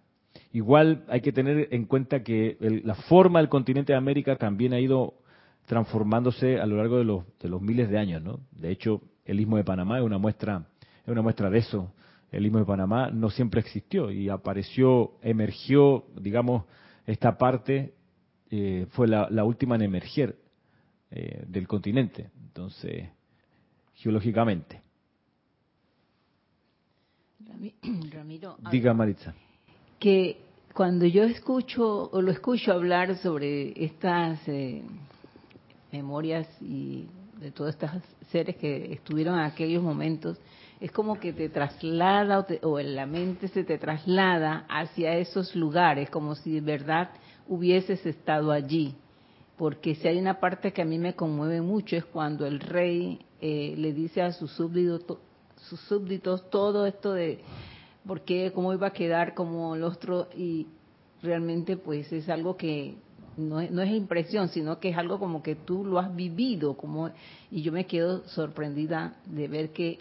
Igual 0.51 1.05
hay 1.07 1.21
que 1.21 1.31
tener 1.31 1.67
en 1.71 1.85
cuenta 1.85 2.23
que 2.23 2.57
la 2.83 2.95
forma 2.95 3.37
del 3.39 3.49
continente 3.49 3.93
de 3.93 3.97
América 3.97 4.37
también 4.37 4.73
ha 4.73 4.79
ido 4.79 5.13
transformándose 5.65 6.59
a 6.59 6.65
lo 6.65 6.77
largo 6.77 6.97
de 6.97 7.05
los, 7.05 7.23
de 7.39 7.49
los 7.49 7.61
miles 7.61 7.89
de 7.89 7.97
años, 7.97 8.21
¿no? 8.21 8.39
De 8.51 8.71
hecho, 8.71 9.01
el 9.25 9.39
istmo 9.39 9.57
de 9.57 9.63
Panamá 9.63 9.99
es 9.99 10.03
una 10.03 10.17
muestra, 10.17 10.65
es 11.03 11.07
una 11.07 11.21
muestra 11.21 11.49
de 11.49 11.59
eso. 11.59 11.91
El 12.31 12.45
istmo 12.45 12.59
de 12.59 12.65
Panamá 12.65 13.09
no 13.11 13.29
siempre 13.29 13.61
existió 13.61 14.11
y 14.11 14.29
apareció, 14.29 15.13
emergió, 15.21 16.05
digamos, 16.19 16.65
esta 17.05 17.37
parte 17.37 17.93
eh, 18.49 18.87
fue 18.91 19.07
la, 19.07 19.43
última 19.43 19.75
en 19.75 19.83
emerger 19.83 20.37
eh, 21.11 21.43
del 21.47 21.67
continente, 21.67 22.29
entonces, 22.41 23.09
geológicamente. 23.95 24.81
Ramiro, 28.11 28.57
Diga 28.71 28.93
Maritza. 28.93 29.33
Que 29.99 30.37
cuando 30.73 31.05
yo 31.05 31.23
escucho 31.23 32.09
o 32.11 32.21
lo 32.21 32.31
escucho 32.31 32.73
hablar 32.73 33.15
sobre 33.17 33.83
estas 33.83 34.39
eh, 34.47 34.83
memorias 35.93 36.47
y 36.59 37.07
de 37.39 37.51
todos 37.51 37.69
estos 37.69 37.91
seres 38.31 38.55
que 38.57 38.93
estuvieron 38.93 39.35
en 39.35 39.45
aquellos 39.45 39.83
momentos, 39.83 40.37
es 40.81 40.91
como 40.91 41.19
que 41.19 41.31
te 41.31 41.49
traslada 41.49 42.45
o, 42.63 42.79
en 42.79 42.95
la 42.95 43.05
mente 43.05 43.47
se 43.47 43.63
te 43.63 43.77
traslada 43.77 44.65
hacia 44.67 45.15
esos 45.17 45.55
lugares, 45.55 46.09
como 46.09 46.35
si 46.35 46.51
de 46.53 46.61
verdad 46.61 47.11
hubieses 47.47 48.05
estado 48.05 48.51
allí. 48.51 48.95
Porque 49.55 49.95
si 49.95 50.07
hay 50.07 50.17
una 50.17 50.39
parte 50.39 50.73
que 50.73 50.81
a 50.81 50.85
mí 50.85 50.97
me 50.97 51.13
conmueve 51.13 51.61
mucho 51.61 51.95
es 51.95 52.05
cuando 52.05 52.45
el 52.45 52.59
rey 52.59 53.19
eh, 53.39 53.75
le 53.77 53.93
dice 53.93 54.21
a 54.21 54.31
sus 54.31 54.51
súbditos, 54.51 55.19
sus 55.69 55.79
súbditos 55.81 56.49
todo 56.49 56.87
esto 56.87 57.13
de 57.13 57.39
por 58.05 58.21
qué, 58.21 58.51
cómo 58.53 58.73
iba 58.73 58.87
a 58.87 58.93
quedar 58.93 59.35
como 59.35 59.75
el 59.75 59.83
otro 59.83 60.27
y 60.35 60.67
realmente 61.21 61.77
pues 61.77 62.11
es 62.11 62.27
algo 62.29 62.57
que 62.57 62.95
no 63.37 63.59
es, 63.59 63.71
no 63.71 63.81
es 63.81 63.91
impresión, 63.91 64.49
sino 64.49 64.79
que 64.79 64.89
es 64.89 64.97
algo 64.97 65.19
como 65.19 65.41
que 65.41 65.55
tú 65.55 65.85
lo 65.85 65.99
has 65.99 66.15
vivido, 66.15 66.75
como 66.75 67.09
y 67.51 67.61
yo 67.61 67.71
me 67.71 67.85
quedo 67.85 68.27
sorprendida 68.27 69.15
de 69.25 69.47
ver 69.47 69.69
que 69.69 69.99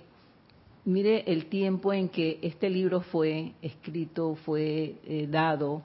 mire 0.85 1.25
el 1.27 1.47
tiempo 1.47 1.93
en 1.93 2.09
que 2.09 2.39
este 2.43 2.69
libro 2.69 3.01
fue 3.01 3.53
escrito, 3.63 4.35
fue 4.45 4.97
eh, 5.05 5.27
dado 5.31 5.83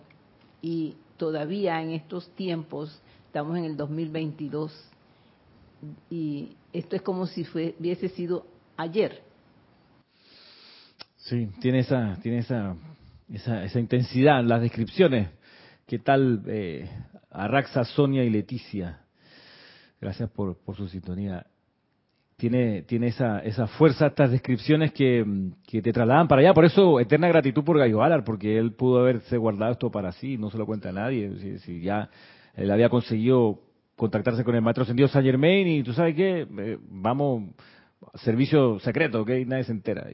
y 0.61 0.95
todavía 1.17 1.81
en 1.81 1.91
estos 1.91 2.29
tiempos 2.31 3.01
estamos 3.27 3.57
en 3.57 3.65
el 3.65 3.77
2022 3.77 4.91
y 6.09 6.55
esto 6.73 6.95
es 6.95 7.01
como 7.01 7.27
si 7.27 7.43
fue, 7.43 7.75
hubiese 7.79 8.09
sido 8.09 8.45
ayer. 8.75 9.21
Sí, 11.17 11.47
tiene 11.59 11.79
esa, 11.79 12.17
tiene 12.21 12.39
esa, 12.39 12.75
esa, 13.31 13.63
esa 13.63 13.79
intensidad 13.79 14.39
en 14.39 14.47
las 14.47 14.61
descripciones. 14.61 15.29
¿Qué 15.85 15.99
tal 15.99 16.43
eh, 16.47 16.89
Arraxa, 17.29 17.83
Sonia 17.83 18.23
y 18.23 18.29
Leticia? 18.29 19.01
Gracias 19.99 20.29
por, 20.29 20.57
su 20.75 20.87
sintonía. 20.87 21.45
Tiene, 22.35 22.83
tiene 22.83 23.07
esa, 23.07 23.39
esa 23.39 23.65
fuerza, 23.65 24.07
estas 24.07 24.29
descripciones 24.29 24.91
que, 24.91 25.25
que 25.65 25.81
te 25.81 25.91
trasladan 25.91 26.27
para 26.27 26.41
allá. 26.41 26.53
Por 26.53 26.65
eso, 26.65 26.99
eterna 26.99 27.27
gratitud 27.27 27.63
por 27.63 27.79
Gallo 27.79 28.03
Alar, 28.03 28.23
porque 28.23 28.57
él 28.57 28.73
pudo 28.73 28.99
haberse 28.99 29.37
guardado 29.37 29.71
esto 29.71 29.89
para 29.89 30.11
sí, 30.11 30.37
no 30.37 30.51
se 30.51 30.57
lo 30.57 30.65
cuenta 30.67 30.89
a 30.89 30.93
nadie. 30.93 31.59
Si, 31.59 31.81
ya 31.81 32.09
él 32.53 32.69
había 32.69 32.89
conseguido 32.89 33.61
contactarse 33.95 34.43
con 34.43 34.53
el 34.53 34.61
maestro 34.61 34.83
ascendido 34.83 35.07
Saint 35.07 35.25
Germain 35.25 35.67
y 35.67 35.83
tú 35.83 35.93
sabes 35.93 36.15
qué, 36.15 36.47
eh, 36.59 36.77
vamos, 36.89 37.55
servicio 38.15 38.79
secreto, 38.79 39.21
¿ok? 39.21 39.29
Nadie 39.47 39.63
se 39.63 39.71
entera. 39.71 40.07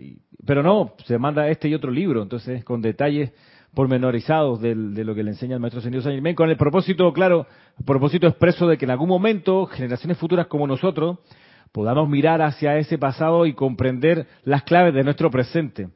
Pero 0.45 0.63
no, 0.63 0.93
se 1.06 1.17
manda 1.17 1.49
este 1.49 1.67
y 1.67 1.76
otro 1.76 1.91
libro, 1.91 2.21
entonces 2.21 2.63
con 2.63 2.82
detalles 2.82 3.34
pormenorizados 3.73 4.62
de 4.62 4.75
lo 4.75 5.15
que 5.15 5.23
le 5.23 5.31
enseña 5.31 5.55
el 5.55 5.59
maestro 5.59 5.81
Señor 5.81 6.03
San 6.03 6.13
Germain, 6.13 6.36
con 6.36 6.49
el 6.49 6.57
propósito, 6.57 7.12
claro, 7.12 7.47
propósito 7.86 8.27
expreso 8.27 8.67
de 8.67 8.77
que 8.77 8.86
en 8.86 8.91
algún 8.91 9.09
momento 9.09 9.65
generaciones 9.65 10.17
futuras 10.17 10.47
como 10.47 10.67
nosotros 10.67 11.19
podamos 11.71 12.07
mirar 12.07 12.41
hacia 12.41 12.77
ese 12.77 12.97
pasado 12.97 13.45
y 13.45 13.53
comprender 13.53 14.27
las 14.43 14.63
claves 14.63 14.93
de 14.93 15.03
nuestro 15.03 15.31
presente. 15.31 15.89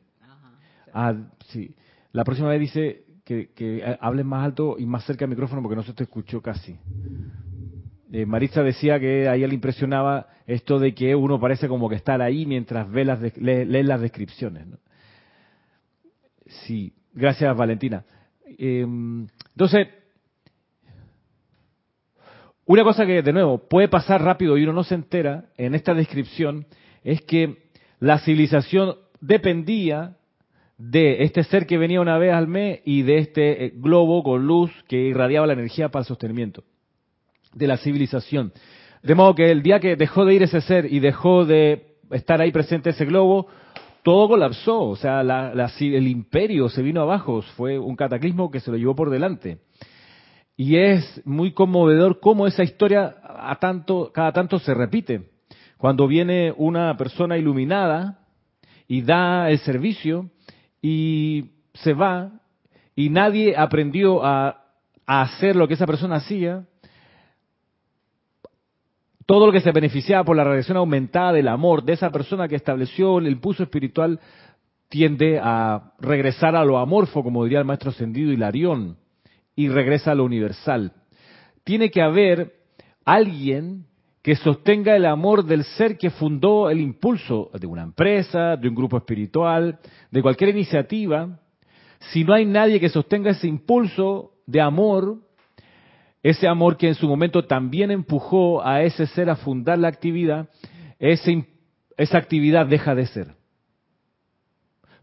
Ah, 0.94 1.14
sí. 1.50 1.76
La 2.14 2.24
próxima 2.24 2.50
vez 2.50 2.60
dice 2.60 3.04
que, 3.24 3.52
que 3.54 3.98
hables 4.02 4.26
más 4.26 4.44
alto 4.44 4.78
y 4.80 4.86
más 4.86 5.06
cerca 5.06 5.22
del 5.22 5.30
micrófono 5.30 5.62
porque 5.62 5.76
no 5.76 5.84
se 5.84 5.94
te 5.94 6.04
escuchó 6.04 6.42
casi 6.42 6.78
eh, 8.12 8.26
Marisa 8.26 8.64
decía 8.64 9.00
que 9.00 9.28
a 9.28 9.36
ella 9.36 9.48
le 9.48 9.56
impresionaba 9.56 10.28
esto 10.46 10.80
de 10.80 10.94
que 10.94 11.16
uno 11.16 11.40
parece 11.40 11.68
como 11.68 11.90
que 11.90 11.96
estar 11.96 12.22
ahí 12.22 12.46
mientras 12.46 12.90
ve 12.90 13.04
las 13.04 13.20
lee, 13.38 13.84
las 13.84 14.00
descripciones. 14.00 14.66
Sí, 16.66 16.94
gracias 17.18 17.58
Valentina. 17.58 18.06
Em, 18.58 19.28
entonces, 19.52 19.88
una 22.66 22.84
cosa 22.84 23.06
que 23.06 23.22
de 23.22 23.34
nuevo 23.34 23.68
puede 23.68 23.88
pasar 23.88 24.22
rápido 24.22 24.58
y 24.58 24.64
uno 24.64 24.74
no 24.74 24.84
se 24.84 24.96
entera 24.96 25.46
en 25.58 25.76
esta 25.76 25.94
descripción 25.94 26.66
es 27.04 27.22
que 27.22 27.70
la 28.00 28.20
civilización 28.20 28.96
dependía 29.20 30.18
de 30.78 31.24
este 31.24 31.44
ser 31.44 31.66
que 31.66 31.78
venía 31.78 32.02
una 32.02 32.20
vez 32.20 32.34
al 32.34 32.48
mes 32.48 32.82
y 32.86 33.02
de 33.02 33.18
este 33.18 33.66
eh, 33.66 33.74
globo 33.76 34.22
con 34.22 34.46
luz 34.46 34.72
que 34.88 34.98
irradiaba 34.98 35.48
la 35.48 35.54
energía 35.54 35.90
para 35.90 36.02
el 36.02 36.08
sostenimiento 36.08 36.64
de 37.54 37.68
la 37.68 37.78
civilización. 37.78 38.54
De 39.02 39.16
modo 39.16 39.34
que 39.34 39.50
el 39.50 39.64
día 39.64 39.80
que 39.80 39.96
dejó 39.96 40.26
de 40.26 40.36
ir 40.36 40.44
ese 40.44 40.62
ser 40.62 40.92
y 40.92 41.00
dejó 41.00 41.46
de 41.46 41.96
estar 42.12 42.42
ahí 42.42 42.52
presente 42.52 42.92
ese 42.92 43.06
globo, 43.06 43.48
todo 44.08 44.30
colapsó, 44.30 44.84
o 44.84 44.96
sea, 44.96 45.20
el 45.20 46.08
imperio 46.08 46.70
se 46.70 46.82
vino 46.82 47.02
abajo, 47.02 47.42
fue 47.58 47.78
un 47.78 47.98
cataclismo 47.98 48.50
que 48.50 48.62
se 48.62 48.72
lo 48.72 48.78
llevó 48.78 48.96
por 48.96 49.10
delante. 49.10 49.58
Y 50.56 50.78
es 50.78 51.22
muy 51.26 51.52
conmovedor 51.52 52.22
cómo 52.22 52.48
esa 52.48 52.64
historia 52.64 53.18
a 53.22 53.58
tanto, 53.60 54.10
cada 54.14 54.32
tanto 54.32 54.60
se 54.60 54.74
repite. 54.74 55.30
Cuando 55.78 56.08
viene 56.08 56.54
una 56.56 56.96
persona 56.96 57.38
iluminada 57.38 58.20
y 58.88 59.02
da 59.02 59.50
el 59.50 59.60
servicio 59.60 60.30
y 60.82 61.52
se 61.74 61.92
va 61.92 62.32
y 62.96 63.10
nadie 63.10 63.58
aprendió 63.58 64.24
a 64.24 64.68
hacer 65.06 65.58
lo 65.58 65.68
que 65.68 65.74
esa 65.74 65.86
persona 65.86 66.16
hacía, 66.16 66.66
todo 69.28 69.46
lo 69.46 69.52
que 69.52 69.60
se 69.60 69.74
beneficiaba 69.74 70.24
por 70.24 70.38
la 70.38 70.46
radiación 70.46 70.78
aumentada 70.78 71.34
del 71.34 71.50
amor 71.50 71.84
de 71.84 71.94
esa 71.94 72.10
persona 72.12 72.48
que 72.48 72.56
estableció 72.56 73.20
el 73.20 73.28
impulso 73.28 73.62
espiritual 73.62 74.20
tiende 74.88 75.38
a 75.44 75.92
regresar 76.00 76.56
a 76.56 76.64
lo 76.64 76.78
amorfo, 76.78 77.22
como 77.22 77.44
diría 77.44 77.60
el 77.60 77.66
maestro 77.66 77.90
ascendido 77.90 78.32
Hilarión, 78.32 78.98
y 79.54 79.68
regresa 79.68 80.12
a 80.12 80.16
lo 80.16 80.24
universal. 80.24 80.94
Tiene 81.66 81.92
que 81.92 82.02
haber 82.02 82.54
alguien 83.04 83.86
que 84.22 84.38
sostenga 84.38 84.96
el 84.96 85.06
amor 85.06 85.44
del 85.44 85.66
ser 85.66 85.98
que 85.98 86.10
fundó 86.10 86.70
el 86.70 86.80
impulso 86.80 87.50
de 87.54 87.68
una 87.68 87.84
empresa, 87.84 88.56
de 88.56 88.70
un 88.70 88.76
grupo 88.76 88.96
espiritual, 88.96 89.78
de 90.10 90.22
cualquier 90.22 90.52
iniciativa. 90.52 91.38
Si 92.12 92.24
no 92.24 92.34
hay 92.34 92.46
nadie 92.46 92.80
que 92.80 92.88
sostenga 92.88 93.32
ese 93.32 93.48
impulso 93.48 94.32
de 94.46 94.62
amor, 94.62 95.18
ese 96.24 96.48
amor 96.48 96.78
que 96.78 96.88
en 96.88 96.96
su 96.96 97.08
momento 97.08 97.46
también 97.46 97.92
empujó 97.92 98.66
a 98.66 98.84
ese 98.84 99.08
ser 99.08 99.30
a 99.30 99.36
fundar 99.36 99.78
la 99.78 99.88
actividad, 99.88 100.50
esa 101.00 102.18
actividad 102.18 102.66
deja 102.66 102.96
de 102.96 103.06
ser. 103.06 103.36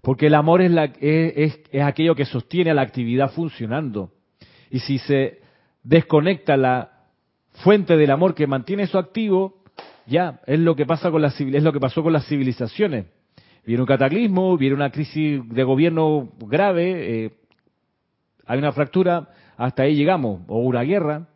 Porque 0.02 0.26
el 0.26 0.34
amor 0.34 0.60
es, 0.60 0.70
la, 0.70 0.84
es, 1.00 1.60
es 1.70 1.82
aquello 1.82 2.14
que 2.14 2.26
sostiene 2.26 2.70
a 2.70 2.74
la 2.74 2.82
actividad 2.82 3.30
funcionando. 3.30 4.12
Y 4.70 4.80
si 4.80 4.98
se 4.98 5.40
desconecta 5.82 6.56
la 6.56 6.90
fuente 7.62 7.96
del 7.96 8.10
amor 8.10 8.34
que 8.34 8.46
mantiene 8.46 8.82
eso 8.82 8.98
activo, 8.98 9.62
ya 10.06 10.40
es 10.46 10.58
lo 10.58 10.76
que 10.76 10.86
pasa 10.86 11.10
con 11.10 11.22
las 11.22 11.40
es 11.40 11.62
lo 11.62 11.72
que 11.72 11.80
pasó 11.80 12.02
con 12.02 12.12
las 12.12 12.26
civilizaciones. 12.26 13.06
Viene 13.64 13.80
un 13.80 13.86
cataclismo, 13.86 14.58
viene 14.58 14.74
una 14.74 14.90
crisis 14.90 15.40
de 15.48 15.62
gobierno 15.62 16.32
grave, 16.38 17.24
eh, 17.24 17.30
hay 18.46 18.58
una 18.58 18.72
fractura, 18.72 19.28
hasta 19.56 19.84
ahí 19.84 19.94
llegamos, 19.94 20.42
o 20.48 20.58
una 20.58 20.82
guerra. 20.82 21.28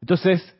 Entonces, 0.00 0.56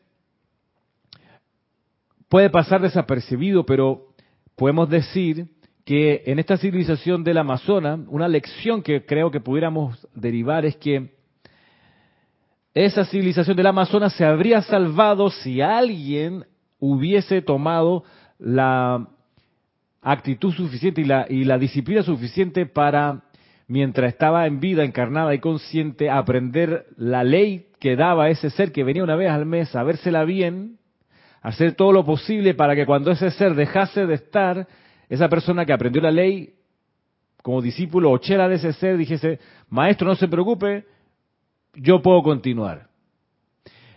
puede 2.29 2.51
pasar 2.51 2.81
desapercibido, 2.81 3.67
pero 3.67 4.15
podemos 4.57 4.89
decir 4.89 5.49
que 5.85 6.23
en 6.27 6.39
esta 6.39 6.57
civilización 6.57 7.25
del 7.25 7.39
Amazonas, 7.39 8.01
una 8.09 8.29
lección 8.29 8.83
que 8.83 9.05
creo 9.05 9.31
que 9.31 9.41
pudiéramos 9.41 10.07
derivar 10.15 10.65
es 10.65 10.77
que 10.77 11.15
esa 12.75 13.05
civilización 13.05 13.57
del 13.57 13.67
Amazonas 13.67 14.15
se 14.15 14.25
habría 14.25 14.63
salvado 14.63 15.29
si 15.31 15.61
alguien 15.61 16.47
hubiese 16.79 17.43
tomado 17.43 18.05
la 18.39 19.09
actitud 20.01 20.53
suficiente 20.53 21.01
y 21.01 21.05
la, 21.05 21.27
y 21.29 21.45
la 21.45 21.59
disciplina 21.59 22.03
suficiente 22.03 22.67
para 22.67 23.23
mientras 23.69 24.13
estaba 24.13 24.47
en 24.47 24.61
vida, 24.61 24.85
encarnada 24.85 25.35
y 25.35 25.39
consciente, 25.39 26.11
aprender 26.11 26.87
la 26.97 27.25
ley 27.25 27.69
que 27.79 27.97
daba 27.97 28.29
ese 28.31 28.51
ser 28.51 28.73
que 28.73 28.85
venía 28.85 29.03
una 29.03 29.17
vez 29.17 29.31
al 29.31 29.47
mes, 29.47 29.69
sabérsela 29.71 30.25
bien, 30.25 30.79
hacer 31.41 31.75
todo 31.75 31.93
lo 31.93 32.05
posible 32.05 32.55
para 32.55 32.75
que 32.77 32.87
cuando 32.87 33.11
ese 33.11 33.31
ser 33.31 33.55
dejase 33.55 34.07
de 34.07 34.15
estar, 34.15 34.69
esa 35.09 35.29
persona 35.29 35.67
que 35.67 35.73
aprendió 35.73 36.01
la 36.01 36.11
ley 36.11 36.55
como 37.43 37.61
discípulo 37.61 38.11
o 38.11 38.19
chela 38.19 38.49
de 38.49 38.55
ese 38.55 38.73
ser 38.73 38.97
dijese, 38.97 39.41
maestro, 39.69 40.07
no 40.07 40.15
se 40.15 40.29
preocupe, 40.29 40.85
yo 41.75 42.01
puedo 42.01 42.23
continuar. 42.23 42.92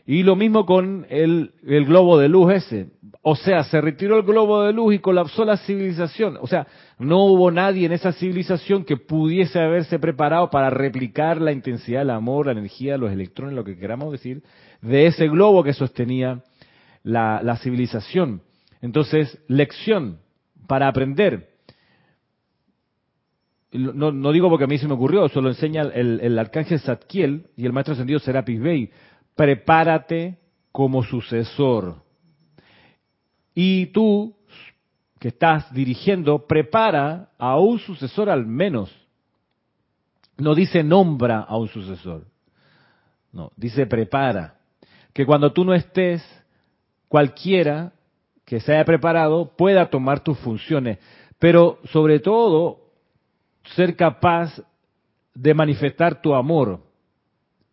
Y 0.07 0.21
lo 0.21 0.35
mismo 0.35 0.67
con 0.67 1.07
el, 1.09 1.53
el, 1.65 1.85
globo 1.85 2.19
de 2.19 2.29
luz 2.29 2.53
ese. 2.53 2.89
O 3.23 3.35
sea, 3.35 3.63
se 3.63 3.81
retiró 3.81 4.17
el 4.17 4.23
globo 4.23 4.61
de 4.61 4.71
luz 4.71 4.93
y 4.93 4.99
colapsó 4.99 5.45
la 5.45 5.57
civilización. 5.57 6.37
O 6.39 6.45
sea, 6.45 6.67
no 6.99 7.25
hubo 7.25 7.49
nadie 7.49 7.87
en 7.87 7.91
esa 7.91 8.11
civilización 8.11 8.85
que 8.85 8.97
pudiese 8.97 9.59
haberse 9.59 9.97
preparado 9.97 10.51
para 10.51 10.69
replicar 10.69 11.41
la 11.41 11.51
intensidad 11.51 12.01
del 12.01 12.11
amor, 12.11 12.45
la 12.45 12.51
energía, 12.51 12.97
los 12.97 13.11
electrones, 13.11 13.55
lo 13.55 13.63
que 13.63 13.79
queramos 13.79 14.11
decir, 14.11 14.43
de 14.81 15.07
ese 15.07 15.27
globo 15.27 15.63
que 15.63 15.73
sostenía 15.73 16.43
la, 17.01 17.57
civilización. 17.63 18.41
Entonces, 18.81 19.39
lección 19.47 20.19
para 20.67 20.87
aprender. 20.87 21.49
No, 23.71 24.11
no, 24.11 24.31
digo 24.31 24.49
porque 24.49 24.65
a 24.65 24.67
mí 24.67 24.77
se 24.77 24.87
me 24.87 24.93
ocurrió, 24.93 25.25
eso 25.25 25.41
lo 25.41 25.49
enseña 25.49 25.81
el, 25.81 26.19
el 26.21 26.37
arcángel 26.37 26.79
Zadkiel 26.79 27.47
y 27.57 27.65
el 27.65 27.73
maestro 27.73 27.93
ascendido 27.93 28.19
Serapis 28.19 28.61
Bey 28.61 28.91
prepárate 29.35 30.37
como 30.71 31.03
sucesor. 31.03 31.95
Y 33.53 33.87
tú, 33.87 34.35
que 35.19 35.29
estás 35.29 35.73
dirigiendo, 35.73 36.45
prepara 36.45 37.29
a 37.37 37.57
un 37.57 37.79
sucesor 37.79 38.29
al 38.29 38.45
menos. 38.45 38.93
No 40.37 40.53
dice 40.53 40.83
nombra 40.83 41.39
a 41.39 41.57
un 41.57 41.67
sucesor. 41.69 42.25
No, 43.31 43.51
dice 43.55 43.85
prepara. 43.85 44.57
Que 45.13 45.25
cuando 45.25 45.53
tú 45.53 45.63
no 45.63 45.73
estés, 45.73 46.21
cualquiera 47.07 47.93
que 48.43 48.59
se 48.59 48.73
haya 48.73 48.85
preparado 48.85 49.55
pueda 49.55 49.89
tomar 49.89 50.19
tus 50.19 50.37
funciones. 50.39 50.99
Pero 51.39 51.79
sobre 51.85 52.19
todo, 52.19 52.79
ser 53.75 53.95
capaz 53.95 54.61
de 55.33 55.53
manifestar 55.53 56.21
tu 56.21 56.35
amor. 56.35 56.81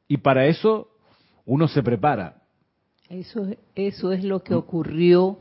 Y 0.09 0.18
para 0.18 0.46
eso 0.46 0.91
uno 1.46 1.68
se 1.68 1.83
prepara. 1.83 2.42
Eso, 3.09 3.46
eso 3.74 4.12
es 4.12 4.24
lo 4.24 4.42
que 4.42 4.55
ocurrió 4.55 5.37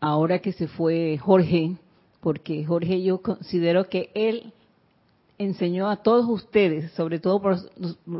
ahora 0.00 0.40
que 0.40 0.52
se 0.52 0.68
fue 0.68 1.18
Jorge, 1.18 1.76
porque 2.20 2.64
Jorge 2.64 3.02
yo 3.02 3.20
considero 3.20 3.88
que 3.88 4.10
él 4.14 4.52
enseñó 5.38 5.90
a 5.90 5.96
todos 5.96 6.28
ustedes, 6.28 6.92
sobre 6.92 7.18
todo 7.18 7.40
por, 7.40 7.58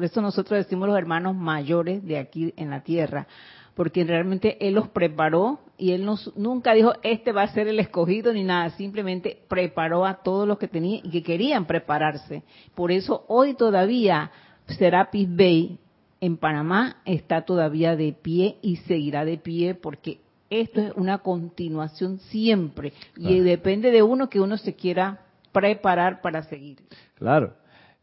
eso 0.02 0.20
nosotros 0.20 0.58
decimos 0.58 0.88
los 0.88 0.98
hermanos 0.98 1.34
mayores 1.34 2.04
de 2.04 2.18
aquí 2.18 2.52
en 2.56 2.70
la 2.70 2.82
tierra, 2.82 3.26
porque 3.74 4.04
realmente 4.04 4.58
él 4.66 4.74
los 4.74 4.88
preparó 4.88 5.60
y 5.78 5.92
él 5.92 6.04
nos, 6.04 6.36
nunca 6.36 6.74
dijo 6.74 6.92
este 7.02 7.32
va 7.32 7.42
a 7.42 7.54
ser 7.54 7.68
el 7.68 7.80
escogido 7.80 8.32
ni 8.32 8.44
nada, 8.44 8.70
simplemente 8.70 9.38
preparó 9.48 10.04
a 10.04 10.22
todos 10.22 10.46
los 10.46 10.58
que 10.58 10.68
tenían 10.68 11.06
y 11.06 11.10
que 11.10 11.22
querían 11.22 11.66
prepararse. 11.66 12.42
Por 12.74 12.92
eso 12.92 13.24
hoy 13.28 13.54
todavía 13.54 14.30
Serapis 14.66 15.28
Bay 15.34 15.78
en 16.22 16.36
Panamá 16.36 16.98
está 17.04 17.42
todavía 17.42 17.96
de 17.96 18.12
pie 18.12 18.56
y 18.62 18.76
seguirá 18.76 19.24
de 19.24 19.38
pie 19.38 19.74
porque 19.74 20.20
esto 20.50 20.80
es 20.80 20.92
una 20.94 21.18
continuación 21.18 22.20
siempre 22.20 22.92
y 23.16 23.40
depende 23.40 23.90
de 23.90 24.04
uno 24.04 24.30
que 24.30 24.38
uno 24.38 24.56
se 24.56 24.76
quiera 24.76 25.26
preparar 25.50 26.20
para 26.20 26.44
seguir. 26.44 26.78
Claro, 27.16 27.54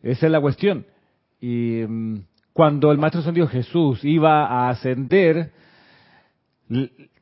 esa 0.04 0.26
es 0.26 0.32
la 0.34 0.42
cuestión. 0.42 0.86
Y 1.40 1.82
mm, 1.88 2.18
cuando 2.52 2.92
el 2.92 2.98
Maestro 2.98 3.22
Santo 3.22 3.48
Jesús 3.48 4.04
iba 4.04 4.46
a 4.48 4.70
ascender, 4.70 5.54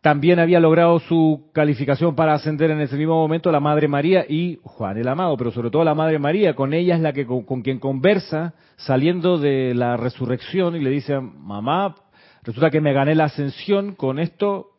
también 0.01 0.39
había 0.39 0.59
logrado 0.59 0.99
su 0.99 1.49
calificación 1.53 2.15
para 2.15 2.33
ascender 2.33 2.71
en 2.71 2.81
ese 2.81 2.95
mismo 2.95 3.15
momento 3.15 3.51
la 3.51 3.59
Madre 3.59 3.87
María 3.87 4.25
y 4.27 4.59
Juan 4.63 4.97
el 4.97 5.07
Amado, 5.07 5.35
pero 5.37 5.51
sobre 5.51 5.69
todo 5.69 5.83
la 5.83 5.95
Madre 5.95 6.19
María, 6.19 6.55
con 6.55 6.73
ella 6.73 6.95
es 6.95 7.01
la 7.01 7.13
que 7.13 7.25
con, 7.25 7.61
quien 7.61 7.79
conversa 7.79 8.53
saliendo 8.75 9.37
de 9.37 9.73
la 9.73 9.97
resurrección 9.97 10.75
y 10.75 10.79
le 10.79 10.91
dice, 10.91 11.19
mamá, 11.19 11.95
resulta 12.43 12.69
que 12.69 12.81
me 12.81 12.93
gané 12.93 13.15
la 13.15 13.25
ascensión, 13.25 13.95
con 13.95 14.19
esto 14.19 14.71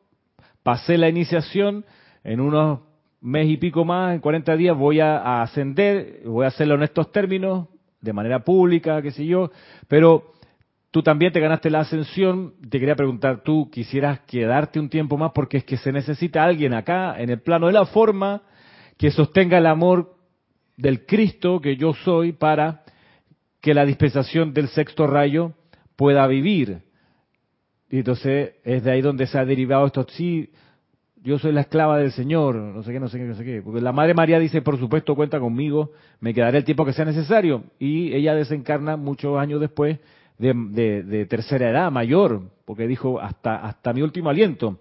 pasé 0.62 0.96
la 0.98 1.08
iniciación, 1.08 1.84
en 2.22 2.40
unos 2.40 2.80
mes 3.20 3.48
y 3.48 3.56
pico 3.56 3.84
más, 3.84 4.14
en 4.14 4.20
40 4.20 4.56
días 4.56 4.76
voy 4.76 5.00
a 5.00 5.42
ascender, 5.42 6.22
voy 6.24 6.44
a 6.44 6.48
hacerlo 6.48 6.76
en 6.76 6.84
estos 6.84 7.10
términos, 7.10 7.66
de 8.00 8.12
manera 8.12 8.44
pública, 8.44 9.02
qué 9.02 9.10
sé 9.10 9.26
yo, 9.26 9.50
pero 9.88 10.32
Tú 10.90 11.02
también 11.02 11.32
te 11.32 11.40
ganaste 11.40 11.70
la 11.70 11.80
ascensión. 11.80 12.54
Te 12.68 12.80
quería 12.80 12.96
preguntar, 12.96 13.42
¿tú 13.42 13.70
quisieras 13.70 14.20
quedarte 14.20 14.80
un 14.80 14.88
tiempo 14.88 15.18
más? 15.18 15.32
Porque 15.34 15.58
es 15.58 15.64
que 15.64 15.76
se 15.76 15.92
necesita 15.92 16.44
alguien 16.44 16.74
acá, 16.74 17.20
en 17.20 17.30
el 17.30 17.40
plano 17.40 17.66
de 17.66 17.74
la 17.74 17.86
forma, 17.86 18.42
que 18.96 19.10
sostenga 19.10 19.58
el 19.58 19.66
amor 19.66 20.16
del 20.76 21.04
Cristo 21.04 21.60
que 21.60 21.76
yo 21.76 21.92
soy 21.92 22.32
para 22.32 22.84
que 23.60 23.74
la 23.74 23.84
dispensación 23.84 24.54
del 24.54 24.68
sexto 24.68 25.06
rayo 25.06 25.52
pueda 25.96 26.26
vivir. 26.26 26.82
Y 27.90 27.98
entonces 27.98 28.54
es 28.64 28.84
de 28.84 28.90
ahí 28.90 29.00
donde 29.00 29.26
se 29.26 29.38
ha 29.38 29.44
derivado 29.44 29.86
esto, 29.86 30.06
sí, 30.10 30.50
yo 31.22 31.38
soy 31.38 31.52
la 31.52 31.62
esclava 31.62 31.98
del 31.98 32.12
Señor, 32.12 32.54
no 32.54 32.82
sé 32.82 32.92
qué, 32.92 33.00
no 33.00 33.08
sé 33.08 33.18
qué, 33.18 33.24
no 33.24 33.34
sé 33.34 33.44
qué. 33.44 33.60
Porque 33.62 33.80
la 33.80 33.92
Madre 33.92 34.14
María 34.14 34.38
dice, 34.38 34.62
por 34.62 34.78
supuesto, 34.78 35.14
cuenta 35.16 35.40
conmigo, 35.40 35.90
me 36.20 36.32
quedaré 36.32 36.58
el 36.58 36.64
tiempo 36.64 36.84
que 36.84 36.92
sea 36.92 37.04
necesario. 37.04 37.64
Y 37.78 38.14
ella 38.14 38.34
desencarna 38.34 38.96
muchos 38.96 39.36
años 39.38 39.60
después 39.60 39.98
de, 40.38 41.26
tercera 41.28 41.70
edad, 41.70 41.90
mayor, 41.90 42.42
porque 42.64 42.86
dijo 42.86 43.20
hasta, 43.20 43.56
hasta 43.56 43.92
mi 43.92 44.02
último 44.02 44.30
aliento. 44.30 44.80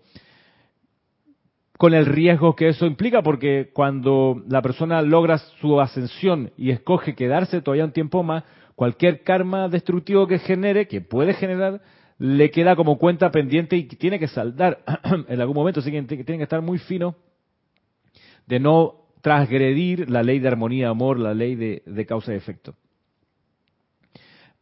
Con 1.77 1.93
el 1.93 2.05
riesgo 2.05 2.55
que 2.55 2.69
eso 2.69 2.85
implica, 2.85 3.21
porque 3.21 3.69
cuando 3.73 4.43
la 4.47 4.61
persona 4.61 5.01
logra 5.01 5.37
su 5.37 5.79
ascensión 5.79 6.51
y 6.57 6.71
escoge 6.71 7.15
quedarse 7.15 7.61
todavía 7.61 7.85
un 7.85 7.91
tiempo 7.91 8.23
más, 8.23 8.43
cualquier 8.75 9.23
karma 9.23 9.69
destructivo 9.69 10.27
que 10.27 10.39
genere, 10.39 10.87
que 10.87 11.01
puede 11.01 11.33
generar, 11.33 11.81
le 12.19 12.49
queda 12.49 12.75
como 12.75 12.97
cuenta 12.97 13.31
pendiente 13.31 13.75
y 13.75 13.83
tiene 13.83 14.19
que 14.19 14.27
saldar 14.27 14.79
en 15.27 15.39
algún 15.41 15.55
momento, 15.55 15.81
así 15.81 15.91
que 15.91 16.01
tiene 16.03 16.37
que 16.37 16.43
estar 16.43 16.61
muy 16.61 16.79
fino 16.79 17.15
de 18.47 18.59
no 18.59 19.07
transgredir 19.21 20.09
la 20.09 20.23
ley 20.23 20.39
de 20.39 20.47
armonía 20.47 20.85
de 20.85 20.91
amor, 20.91 21.19
la 21.19 21.33
ley 21.33 21.55
de, 21.55 22.05
causa 22.07 22.33
y 22.33 22.37
efecto. 22.37 22.75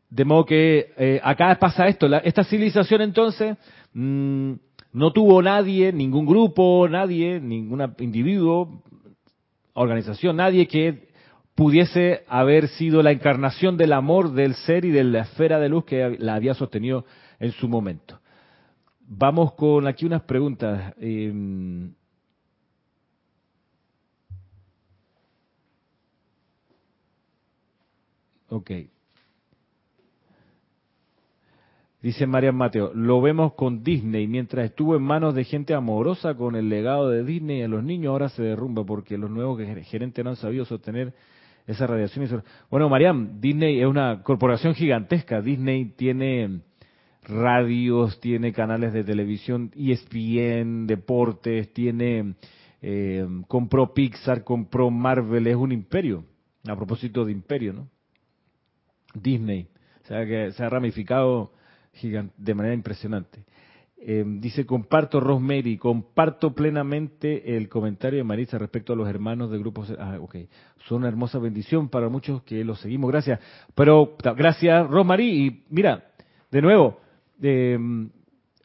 De 0.09 0.23
modo 0.25 0.45
que 0.45 0.93
eh, 0.97 1.19
acá 1.23 1.57
pasa 1.59 1.87
esto, 1.87 2.07
esta 2.23 2.43
civilización 2.43 3.01
entonces 3.01 3.57
mm, 3.93 4.53
no 4.93 5.11
tuvo 5.11 5.41
nadie, 5.41 5.91
ningún 5.91 6.25
grupo, 6.25 6.87
nadie, 6.87 7.39
ningún 7.39 7.93
individuo, 7.99 8.81
organización, 9.73 10.37
nadie 10.37 10.67
que 10.67 11.09
pudiese 11.55 12.23
haber 12.27 12.67
sido 12.67 13.01
la 13.01 13.11
encarnación 13.11 13.77
del 13.77 13.93
amor 13.93 14.31
del 14.31 14.55
ser 14.55 14.85
y 14.85 14.91
de 14.91 15.03
la 15.03 15.21
esfera 15.21 15.59
de 15.59 15.69
luz 15.69 15.85
que 15.85 16.17
la 16.19 16.35
había 16.35 16.53
sostenido 16.53 17.05
en 17.39 17.51
su 17.51 17.67
momento. 17.67 18.19
Vamos 19.07 19.53
con 19.53 19.87
aquí 19.87 20.05
unas 20.05 20.23
preguntas. 20.23 20.93
Em. 20.99 21.93
Dice 32.05 32.27
Marian 32.27 32.53
Mateo, 32.53 32.91
lo 32.93 33.19
vemos 33.19 33.55
con 33.55 33.83
Disney. 33.83 34.27
Mientras 34.27 34.65
estuvo 34.65 34.95
en 34.95 35.01
manos 35.01 35.33
de 35.33 35.43
gente 35.43 35.73
amorosa 35.73 36.35
con 36.35 36.55
el 36.55 36.69
legado 36.69 37.09
de 37.09 37.23
Disney 37.23 37.63
a 37.63 37.67
los 37.67 37.83
niños, 37.83 38.11
ahora 38.11 38.29
se 38.29 38.43
derrumba 38.43 38.85
porque 38.85 39.17
los 39.17 39.31
nuevos 39.31 39.59
gerentes 39.85 40.23
no 40.23 40.29
han 40.29 40.35
sabido 40.35 40.65
sostener 40.65 41.15
esa 41.65 41.87
radiación. 41.87 42.43
Bueno, 42.69 42.89
Mariam, 42.89 43.41
Disney 43.41 43.79
es 43.79 43.87
una 43.87 44.21
corporación 44.21 44.75
gigantesca. 44.75 45.41
Disney 45.41 45.93
tiene 45.95 46.59
radios, 47.23 48.19
tiene 48.19 48.53
canales 48.53 48.93
de 48.93 49.03
televisión, 49.03 49.71
ESPN, 49.75 50.85
deportes, 50.85 51.73
tiene, 51.73 52.35
eh, 52.83 53.25
compró 53.47 53.95
Pixar, 53.95 54.43
compró 54.43 54.91
Marvel, 54.91 55.47
es 55.47 55.55
un 55.55 55.71
imperio, 55.71 56.23
a 56.67 56.75
propósito 56.75 57.25
de 57.25 57.31
imperio, 57.31 57.73
¿no? 57.73 57.89
Disney, 59.15 59.69
o 60.03 60.07
sea 60.07 60.23
que 60.27 60.51
se 60.51 60.63
ha 60.63 60.69
ramificado 60.69 61.54
de 62.01 62.53
manera 62.53 62.73
impresionante. 62.73 63.43
Eh, 64.07 64.23
dice, 64.23 64.67
comparto 64.67 65.19
Rosemary, 65.19 65.77
comparto 65.77 66.53
plenamente 66.53 67.57
el 67.57 67.67
comentario 67.67 68.17
de 68.17 68.23
Marisa 68.23 68.59
respecto 68.59 68.93
a 68.93 68.95
los 68.95 69.09
hermanos 69.09 69.49
de 69.49 69.57
grupos. 69.57 69.91
Ah, 69.97 70.17
ok. 70.19 70.35
Son 70.87 70.99
una 70.99 71.07
hermosa 71.07 71.39
bendición 71.39 71.89
para 71.89 72.07
muchos 72.07 72.43
que 72.43 72.63
los 72.63 72.79
seguimos. 72.81 73.09
Gracias. 73.11 73.39
Pero, 73.73 74.15
gracias, 74.37 74.87
Rosemary. 74.87 75.45
Y 75.47 75.63
mira, 75.69 76.03
de 76.51 76.61
nuevo, 76.61 76.99
eh, 77.41 77.79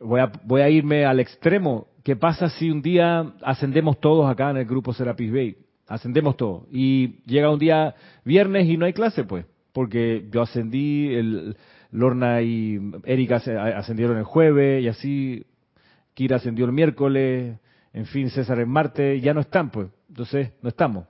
voy, 0.01 0.21
a, 0.21 0.31
voy 0.45 0.61
a 0.61 0.69
irme 0.69 1.07
al 1.07 1.21
extremo. 1.21 1.87
¿Qué 2.05 2.16
pasa 2.16 2.51
si 2.51 2.71
un 2.71 2.83
día 2.83 3.33
ascendemos 3.43 3.99
todos 3.99 4.31
acá 4.31 4.51
en 4.51 4.59
el 4.59 4.66
grupo 4.66 4.93
Serapis 4.93 5.33
Bay? 5.33 5.57
Ascendemos 5.87 6.37
todos. 6.37 6.64
Y 6.71 7.23
llega 7.25 7.51
un 7.51 7.59
día 7.59 7.95
viernes 8.27 8.69
y 8.69 8.77
no 8.77 8.85
hay 8.85 8.93
clase, 8.93 9.25
pues. 9.25 9.47
Porque 9.73 10.29
yo 10.31 10.43
ascendí, 10.43 11.14
el, 11.14 11.57
Lorna 11.92 12.42
y 12.42 12.79
Erika 13.05 13.37
ascendieron 13.37 14.16
el 14.18 14.24
jueves 14.24 14.83
y 14.83 14.88
así 14.88 15.46
Kira 16.14 16.37
ascendió 16.37 16.66
el 16.66 16.72
miércoles, 16.72 17.59
en 17.92 18.07
fin, 18.07 18.31
César 18.31 18.59
el 18.59 18.66
martes, 18.66 19.22
ya 19.22 19.35
no 19.35 19.40
están, 19.40 19.70
pues. 19.70 19.88
Entonces, 20.09 20.53
no 20.62 20.68
estamos. 20.68 21.07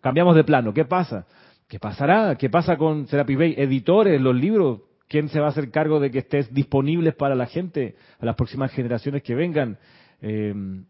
Cambiamos 0.00 0.36
de 0.36 0.44
plano. 0.44 0.72
¿Qué 0.72 0.84
pasa? 0.84 1.26
¿Qué 1.68 1.78
pasará? 1.78 2.36
¿Qué 2.36 2.50
pasa 2.50 2.76
con 2.76 3.06
Serapis 3.06 3.38
Bay? 3.38 3.54
Editores, 3.56 4.20
los 4.20 4.34
libros, 4.34 4.80
¿Quién 5.08 5.28
se 5.28 5.38
va 5.38 5.46
a 5.46 5.50
hacer 5.50 5.70
cargo 5.70 6.00
de 6.00 6.10
que 6.10 6.20
estés 6.20 6.52
disponibles 6.52 7.14
para 7.14 7.34
la 7.34 7.46
gente, 7.46 7.94
a 8.18 8.24
las 8.24 8.34
próximas 8.36 8.72
generaciones 8.72 9.22
que 9.22 9.34
vengan? 9.34 9.78
Eh, 10.20 10.82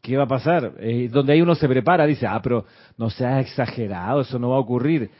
¿Qué 0.00 0.16
va 0.16 0.24
a 0.24 0.28
pasar? 0.28 0.72
Eh, 0.78 1.08
donde 1.10 1.34
ahí 1.34 1.42
uno 1.42 1.54
se 1.54 1.68
prepara, 1.68 2.06
dice, 2.06 2.26
ah, 2.26 2.40
pero 2.42 2.64
no 2.96 3.10
seas 3.10 3.44
exagerado, 3.44 4.22
eso 4.22 4.38
no 4.38 4.50
va 4.50 4.56
a 4.56 4.60
ocurrir. 4.60 5.10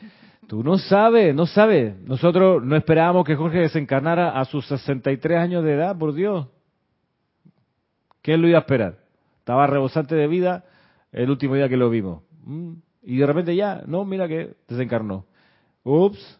Tú 0.46 0.64
no 0.64 0.78
sabes, 0.78 1.34
no 1.34 1.46
sabes. 1.46 1.96
Nosotros 2.02 2.62
no 2.64 2.76
esperábamos 2.76 3.24
que 3.24 3.36
Jorge 3.36 3.58
desencarnara 3.58 4.30
a 4.30 4.44
sus 4.44 4.66
63 4.66 5.38
años 5.38 5.64
de 5.64 5.74
edad, 5.74 5.96
por 5.96 6.12
Dios. 6.12 6.48
¿Quién 8.22 8.42
lo 8.42 8.48
iba 8.48 8.58
a 8.58 8.62
esperar? 8.62 8.98
Estaba 9.38 9.66
rebosante 9.66 10.14
de 10.14 10.26
vida 10.26 10.64
el 11.12 11.30
último 11.30 11.54
día 11.54 11.68
que 11.68 11.76
lo 11.76 11.90
vimos. 11.90 12.22
Mm. 12.44 12.72
Y 13.02 13.16
de 13.16 13.26
repente 13.26 13.56
ya, 13.56 13.82
no, 13.86 14.04
mira 14.04 14.28
que 14.28 14.54
desencarnó. 14.68 15.24
Ups. 15.84 16.38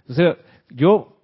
Entonces, 0.00 0.36
yo 0.70 1.16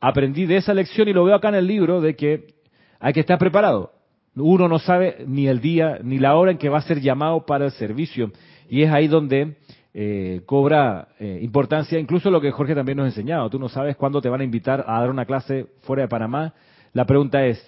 aprendí 0.00 0.46
de 0.46 0.56
esa 0.56 0.74
lección 0.74 1.08
y 1.08 1.12
lo 1.12 1.24
veo 1.24 1.34
acá 1.34 1.48
en 1.48 1.54
el 1.56 1.66
libro 1.66 2.00
de 2.00 2.14
que 2.14 2.54
hay 3.00 3.12
que 3.12 3.20
estar 3.20 3.38
preparado. 3.38 3.92
Uno 4.36 4.68
no 4.68 4.78
sabe 4.78 5.24
ni 5.26 5.46
el 5.46 5.60
día 5.60 5.98
ni 6.02 6.18
la 6.18 6.34
hora 6.36 6.50
en 6.50 6.58
que 6.58 6.68
va 6.68 6.78
a 6.78 6.82
ser 6.82 7.00
llamado 7.00 7.46
para 7.46 7.66
el 7.66 7.70
servicio. 7.72 8.32
Y 8.68 8.82
es 8.82 8.90
ahí 8.90 9.08
donde 9.08 9.56
eh, 9.96 10.42
cobra 10.44 11.06
eh, 11.20 11.38
importancia, 11.40 12.00
incluso 12.00 12.28
lo 12.28 12.40
que 12.40 12.50
Jorge 12.50 12.74
también 12.74 12.98
nos 12.98 13.04
ha 13.04 13.08
enseñado. 13.10 13.48
Tú 13.48 13.60
no 13.60 13.68
sabes 13.68 13.96
cuándo 13.96 14.20
te 14.20 14.28
van 14.28 14.40
a 14.40 14.44
invitar 14.44 14.84
a 14.88 14.98
dar 14.98 15.08
una 15.08 15.24
clase 15.24 15.68
fuera 15.82 16.02
de 16.02 16.08
Panamá. 16.08 16.52
La 16.92 17.04
pregunta 17.04 17.46
es, 17.46 17.64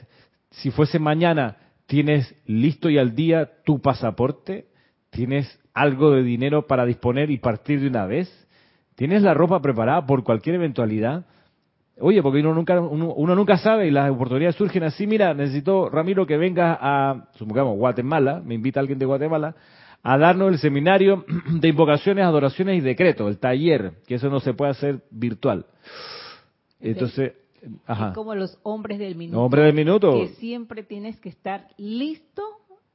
si 0.50 0.72
fuese 0.72 0.98
mañana, 0.98 1.56
¿tienes 1.86 2.34
listo 2.46 2.90
y 2.90 2.98
al 2.98 3.14
día 3.14 3.62
tu 3.64 3.80
pasaporte? 3.80 4.66
¿Tienes 5.10 5.60
algo 5.72 6.10
de 6.10 6.24
dinero 6.24 6.66
para 6.66 6.84
disponer 6.84 7.30
y 7.30 7.38
partir 7.38 7.80
de 7.80 7.86
una 7.86 8.06
vez? 8.06 8.28
¿Tienes 8.96 9.22
la 9.22 9.32
ropa 9.32 9.62
preparada 9.62 10.04
por 10.04 10.24
cualquier 10.24 10.56
eventualidad? 10.56 11.26
Oye, 12.00 12.22
porque 12.22 12.40
uno 12.40 12.52
nunca, 12.54 12.80
uno, 12.80 13.34
nunca 13.34 13.56
sabe 13.56 13.86
y 13.86 13.90
las 13.90 14.10
oportunidades 14.10 14.56
surgen 14.56 14.82
así. 14.82 15.06
Mira, 15.06 15.32
necesito, 15.32 15.88
Ramiro, 15.88 16.26
que 16.26 16.36
venga 16.36 16.76
a, 16.80 17.28
supongamos, 17.34 17.76
Guatemala, 17.76 18.42
me 18.44 18.54
invita 18.54 18.80
alguien 18.80 18.98
de 18.98 19.06
Guatemala, 19.06 19.54
a 20.02 20.18
darnos 20.18 20.52
el 20.52 20.58
seminario 20.58 21.24
de 21.50 21.68
invocaciones, 21.68 22.24
adoraciones 22.24 22.78
y 22.78 22.80
decretos, 22.80 23.28
el 23.28 23.38
taller, 23.38 23.92
que 24.06 24.16
eso 24.16 24.28
no 24.28 24.40
se 24.40 24.54
puede 24.54 24.70
hacer 24.72 25.02
virtual. 25.10 25.66
Entonces, 26.80 27.32
ajá. 27.86 28.08
Es 28.08 28.14
como 28.14 28.34
los 28.34 28.58
hombres 28.62 28.98
del 28.98 29.16
minuto. 29.16 29.42
Hombres 29.42 29.64
del 29.64 29.74
minuto. 29.74 30.12
Que 30.12 30.28
siempre 30.28 30.82
tienes 30.82 31.18
que 31.20 31.28
estar 31.28 31.68
listo 31.76 32.42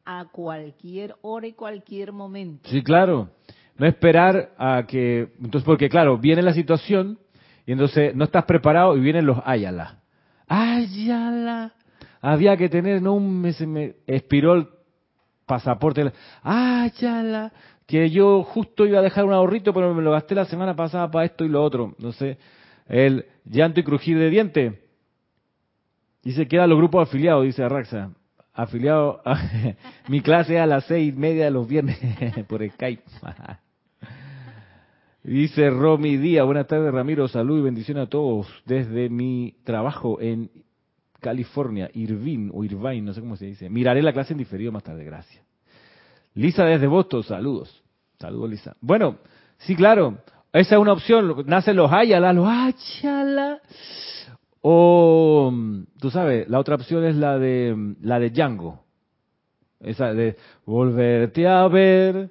a 0.06 0.26
cualquier 0.32 1.16
hora 1.22 1.48
y 1.48 1.54
cualquier 1.54 2.12
momento. 2.12 2.70
Sí, 2.70 2.82
claro. 2.84 3.30
No 3.78 3.88
esperar 3.88 4.52
a 4.58 4.86
que, 4.86 5.30
entonces 5.42 5.64
porque 5.64 5.90
claro, 5.90 6.18
viene 6.18 6.42
la 6.42 6.54
situación 6.54 7.18
y 7.66 7.72
entonces 7.72 8.16
no 8.16 8.26
estás 8.26 8.46
preparado 8.46 8.96
y 8.98 9.00
vienen 9.00 9.26
los 9.26 9.40
Ayala. 9.46 10.00
Ayala. 10.48 11.74
Había 12.22 12.56
que 12.58 12.70
tener, 12.70 13.02
no, 13.02 13.20
me, 13.20 13.54
se 13.54 13.66
me 13.66 13.96
expiró 14.06 14.54
el 14.54 14.68
pasaporte. 15.52 16.14
Ayala. 16.44 17.52
Que 17.86 18.10
yo 18.10 18.44
justo 18.44 18.86
iba 18.86 19.00
a 19.00 19.02
dejar 19.02 19.26
un 19.26 19.34
ahorrito, 19.34 19.74
pero 19.74 19.94
me 19.94 20.02
lo 20.02 20.12
gasté 20.12 20.34
la 20.34 20.46
semana 20.46 20.74
pasada 20.78 21.12
para 21.12 21.26
esto 21.26 21.44
y 21.44 21.50
lo 21.50 21.62
otro. 21.62 21.94
No 22.00 22.14
sé. 22.14 22.38
El 22.88 23.26
llanto 23.44 23.82
y 23.82 23.84
crujir 23.84 24.18
de 24.18 24.30
diente. 24.30 24.82
Dice, 26.24 26.48
quedan 26.48 26.70
los 26.70 26.78
grupos 26.78 27.10
afiliados, 27.10 27.44
dice 27.44 27.64
Arraxa. 27.64 28.12
Afiliado, 28.54 29.22
mi 30.08 30.22
clase 30.22 30.58
a 30.58 30.66
las 30.66 30.86
seis 30.86 31.14
y 31.14 31.18
media 31.18 31.46
de 31.46 31.52
los 31.52 31.68
viernes 31.68 31.98
por 32.48 32.66
Skype. 32.70 33.04
Dice 35.24 35.70
Romy 35.70 36.18
Díaz, 36.18 36.46
buenas 36.46 36.68
tardes 36.68 36.94
Ramiro, 36.94 37.28
salud 37.28 37.60
y 37.60 37.62
bendición 37.62 37.98
a 37.98 38.08
todos 38.08 38.48
desde 38.66 39.10
mi 39.10 39.56
trabajo 39.64 40.20
en 40.20 40.50
California, 41.22 41.90
Irvine 41.94 42.52
o 42.54 42.64
Irvine, 42.64 43.04
no 43.04 43.14
sé 43.14 43.22
cómo 43.22 43.38
se 43.38 43.46
dice. 43.46 43.70
Miraré 43.70 44.02
la 44.02 44.12
clase 44.12 44.34
en 44.34 44.40
diferido 44.40 44.72
más 44.72 44.84
tarde, 44.84 45.06
gracias. 45.06 45.41
Lisa 46.34 46.66
desde 46.66 46.88
Boston, 46.88 47.24
saludos. 47.24 47.84
Saludos 48.20 48.50
Lisa. 48.50 48.76
Bueno, 48.82 49.18
sí, 49.60 49.76
claro, 49.76 50.18
esa 50.54 50.76
es 50.76 50.82
una 50.82 50.94
opción, 50.94 51.44
nacen 51.46 51.76
los 51.76 51.92
Ayala, 51.92 52.34
los 52.34 52.48
Ayala. 52.48 53.62
O, 54.62 55.52
tú 56.00 56.12
sabes, 56.12 56.48
la 56.50 56.60
otra 56.60 56.76
opción 56.76 57.04
es 57.06 57.16
la 57.16 57.40
de 57.40 57.96
la 58.02 58.20
de 58.20 58.30
Django. 58.30 58.84
Esa 59.80 60.14
de 60.14 60.38
volverte 60.66 61.48
a 61.48 61.68
ver 61.68 62.30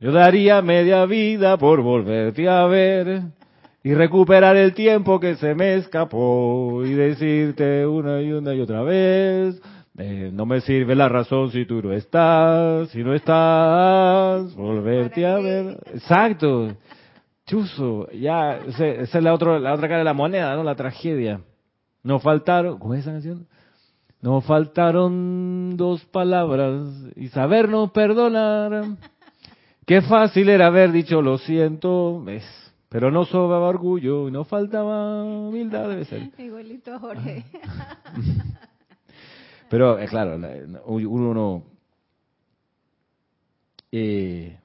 Yo 0.00 0.12
daría 0.12 0.62
media 0.62 1.04
vida 1.06 1.56
por 1.56 1.82
volverte 1.82 2.48
a 2.48 2.66
ver 2.66 3.22
y 3.82 3.94
recuperar 3.94 4.56
el 4.56 4.74
tiempo 4.74 5.18
que 5.18 5.34
se 5.36 5.56
me 5.56 5.74
escapó 5.74 6.84
y 6.84 6.92
decirte 6.92 7.84
una 7.84 8.20
y 8.22 8.30
una 8.32 8.54
y 8.54 8.60
otra 8.60 8.82
vez, 8.82 9.60
eh, 9.98 10.30
no 10.32 10.46
me 10.46 10.60
sirve 10.60 10.94
la 10.94 11.08
razón 11.08 11.50
si 11.50 11.66
tú 11.66 11.82
no 11.82 11.92
estás, 11.92 12.88
si 12.90 13.02
no 13.02 13.14
estás, 13.14 14.54
volverte 14.54 15.26
a 15.26 15.38
ver. 15.38 15.80
Exacto. 15.92 16.68
Chuzo, 17.46 18.08
ya, 18.12 18.58
esa 18.58 18.86
es 18.86 19.14
la, 19.14 19.34
otra 19.34 19.58
la 19.58 19.74
otra 19.74 19.88
cara 19.88 19.98
de 19.98 20.04
la 20.04 20.12
moneda, 20.14 20.54
¿no? 20.54 20.62
La 20.62 20.76
tragedia. 20.76 21.40
No 22.04 22.20
faltaron, 22.20 22.78
¿cómo 22.78 22.94
es 22.94 23.00
esa 23.00 23.10
canción? 23.10 23.48
No 24.20 24.40
faltaron 24.40 25.76
dos 25.76 26.04
palabras 26.04 26.86
y 27.16 27.28
sabernos 27.28 27.90
perdonar. 27.90 28.84
Qué 29.84 30.02
fácil 30.02 30.48
era 30.48 30.66
haber 30.66 30.92
dicho 30.92 31.22
lo 31.22 31.38
siento, 31.38 32.24
pero 32.88 33.10
no 33.10 33.24
sobraba 33.24 33.68
orgullo 33.68 34.28
y 34.28 34.30
no 34.30 34.44
faltaba 34.44 35.24
humildad, 35.24 35.88
debe 35.88 36.04
ser. 36.04 36.30
Igualito 36.38 37.00
Jorge. 37.00 37.44
Pero, 39.70 39.98
eh, 39.98 40.06
claro, 40.06 40.38
uno 40.86 41.34
no... 41.34 41.62
Eh, 43.90 44.58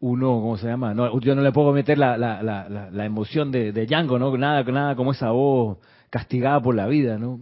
uno, 0.00 0.28
¿cómo 0.40 0.56
se 0.56 0.66
llama? 0.66 0.94
No, 0.94 1.20
yo 1.20 1.34
no 1.34 1.42
le 1.42 1.52
puedo 1.52 1.72
meter 1.72 1.98
la, 1.98 2.16
la, 2.16 2.42
la, 2.42 2.90
la 2.90 3.04
emoción 3.04 3.52
de, 3.52 3.72
de 3.72 3.86
Django, 3.86 4.18
¿no? 4.18 4.36
Nada, 4.36 4.62
nada 4.64 4.96
como 4.96 5.12
esa 5.12 5.30
voz 5.30 5.78
castigada 6.08 6.60
por 6.60 6.74
la 6.74 6.86
vida, 6.86 7.18
¿no? 7.18 7.38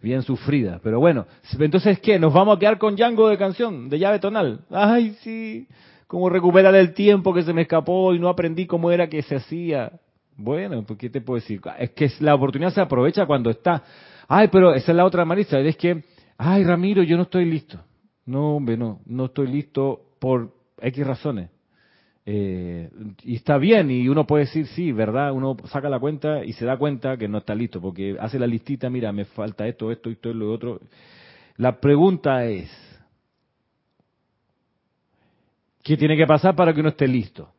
Bien 0.00 0.22
sufrida. 0.22 0.80
Pero 0.82 1.00
bueno, 1.00 1.26
entonces, 1.58 1.98
¿qué? 2.00 2.18
¿Nos 2.18 2.32
vamos 2.32 2.56
a 2.56 2.60
quedar 2.60 2.78
con 2.78 2.94
Django 2.94 3.28
de 3.28 3.38
canción, 3.38 3.88
de 3.88 3.98
llave 3.98 4.20
tonal? 4.20 4.60
Ay, 4.70 5.16
sí, 5.22 5.66
como 6.06 6.28
recuperar 6.28 6.74
el 6.74 6.94
tiempo 6.94 7.34
que 7.34 7.42
se 7.42 7.52
me 7.52 7.62
escapó 7.62 8.14
y 8.14 8.20
no 8.20 8.28
aprendí 8.28 8.66
cómo 8.66 8.90
era 8.90 9.08
que 9.08 9.22
se 9.22 9.36
hacía. 9.36 9.92
Bueno, 10.36 10.84
¿qué 10.98 11.10
te 11.10 11.20
puedo 11.20 11.40
decir? 11.40 11.60
Es 11.78 11.90
que 11.90 12.10
la 12.20 12.34
oportunidad 12.34 12.72
se 12.72 12.80
aprovecha 12.80 13.26
cuando 13.26 13.50
está. 13.50 13.82
Ay, 14.28 14.48
pero 14.50 14.74
esa 14.74 14.92
es 14.92 14.96
la 14.96 15.04
otra 15.04 15.24
marisa, 15.24 15.60
es 15.60 15.76
que, 15.76 16.02
ay, 16.38 16.64
Ramiro, 16.64 17.02
yo 17.02 17.16
no 17.16 17.24
estoy 17.24 17.44
listo. 17.44 17.78
No, 18.26 18.56
hombre, 18.56 18.76
no, 18.76 19.00
no 19.06 19.26
estoy 19.26 19.48
listo 19.48 20.00
por 20.18 20.52
X 20.80 21.06
razones. 21.06 21.50
Eh, 22.26 22.90
y 23.22 23.36
está 23.36 23.58
bien, 23.58 23.90
y 23.90 24.08
uno 24.08 24.26
puede 24.26 24.46
decir, 24.46 24.66
sí, 24.68 24.92
¿verdad? 24.92 25.32
Uno 25.32 25.56
saca 25.66 25.90
la 25.90 26.00
cuenta 26.00 26.42
y 26.42 26.54
se 26.54 26.64
da 26.64 26.78
cuenta 26.78 27.18
que 27.18 27.28
no 27.28 27.38
está 27.38 27.54
listo, 27.54 27.80
porque 27.80 28.16
hace 28.18 28.38
la 28.38 28.46
listita, 28.46 28.88
mira, 28.88 29.12
me 29.12 29.26
falta 29.26 29.66
esto, 29.68 29.92
esto, 29.92 30.08
esto 30.08 30.30
y 30.30 30.34
lo 30.34 30.50
otro. 30.50 30.80
La 31.58 31.78
pregunta 31.80 32.46
es, 32.46 32.70
¿qué 35.82 35.96
tiene 35.96 36.16
que 36.16 36.26
pasar 36.26 36.56
para 36.56 36.72
que 36.72 36.80
uno 36.80 36.88
esté 36.88 37.06
listo? 37.06 37.53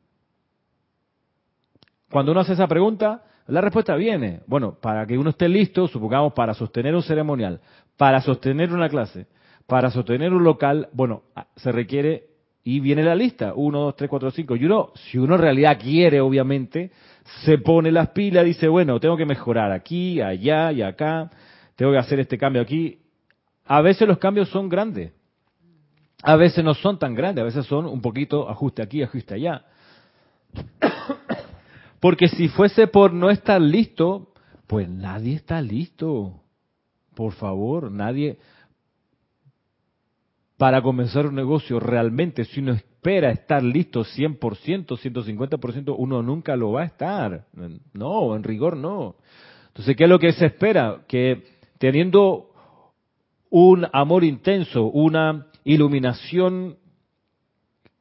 Cuando 2.16 2.32
uno 2.32 2.39
hace 2.39 2.53
esa 2.53 2.70
pregunta, 2.70 3.24
la 3.47 3.59
respuesta 3.59 3.93
viene. 3.97 4.39
Bueno, 4.47 4.78
para 4.82 5.05
que 5.05 5.18
uno 5.18 5.32
esté 5.32 5.49
listo, 5.49 5.86
supongamos, 5.89 6.32
para 6.32 6.53
sostener 6.53 6.95
un 6.95 7.03
ceremonial, 7.03 7.59
para 7.97 8.22
sostener 8.22 8.72
una 8.72 8.88
clase, 8.88 9.28
para 9.68 9.91
sostener 9.91 10.32
un 10.32 10.45
local, 10.45 10.88
bueno, 10.93 11.24
se 11.57 11.74
requiere 11.74 12.28
y 12.63 12.80
viene 12.80 13.03
la 13.03 13.16
lista, 13.16 13.51
1, 13.53 13.80
2, 13.80 13.95
3, 13.97 14.09
4, 14.09 14.32
5. 14.32 14.55
Y 14.55 14.63
uno, 14.63 14.93
si 14.95 15.18
uno 15.18 15.36
en 15.36 15.41
realidad 15.41 15.78
quiere, 15.78 16.22
obviamente, 16.22 16.89
se 17.43 17.57
pone 17.57 17.91
las 17.91 18.11
pilas, 18.11 18.45
dice, 18.45 18.70
bueno, 18.70 18.97
tengo 19.01 19.18
que 19.18 19.26
mejorar 19.26 19.74
aquí, 19.74 20.22
allá 20.22 20.72
y 20.72 20.84
acá, 20.84 21.30
tengo 21.76 21.91
que 21.91 21.97
hacer 21.97 22.22
este 22.22 22.38
cambio 22.38 22.61
aquí. 22.61 22.97
A 23.66 23.82
veces 23.82 24.07
los 24.07 24.20
cambios 24.20 24.47
son 24.47 24.70
grandes, 24.70 25.11
a 26.24 26.38
veces 26.38 26.63
no 26.63 26.76
son 26.76 26.97
tan 26.97 27.13
grandes, 27.13 27.41
a 27.41 27.45
veces 27.45 27.66
son 27.66 27.86
un 27.86 28.01
poquito 28.01 28.49
ajuste 28.49 28.82
aquí, 28.82 29.03
ajuste 29.03 29.34
allá. 29.34 29.66
Porque 32.00 32.28
si 32.28 32.48
fuese 32.48 32.88
por 32.88 33.14
no 33.14 33.30
estar 33.30 33.62
listo, 33.62 34.34
pues 34.68 34.89
nadie 34.89 35.36
está 35.36 35.62
listo. 35.62 36.41
Por 37.16 37.34
favor, 37.34 37.91
nadie 37.91 38.38
para 40.58 40.82
comenzar 40.82 41.28
un 41.28 41.36
negocio 41.36 41.80
realmente, 41.80 42.46
si 42.46 42.62
uno 42.62 42.74
espera 42.74 43.32
estar 43.32 43.62
listo 43.62 44.04
100%, 44.04 44.39
150%, 44.98 45.96
uno 45.98 46.24
nunca 46.24 46.56
lo 46.56 46.72
va 46.72 46.84
a 46.84 46.86
estar. 46.86 47.46
No, 47.93 48.36
en 48.36 48.43
rigor 48.43 48.78
no. 48.78 49.16
Entonces, 49.68 49.96
¿qué 49.96 50.06
es 50.06 50.10
lo 50.10 50.20
que 50.20 50.32
se 50.32 50.46
espera? 50.46 51.02
Que 51.08 51.43
teniendo 51.78 52.52
un 53.50 53.86
amor 53.91 54.24
intenso, 54.24 54.86
una 54.86 55.48
iluminación 55.66 56.78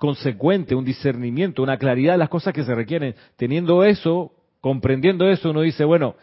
consecuente, 0.04 0.74
un 0.74 0.84
discernimiento, 0.84 1.62
una 1.62 1.78
claridad 1.78 2.12
de 2.12 2.18
las 2.18 2.28
cosas 2.28 2.52
que 2.52 2.62
se 2.62 2.74
requieren, 2.74 3.14
teniendo 3.36 3.84
eso, 3.84 4.32
comprendiendo 4.60 5.26
eso, 5.30 5.48
uno 5.48 5.62
dice, 5.62 5.86
bueno, 5.86 6.16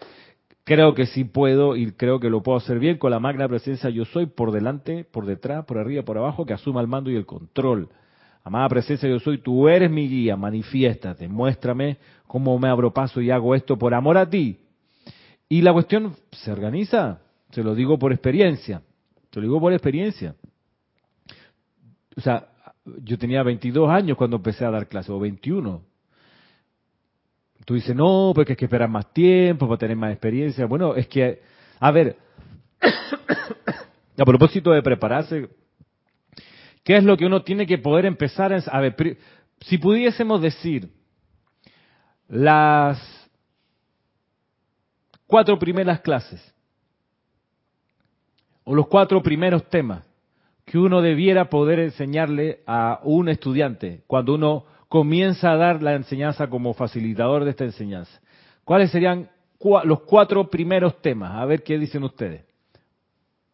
creo 0.64 0.94
que 0.94 1.08
sí 1.08 1.24
puedo 1.24 1.76
y 1.76 1.92
creo 1.94 2.20
que 2.20 2.30
lo 2.30 2.44
puedo 2.44 2.60
hacer 2.60 2.78
bien 2.78 3.00
con 3.00 3.10
la 3.10 3.20
magna 3.20 3.48
presencia 3.48 3.90
yo 3.90 4.06
soy 4.06 4.28
por 4.28 4.52
delante, 4.52 5.04
por 5.04 5.26
detrás, 5.26 5.66
por 5.66 5.80
arriba, 5.80 6.04
por 6.04 6.20
abajo, 6.20 6.46
que 6.46 6.54
asuma 6.54 6.80
el 6.80 6.88
mando 6.88 7.10
y 7.10 7.16
el 7.16 7.26
control. 7.26 7.90
Amada 8.44 8.70
presencia 8.70 9.10
yo 9.10 9.20
soy, 9.20 9.40
tú 9.40 9.68
eres 9.68 9.90
mi 9.90 10.08
guía, 10.08 10.38
manifiéstate, 10.38 11.28
muéstrame 11.28 11.98
cómo 12.28 12.60
me 12.60 12.70
abro 12.70 12.94
paso 12.94 13.20
y 13.20 13.32
hago 13.32 13.56
esto 13.56 13.80
por 13.80 13.96
amor 13.96 14.16
a 14.16 14.30
ti. 14.30 14.60
Y 15.50 15.64
la 15.64 15.74
cuestión 15.74 16.14
se 16.32 16.52
organiza, 16.52 17.20
se 17.50 17.64
lo 17.64 17.74
digo 17.74 17.98
por 17.98 18.12
experiencia, 18.12 18.84
se 19.32 19.40
lo 19.40 19.48
digo 19.48 19.60
por 19.60 19.74
experiencia. 19.74 20.36
O 22.16 22.22
sea, 22.22 22.51
yo 22.86 23.18
tenía 23.18 23.44
22 23.44 23.90
años 23.90 24.18
cuando 24.18 24.38
empecé 24.38 24.66
a 24.66 24.72
dar 24.72 24.88
clases, 24.88 25.10
o 25.12 25.20
21, 25.20 25.82
Tú 27.66 27.76
dices, 27.76 27.96
no, 27.96 28.32
porque 28.34 28.54
hay 28.54 28.58
que 28.58 28.66
esperar 28.66 28.90
más 28.90 29.14
tiempo 29.14 29.68
para 29.68 29.78
tener 29.78 29.96
más 29.96 30.12
experiencia. 30.12 30.66
Bueno, 30.66 30.96
es 30.96 31.08
que, 31.08 31.42
a 31.80 31.92
ver, 31.92 32.18
a 34.18 34.26
propósito 34.26 34.72
de 34.72 34.82
prepararse, 34.82 35.50
¿qué 36.84 36.98
es 36.98 37.04
lo 37.04 37.16
que 37.18 37.26
uno 37.26 37.44
tiene 37.44 37.68
que 37.68 37.78
poder 37.78 38.06
empezar 38.06 38.52
a, 38.54 38.80
ver? 38.80 39.18
Si 39.62 39.78
pudiésemos 39.78 40.42
decir 40.42 40.90
las 42.28 43.00
cuatro 45.28 45.60
primeras 45.60 46.02
clases 46.02 46.42
o 48.64 48.74
los 48.74 48.88
cuatro 48.88 49.22
primeros 49.22 49.70
temas 49.70 50.06
que 50.72 50.80
uno 50.80 51.02
debiera 51.02 51.50
poder 51.50 51.80
enseñarle 51.80 52.62
a 52.66 53.02
un 53.04 53.28
estudiante 53.28 54.04
cuando 54.08 54.36
uno 54.36 54.64
comienza 54.88 55.52
a 55.52 55.58
dar 55.58 55.84
la 55.84 55.96
enseñanza 55.96 56.48
como 56.48 56.74
facilitador 56.74 57.44
de 57.44 57.50
esta 57.50 57.66
enseñanza. 57.66 58.22
¿Cuáles 58.64 58.90
serían 58.90 59.30
los 59.84 60.00
cuatro 60.04 60.50
primeros 60.50 61.02
temas? 61.02 61.34
A 61.34 61.44
ver 61.44 61.64
qué 61.64 61.78
dicen 61.78 62.06
ustedes. 62.06 62.46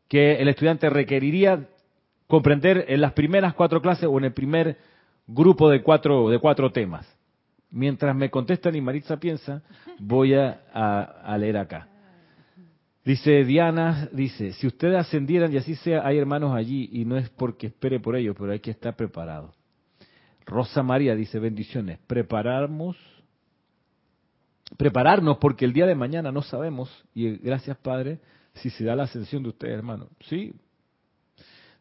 Que 0.07 0.33
el 0.33 0.47
estudiante 0.47 0.91
requeriría 0.91 1.67
comprender 2.27 2.85
en 2.87 3.01
las 3.01 3.13
primeras 3.13 3.55
cuatro 3.55 3.81
clases 3.81 4.07
o 4.07 4.15
en 4.19 4.25
el 4.25 4.33
primer 4.33 4.77
grupo 5.25 5.71
de 5.71 5.81
cuatro, 5.81 6.29
de 6.29 6.37
cuatro 6.37 6.71
temas. 6.71 7.11
Mientras 7.71 8.15
me 8.15 8.29
contestan 8.29 8.75
y 8.75 8.81
Maritza 8.81 9.17
piensa, 9.17 9.63
voy 9.97 10.35
a, 10.35 11.35
leer 11.39 11.57
acá. 11.57 11.87
Dice 13.07 13.45
Diana, 13.45 14.09
dice, 14.11 14.51
si 14.51 14.67
ustedes 14.67 14.97
ascendieran 14.97 15.53
y 15.53 15.55
así 15.55 15.75
sea, 15.75 16.05
hay 16.05 16.17
hermanos 16.17 16.53
allí 16.53 16.89
y 16.91 17.05
no 17.05 17.15
es 17.15 17.29
porque 17.29 17.67
espere 17.67 18.01
por 18.01 18.17
ellos, 18.17 18.35
pero 18.37 18.51
hay 18.51 18.59
que 18.59 18.71
estar 18.71 18.97
preparado. 18.97 19.53
Rosa 20.45 20.83
María 20.83 21.15
dice 21.15 21.39
bendiciones. 21.39 21.99
Prepararnos, 22.05 22.97
prepararnos 24.75 25.37
porque 25.37 25.63
el 25.63 25.71
día 25.71 25.85
de 25.85 25.95
mañana 25.95 26.33
no 26.33 26.41
sabemos 26.41 26.91
y 27.15 27.37
gracias 27.37 27.77
Padre 27.77 28.19
si 28.55 28.69
se 28.71 28.83
da 28.83 28.93
la 28.93 29.03
ascensión 29.03 29.41
de 29.41 29.49
ustedes, 29.49 29.75
hermano. 29.75 30.09
Sí. 30.27 30.53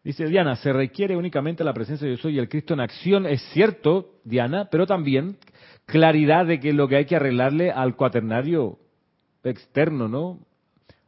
Dice 0.05 0.27
Diana, 0.27 0.55
se 0.55 0.73
requiere 0.73 1.17
únicamente 1.17 1.65
la 1.65 1.75
presencia 1.75 2.07
de 2.07 2.15
Dios 2.15 2.33
y 2.33 2.39
el 2.39 2.49
Cristo 2.49 2.75
en 2.75 2.79
acción. 2.79 3.27
Es 3.27 3.43
cierto, 3.53 4.21
Diana, 4.23 4.69
pero 4.71 4.87
también 4.87 5.39
claridad 5.87 6.47
de 6.47 6.61
que 6.61 6.73
lo 6.73 6.87
que 6.87 6.99
hay 6.99 7.05
que 7.05 7.17
arreglarle 7.17 7.73
al 7.73 7.97
cuaternario 7.97 8.79
externo, 9.43 10.07
¿no? 10.07 10.47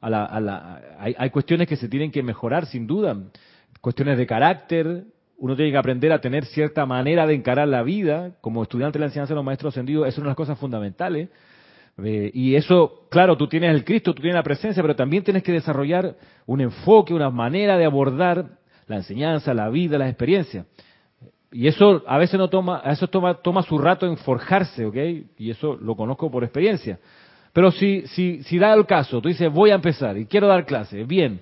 A 0.01 0.11
la, 0.11 0.24
a 0.24 0.40
la, 0.40 0.80
hay, 0.99 1.14
hay 1.18 1.30
cuestiones 1.30 1.66
que 1.66 1.76
se 1.76 1.88
tienen 1.88 2.11
que 2.11 2.22
mejorar, 2.22 2.66
sin 2.66 2.86
duda. 2.86 3.16
Cuestiones 3.80 4.16
de 4.18 4.26
carácter, 4.26 5.05
uno 5.38 5.57
tiene 5.57 5.70
que 5.70 5.78
aprender 5.78 6.12
a 6.12 6.20
tener 6.20 6.44
cierta 6.44 6.84
manera 6.86 7.26
de 7.26 7.34
encarar 7.34 7.68
la 7.68 7.82
vida. 7.82 8.32
Como 8.40 8.62
estudiante 8.62 8.99
de 8.99 9.01
la 9.01 9.07
enseñanza 9.07 9.34
de 9.34 9.36
los 9.36 9.44
maestros 9.44 9.74
ascendidos, 9.74 10.07
es 10.09 10.16
una 10.18 10.26
de 10.26 10.30
las 10.30 10.36
cosas 10.36 10.59
fundamentales. 10.59 11.28
Eh, 12.05 12.30
y 12.32 12.55
eso, 12.55 13.07
claro, 13.11 13.36
tú 13.36 13.49
tienes 13.49 13.74
el 13.74 13.84
Cristo, 13.84 14.14
tú 14.14 14.22
tienes 14.22 14.36
la 14.36 14.42
presencia, 14.42 14.82
pero 14.82 14.94
también 14.94 15.24
tienes 15.24 15.42
que 15.42 15.53
desarrollar 15.53 16.16
un 16.46 16.61
enfoque, 16.61 17.12
una 17.12 17.30
manera 17.30 17.76
de 17.76 17.84
abordar 17.84 18.59
la 18.86 18.96
enseñanza, 18.96 19.55
la 19.55 19.68
vida, 19.68 19.99
las 19.99 20.09
experiencias. 20.09 20.66
Y 21.51 21.66
eso 21.66 22.03
a 22.07 22.18
veces 22.18 22.38
no 22.38 22.49
toma, 22.49 22.82
eso 22.84 23.09
toma, 23.09 23.34
toma 23.34 23.62
su 23.62 23.78
rato 23.78 24.07
en 24.07 24.16
forjarse, 24.18 24.84
¿ok? 24.84 24.96
Y 25.38 25.51
eso 25.51 25.76
lo 25.76 25.96
conozco 25.96 26.30
por 26.30 26.44
experiencia. 26.44 26.99
Pero 27.59 27.72
si, 27.72 28.06
si, 28.06 28.44
si 28.44 28.56
da 28.56 28.72
el 28.72 28.86
caso, 28.86 29.20
tú 29.20 29.26
dices, 29.26 29.52
voy 29.52 29.70
a 29.70 29.74
empezar 29.74 30.16
y 30.16 30.26
quiero 30.26 30.46
dar 30.46 30.64
clase, 30.64 31.02
bien, 31.02 31.40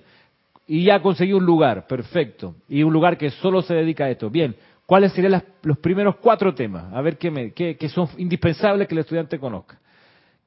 y 0.65 0.83
ya 0.83 0.99
conseguí 0.99 1.31
un 1.31 1.45
lugar, 1.45 1.85
perfecto. 1.85 2.55
Y 2.67 2.81
un 2.81 2.91
lugar 2.91 3.19
que 3.19 3.29
solo 3.29 3.61
se 3.61 3.75
dedica 3.75 4.05
a 4.05 4.09
esto. 4.09 4.27
Bien, 4.27 4.55
¿cuáles 4.87 5.13
serían 5.13 5.43
los 5.61 5.77
primeros 5.77 6.15
cuatro 6.15 6.55
temas? 6.55 6.91
A 6.91 7.03
ver 7.03 7.19
qué, 7.19 7.29
me, 7.29 7.51
qué, 7.51 7.77
son 7.89 8.09
indispensables 8.17 8.87
que 8.87 8.95
el 8.95 9.01
estudiante 9.01 9.37
conozca. 9.37 9.79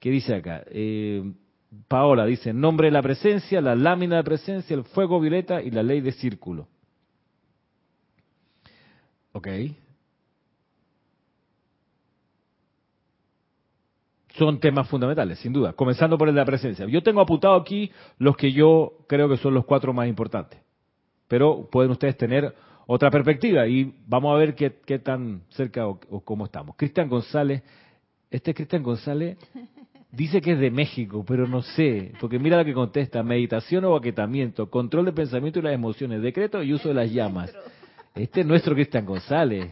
¿Qué 0.01 0.11
dice 0.11 0.35
acá? 0.35 0.65
Eh, 0.73 1.23
Paola 1.87 2.27
dice, 2.27 2.53
nombre 2.53 2.89
de 2.89 2.91
la 2.91 3.03
presencia, 3.03 3.61
la 3.61 3.77
lámina 3.77 4.17
de 4.17 4.25
presencia, 4.25 4.75
el 4.75 4.83
fuego 4.83 5.21
violeta 5.21 5.63
y 5.63 5.71
la 5.71 5.85
ley 5.85 6.01
de 6.01 6.11
círculo. 6.11 6.67
Ok. 9.31 9.47
Son 14.41 14.59
temas 14.59 14.89
fundamentales, 14.89 15.39
sin 15.39 15.53
duda, 15.53 15.75
comenzando 15.75 16.17
por 16.17 16.27
el 16.27 16.35
de 16.35 16.41
la 16.41 16.47
presencia. 16.47 16.87
Yo 16.87 17.03
tengo 17.03 17.21
apuntado 17.21 17.57
aquí 17.57 17.93
los 18.17 18.39
que 18.39 18.51
yo 18.53 18.95
creo 19.07 19.29
que 19.29 19.37
son 19.37 19.53
los 19.53 19.67
cuatro 19.67 19.93
más 19.93 20.09
importantes, 20.09 20.59
pero 21.29 21.69
pueden 21.71 21.91
ustedes 21.91 22.17
tener 22.17 22.55
otra 22.87 23.11
perspectiva 23.11 23.67
y 23.67 23.95
vamos 24.07 24.35
a 24.35 24.39
ver 24.39 24.55
qué, 24.55 24.99
tan 24.99 25.43
cerca 25.51 25.87
o, 25.87 26.01
o 26.09 26.21
cómo 26.23 26.47
estamos. 26.47 26.75
Cristian 26.77 27.11
González, 27.11 27.63
este 28.31 28.55
Cristian 28.55 28.83
González 28.83 29.37
Dice 30.11 30.41
que 30.41 30.53
es 30.53 30.59
de 30.59 30.73
México, 30.73 31.25
pero 31.27 31.47
no 31.47 31.63
sé, 31.63 32.13
porque 32.19 32.41
mira 32.41 32.57
lo 32.57 32.65
que 32.65 32.75
contesta, 32.75 33.23
meditación 33.23 33.85
o 33.85 33.93
baquetamiento, 33.93 34.69
control 34.69 35.05
de 35.05 35.13
pensamiento 35.13 35.61
y 35.61 35.63
las 35.63 35.75
emociones, 35.75 36.21
decreto 36.21 36.65
y 36.65 36.73
uso 36.73 36.89
de 36.89 36.95
las 36.95 37.13
llamas. 37.13 37.55
Este 38.17 38.41
es 38.41 38.47
nuestro 38.47 38.75
Cristian 38.75 39.07
González. 39.07 39.71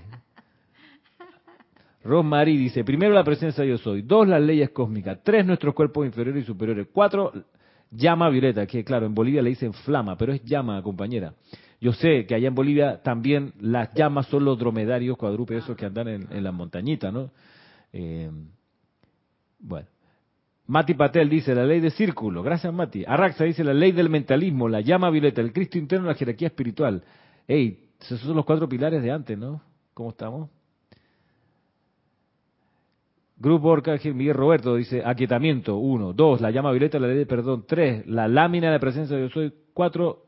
Rosemary 2.09 2.57
dice, 2.57 2.85
primero 2.85 3.13
la 3.13 3.23
presencia 3.23 3.65
yo 3.65 3.77
soy, 3.77 4.01
dos 4.01 4.27
las 4.27 4.41
leyes 4.41 4.71
cósmicas, 4.71 5.19
tres 5.23 5.45
nuestros 5.45 5.75
cuerpos 5.75 6.07
inferiores 6.07 6.43
y 6.43 6.47
superiores, 6.47 6.89
cuatro 6.91 7.33
llama 7.91 8.31
violeta, 8.31 8.67
que 8.67 8.83
claro, 8.83 9.05
en 9.05 9.15
Bolivia 9.15 9.43
le 9.43 9.51
dicen 9.51 9.75
flama, 9.75 10.17
pero 10.17 10.33
es 10.33 10.43
llama, 10.43 10.83
compañera. 10.83 11.35
Yo 11.81 11.93
sé 11.93 12.25
que 12.27 12.35
allá 12.35 12.49
en 12.49 12.55
Bolivia 12.55 13.03
también 13.03 13.53
las 13.61 13.93
llamas 13.95 14.27
son 14.27 14.45
los 14.45 14.59
dromedarios 14.59 15.19
cuadrúpedos 15.19 15.65
esos 15.65 15.77
que 15.77 15.85
andan 15.85 16.09
en, 16.09 16.27
en 16.31 16.43
la 16.43 16.51
montañita, 16.51 17.13
¿no? 17.13 17.31
Eh, 17.93 18.31
bueno. 19.61 19.89
Mati 20.67 20.95
Patel 20.95 21.29
dice 21.29 21.55
la 21.55 21.65
ley 21.65 21.81
de 21.81 21.91
círculo. 21.91 22.43
Gracias, 22.43 22.73
Mati. 22.73 23.05
Arraxa 23.07 23.45
dice 23.45 23.65
la 23.65 23.73
ley 23.73 23.93
del 23.93 24.11
mentalismo, 24.11 24.69
la 24.69 24.81
llama 24.81 25.09
violeta, 25.11 25.41
el 25.41 25.53
Cristo 25.53 25.79
interno, 25.79 26.09
la 26.09 26.15
jerarquía 26.15 26.49
espiritual. 26.49 27.03
Ey, 27.47 27.89
esos 28.01 28.21
son 28.21 28.37
los 28.37 28.45
cuatro 28.45 28.69
pilares 28.69 29.03
de 29.03 29.11
antes, 29.11 29.39
¿no? 29.39 29.63
¿Cómo 29.95 30.11
estamos? 30.11 30.51
Grupo 33.41 33.73
Arcángel 33.73 34.15
Miguel 34.15 34.35
Roberto 34.35 34.75
dice 34.75 35.03
aquietamiento, 35.05 35.77
uno. 35.77 36.13
Dos, 36.13 36.41
la 36.41 36.51
llama 36.51 36.73
violeta, 36.73 36.99
la 36.99 37.07
ley 37.07 37.19
de 37.19 37.27
perdón. 37.27 37.65
Tres, 37.67 38.05
la 38.07 38.27
lámina 38.27 38.73
de 38.73 38.81
presencia 38.81 39.17
de 39.17 39.23
yo 39.23 39.31
soy. 39.31 39.53
Cuatro, 39.73 40.25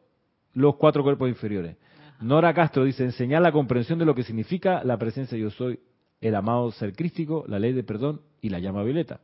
los 0.52 0.76
cuatro 0.76 1.02
cuerpos 1.02 1.28
inferiores. 1.28 1.76
Nora 2.20 2.54
Castro 2.54 2.84
dice 2.84 3.04
enseñar 3.04 3.42
la 3.42 3.50
comprensión 3.50 3.98
de 3.98 4.04
lo 4.04 4.14
que 4.14 4.22
significa 4.22 4.84
la 4.84 4.98
presencia 4.98 5.36
de 5.36 5.42
yo 5.42 5.50
soy, 5.50 5.80
el 6.20 6.34
amado 6.34 6.70
ser 6.70 6.92
crístico, 6.92 7.44
la 7.48 7.58
ley 7.58 7.72
de 7.72 7.82
perdón 7.82 8.20
y 8.40 8.50
la 8.50 8.58
llama 8.58 8.82
violeta. 8.82 9.20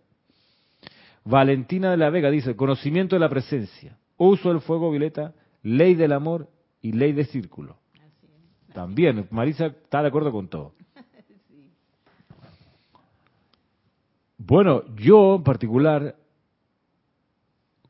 Valentina 1.24 1.91
de 1.91 1.97
la 1.97 2.11
Vega 2.11 2.30
dice, 2.30 2.57
conocimiento 2.57 3.16
de 3.16 3.20
la 3.20 3.28
presencia, 3.28 3.99
uso 4.16 4.49
del 4.49 4.61
fuego 4.61 4.91
violeta, 4.91 5.34
ley 5.62 5.95
del 5.95 6.12
amor 6.12 6.49
y 6.80 6.93
ley 6.93 7.12
de 7.12 7.24
círculo. 7.24 7.76
También, 8.72 9.26
Marisa 9.30 9.66
está 9.66 10.03
de 10.03 10.09
acuerdo 10.09 10.32
con 10.32 10.49
todo. 10.49 10.74
Bueno, 14.39 14.82
yo 14.97 15.37
en 15.37 15.43
particular, 15.43 16.16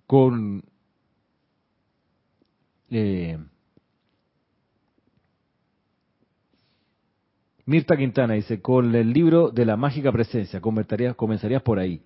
con 0.06 0.62
eh, 2.90 3.38
Mirta 7.64 7.96
Quintana 7.96 8.34
dice, 8.34 8.60
con 8.62 8.94
el 8.94 9.12
libro 9.12 9.50
de 9.50 9.64
la 9.64 9.76
mágica 9.76 10.12
presencia, 10.12 10.60
comenzarías, 10.60 11.16
comenzarías 11.16 11.62
por 11.62 11.78
ahí 11.78 12.02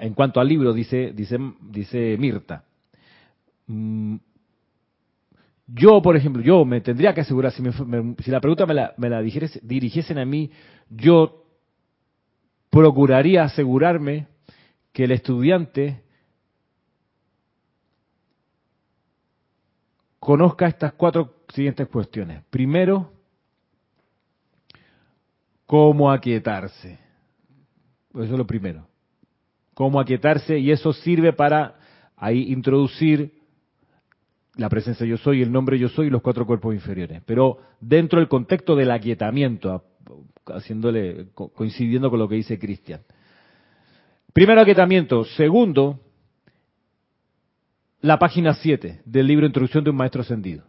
en 0.00 0.14
cuanto 0.14 0.40
al 0.40 0.48
libro, 0.48 0.72
dice, 0.72 1.12
dice, 1.14 1.38
dice 1.60 2.16
Mirta, 2.18 2.64
mm, 3.66 4.16
yo, 5.66 6.02
por 6.02 6.16
ejemplo, 6.16 6.42
yo 6.42 6.64
me 6.64 6.80
tendría 6.80 7.14
que 7.14 7.22
asegurar, 7.22 7.52
si, 7.52 7.62
si 8.22 8.30
la 8.30 8.40
pregunta 8.40 8.66
me 8.66 8.74
la, 8.74 8.94
me 8.98 9.08
la 9.08 9.22
dirigiesen 9.22 10.18
a 10.18 10.24
mí, 10.24 10.50
yo 10.90 11.43
procuraría 12.74 13.44
asegurarme 13.44 14.26
que 14.92 15.04
el 15.04 15.12
estudiante 15.12 16.02
conozca 20.18 20.66
estas 20.66 20.92
cuatro 20.94 21.44
siguientes 21.48 21.86
cuestiones. 21.88 22.42
Primero, 22.50 23.12
cómo 25.66 26.10
aquietarse. 26.10 26.98
Eso 28.12 28.22
es 28.22 28.30
lo 28.30 28.46
primero 28.46 28.86
cómo 29.74 30.00
aquietarse 30.00 30.58
y 30.58 30.70
eso 30.70 30.92
sirve 30.92 31.32
para 31.32 31.74
ahí 32.16 32.52
introducir 32.52 33.33
la 34.56 34.68
presencia 34.68 35.06
yo 35.06 35.16
soy, 35.16 35.42
el 35.42 35.50
nombre 35.50 35.78
yo 35.78 35.88
soy 35.88 36.06
y 36.06 36.10
los 36.10 36.22
cuatro 36.22 36.46
cuerpos 36.46 36.74
inferiores. 36.74 37.22
Pero 37.26 37.58
dentro 37.80 38.20
del 38.20 38.28
contexto 38.28 38.76
del 38.76 38.90
aquietamiento, 38.90 39.84
haciéndole, 40.46 41.28
coincidiendo 41.34 42.10
con 42.10 42.18
lo 42.18 42.28
que 42.28 42.36
dice 42.36 42.58
Cristian. 42.58 43.00
Primero 44.32 44.60
aquietamiento. 44.60 45.24
Segundo, 45.24 46.00
la 48.00 48.18
página 48.18 48.54
7 48.54 49.02
del 49.04 49.26
libro 49.26 49.46
Introducción 49.46 49.84
de 49.84 49.90
un 49.90 49.96
Maestro 49.96 50.22
Ascendido. 50.22 50.64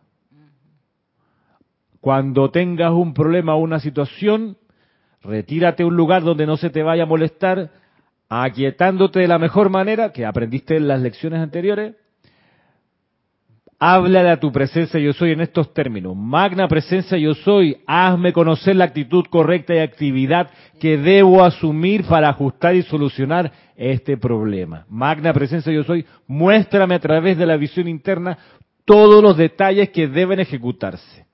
Cuando 2.00 2.52
tengas 2.52 2.92
un 2.92 3.14
problema 3.14 3.56
o 3.56 3.60
una 3.60 3.80
situación, 3.80 4.58
retírate 5.22 5.84
a 5.84 5.88
un 5.88 5.96
lugar 5.96 6.24
donde 6.24 6.46
no 6.46 6.58
se 6.58 6.70
te 6.70 6.84
vaya 6.84 7.04
a 7.04 7.08
molestar, 7.08 7.72
aquietándote 8.30 9.20
de 9.20 9.28
la 9.28 9.40
mejor 9.40 9.70
manera 9.70 10.12
que 10.12 10.26
aprendiste 10.26 10.78
en 10.78 10.88
las 10.88 11.02
lecciones 11.02 11.40
anteriores, 11.40 11.96
háblale 13.94 14.32
a 14.32 14.40
tu 14.40 14.52
presencia 14.52 15.00
yo 15.00 15.14
soy 15.14 15.34
en 15.34 15.42
estos 15.42 15.72
términos. 15.72 16.16
Magna 16.16 16.68
presencia 16.68 17.20
yo 17.20 17.36
soy, 17.36 17.78
hazme 17.86 18.34
conocer 18.34 18.76
la 18.76 18.86
actitud 18.86 19.26
correcta 19.30 19.76
y 19.76 19.80
actividad 19.80 20.50
que 20.80 20.98
debo 20.98 21.44
asumir 21.44 22.04
para 22.04 22.30
ajustar 22.30 22.76
y 22.76 22.82
solucionar 22.82 23.52
este 23.76 24.18
problema. 24.18 24.86
Magna 24.90 25.32
presencia 25.34 25.72
yo 25.72 25.84
soy, 25.84 26.04
muéstrame 26.26 26.96
a 26.96 27.00
través 27.00 27.38
de 27.38 27.46
la 27.46 27.58
visión 27.58 27.88
interna 27.88 28.40
todos 28.86 29.22
los 29.22 29.38
detalles 29.38 29.90
que 29.90 30.08
deben 30.08 30.40
ejecutarse. 30.40 31.28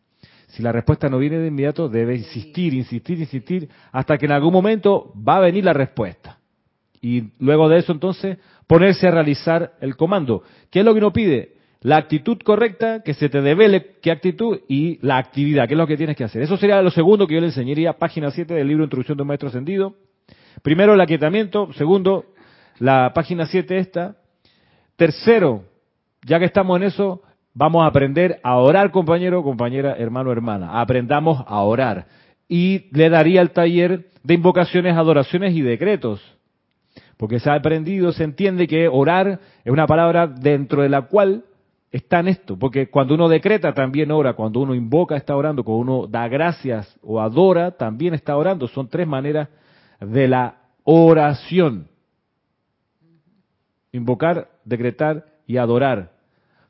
Si 0.47 0.61
la 0.61 0.73
respuesta 0.73 1.07
no 1.07 1.19
viene 1.19 1.37
de 1.37 1.47
inmediato, 1.47 1.87
debe 1.87 2.17
insistir, 2.17 2.73
insistir, 2.73 3.17
insistir, 3.17 3.69
hasta 3.93 4.17
que 4.17 4.25
en 4.25 4.33
algún 4.33 4.51
momento 4.51 5.13
va 5.15 5.37
a 5.37 5.41
venir 5.41 5.63
la 5.63 5.71
respuesta. 5.71 6.37
Y 7.01 7.31
luego 7.39 7.69
de 7.69 7.77
eso 7.77 7.93
entonces 7.93 8.39
ponerse 8.67 9.07
a 9.07 9.11
realizar 9.11 9.71
el 9.79 9.95
comando. 9.95 10.43
¿Qué 10.69 10.79
es 10.79 10.85
lo 10.85 10.93
que 10.93 10.99
uno 10.99 11.13
pide? 11.13 11.60
La 11.83 11.97
actitud 11.97 12.37
correcta, 12.43 13.01
que 13.01 13.15
se 13.15 13.27
te 13.27 13.41
devele 13.41 13.95
qué 14.03 14.11
actitud 14.11 14.59
y 14.67 14.99
la 15.01 15.17
actividad, 15.17 15.67
qué 15.67 15.73
es 15.73 15.77
lo 15.77 15.87
que 15.87 15.97
tienes 15.97 16.15
que 16.15 16.23
hacer. 16.23 16.43
Eso 16.43 16.55
sería 16.55 16.79
lo 16.83 16.91
segundo 16.91 17.25
que 17.25 17.33
yo 17.33 17.41
le 17.41 17.47
enseñaría, 17.47 17.93
página 17.93 18.29
7 18.29 18.53
del 18.53 18.67
libro 18.67 18.83
Introducción 18.83 19.17
de 19.17 19.23
un 19.23 19.27
Maestro 19.27 19.49
Ascendido. 19.49 19.95
Primero, 20.61 20.93
el 20.93 21.01
aquietamiento. 21.01 21.73
Segundo, 21.73 22.25
la 22.77 23.11
página 23.15 23.47
7 23.47 23.77
esta. 23.79 24.15
Tercero, 24.95 25.63
ya 26.23 26.37
que 26.37 26.45
estamos 26.45 26.77
en 26.77 26.83
eso, 26.83 27.23
vamos 27.55 27.83
a 27.83 27.87
aprender 27.87 28.39
a 28.43 28.57
orar, 28.57 28.91
compañero, 28.91 29.41
compañera, 29.41 29.95
hermano, 29.97 30.31
hermana. 30.31 30.79
Aprendamos 30.81 31.43
a 31.47 31.61
orar. 31.61 32.05
Y 32.47 32.95
le 32.95 33.09
daría 33.09 33.41
el 33.41 33.49
taller 33.49 34.05
de 34.23 34.33
invocaciones, 34.35 34.95
adoraciones 34.95 35.55
y 35.55 35.61
decretos 35.61 36.21
porque 37.17 37.39
se 37.39 37.51
ha 37.51 37.53
aprendido, 37.53 38.11
se 38.13 38.23
entiende 38.23 38.67
que 38.67 38.87
orar 38.87 39.39
es 39.63 39.71
una 39.71 39.85
palabra 39.85 40.25
dentro 40.25 40.81
de 40.81 40.89
la 40.89 41.03
cual 41.03 41.43
está 41.91 42.19
en 42.19 42.29
esto, 42.29 42.57
porque 42.57 42.89
cuando 42.89 43.15
uno 43.15 43.27
decreta 43.27 43.73
también 43.73 44.11
ora, 44.11 44.33
cuando 44.33 44.61
uno 44.61 44.73
invoca 44.73 45.17
está 45.17 45.35
orando, 45.35 45.63
cuando 45.63 45.81
uno 45.81 46.07
da 46.07 46.27
gracias 46.27 46.97
o 47.01 47.19
adora 47.19 47.71
también 47.71 48.13
está 48.13 48.37
orando. 48.37 48.67
Son 48.67 48.87
tres 48.87 49.07
maneras 49.07 49.49
de 49.99 50.27
la 50.27 50.55
oración. 50.83 51.87
Invocar, 53.91 54.49
decretar 54.63 55.25
y 55.45 55.57
adorar. 55.57 56.13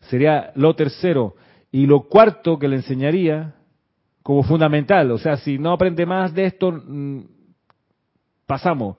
Sería 0.01 0.51
lo 0.55 0.76
tercero. 0.76 1.36
Y 1.72 1.86
lo 1.86 2.07
cuarto 2.07 2.57
que 2.57 2.67
le 2.67 2.78
enseñaría 2.78 3.55
como 4.24 4.43
fundamental, 4.43 5.09
o 5.11 5.17
sea, 5.17 5.38
si 5.38 5.57
no 5.57 5.72
aprende 5.72 6.05
más 6.05 6.34
de 6.34 6.45
esto, 6.45 6.72
mm, 6.72 7.22
pasamos. 8.45 8.97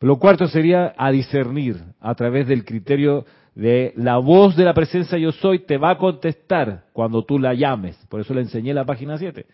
Lo 0.00 0.18
cuarto 0.18 0.48
sería 0.48 0.94
a 0.96 1.10
discernir 1.10 1.76
a 2.00 2.14
través 2.14 2.48
del 2.48 2.64
criterio 2.64 3.24
de 3.54 3.92
la 3.96 4.18
voz 4.18 4.56
de 4.56 4.64
la 4.64 4.74
presencia 4.74 5.16
yo 5.16 5.32
soy, 5.32 5.60
te 5.60 5.78
va 5.78 5.90
a 5.90 5.98
contestar 5.98 6.84
cuando 6.92 7.24
tú 7.24 7.38
la 7.38 7.54
llames. 7.54 7.96
Por 8.08 8.20
eso 8.20 8.34
le 8.34 8.40
enseñé 8.40 8.74
la 8.74 8.84
página 8.84 9.16
7. 9.16 9.46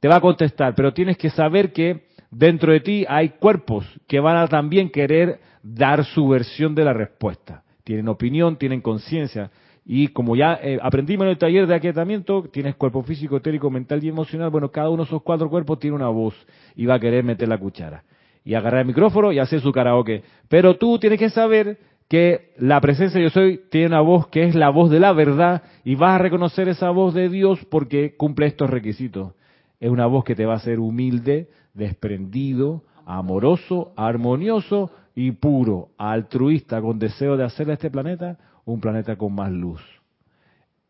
Te 0.00 0.08
va 0.08 0.16
a 0.16 0.20
contestar, 0.20 0.74
pero 0.74 0.92
tienes 0.92 1.16
que 1.16 1.30
saber 1.30 1.72
que 1.72 2.06
dentro 2.30 2.72
de 2.72 2.80
ti 2.80 3.06
hay 3.08 3.30
cuerpos 3.30 3.86
que 4.06 4.20
van 4.20 4.36
a 4.36 4.48
también 4.48 4.90
querer 4.90 5.40
dar 5.62 6.04
su 6.04 6.28
versión 6.28 6.74
de 6.74 6.84
la 6.84 6.92
respuesta. 6.92 7.62
Tienen 7.84 8.08
opinión, 8.08 8.56
tienen 8.56 8.80
conciencia. 8.80 9.50
Y 9.84 10.08
como 10.08 10.36
ya 10.36 10.58
eh, 10.62 10.78
aprendimos 10.82 11.24
en 11.24 11.30
el 11.30 11.38
taller 11.38 11.66
de 11.66 11.74
aquietamiento, 11.74 12.42
tienes 12.52 12.76
cuerpo 12.76 13.02
físico, 13.02 13.38
etérico, 13.38 13.70
mental 13.70 14.04
y 14.04 14.08
emocional. 14.08 14.50
Bueno, 14.50 14.70
cada 14.70 14.90
uno 14.90 15.04
de 15.04 15.08
esos 15.08 15.22
cuatro 15.22 15.48
cuerpos 15.48 15.78
tiene 15.78 15.96
una 15.96 16.08
voz 16.08 16.34
y 16.76 16.84
va 16.84 16.96
a 16.96 17.00
querer 17.00 17.24
meter 17.24 17.48
la 17.48 17.56
cuchara. 17.56 18.04
Y 18.44 18.54
agarrar 18.54 18.82
el 18.82 18.86
micrófono 18.86 19.32
y 19.32 19.38
hacer 19.38 19.60
su 19.62 19.72
karaoke. 19.72 20.22
Pero 20.48 20.76
tú 20.76 20.98
tienes 20.98 21.18
que 21.18 21.30
saber 21.30 21.78
que 22.08 22.52
la 22.56 22.80
presencia 22.80 23.20
de 23.20 23.26
yo 23.26 23.30
soy 23.30 23.60
tiene 23.70 23.88
una 23.88 24.00
voz 24.00 24.28
que 24.28 24.44
es 24.44 24.54
la 24.54 24.70
voz 24.70 24.90
de 24.90 24.98
la 24.98 25.12
verdad 25.12 25.62
y 25.84 25.94
vas 25.94 26.14
a 26.14 26.22
reconocer 26.22 26.68
esa 26.68 26.90
voz 26.90 27.14
de 27.14 27.28
Dios 27.28 27.60
porque 27.70 28.16
cumple 28.16 28.46
estos 28.46 28.70
requisitos. 28.70 29.34
Es 29.78 29.90
una 29.90 30.06
voz 30.06 30.24
que 30.24 30.34
te 30.34 30.46
va 30.46 30.54
a 30.54 30.56
hacer 30.56 30.80
humilde, 30.80 31.48
desprendido, 31.74 32.82
amoroso, 33.04 33.92
armonioso 33.96 34.90
y 35.14 35.32
puro, 35.32 35.90
altruista, 35.98 36.80
con 36.80 36.98
deseo 36.98 37.36
de 37.36 37.44
hacer 37.44 37.70
a 37.70 37.74
este 37.74 37.90
planeta 37.90 38.38
un 38.64 38.80
planeta 38.80 39.16
con 39.16 39.34
más 39.34 39.50
luz. 39.50 39.80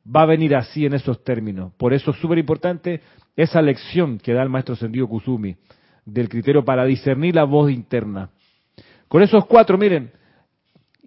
Va 0.04 0.22
a 0.22 0.26
venir 0.26 0.54
así 0.54 0.86
en 0.86 0.94
esos 0.94 1.22
términos. 1.22 1.72
Por 1.76 1.92
eso 1.92 2.12
es 2.12 2.16
súper 2.18 2.38
importante 2.38 3.00
esa 3.36 3.60
lección 3.60 4.18
que 4.18 4.32
da 4.32 4.42
el 4.42 4.48
maestro 4.48 4.76
Sendido 4.76 5.08
Kusumi 5.08 5.56
del 6.04 6.28
criterio 6.28 6.64
para 6.64 6.84
discernir 6.84 7.34
la 7.34 7.44
voz 7.44 7.70
interna. 7.70 8.30
Con 9.08 9.22
esos 9.22 9.44
cuatro, 9.46 9.76
miren, 9.76 10.10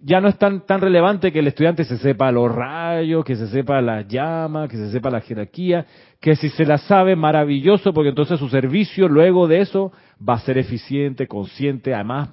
ya 0.04 0.20
no 0.20 0.28
es 0.28 0.36
tan, 0.36 0.66
tan 0.66 0.80
relevante 0.80 1.32
que 1.32 1.38
el 1.38 1.46
estudiante 1.46 1.84
se 1.84 1.96
sepa 1.98 2.32
los 2.32 2.52
rayos, 2.52 3.24
que 3.24 3.36
se 3.36 3.46
sepa 3.46 3.80
las 3.80 4.06
llamas, 4.08 4.68
que 4.68 4.76
se 4.76 4.90
sepa 4.90 5.10
la 5.10 5.20
jerarquía, 5.20 5.86
que 6.20 6.34
si 6.34 6.48
se 6.50 6.66
la 6.66 6.78
sabe, 6.78 7.14
maravilloso, 7.14 7.92
porque 7.92 8.08
entonces 8.08 8.38
su 8.38 8.48
servicio 8.48 9.08
luego 9.08 9.46
de 9.46 9.60
eso 9.60 9.92
va 10.28 10.34
a 10.34 10.40
ser 10.40 10.58
eficiente, 10.58 11.28
consciente, 11.28 11.94
además, 11.94 12.30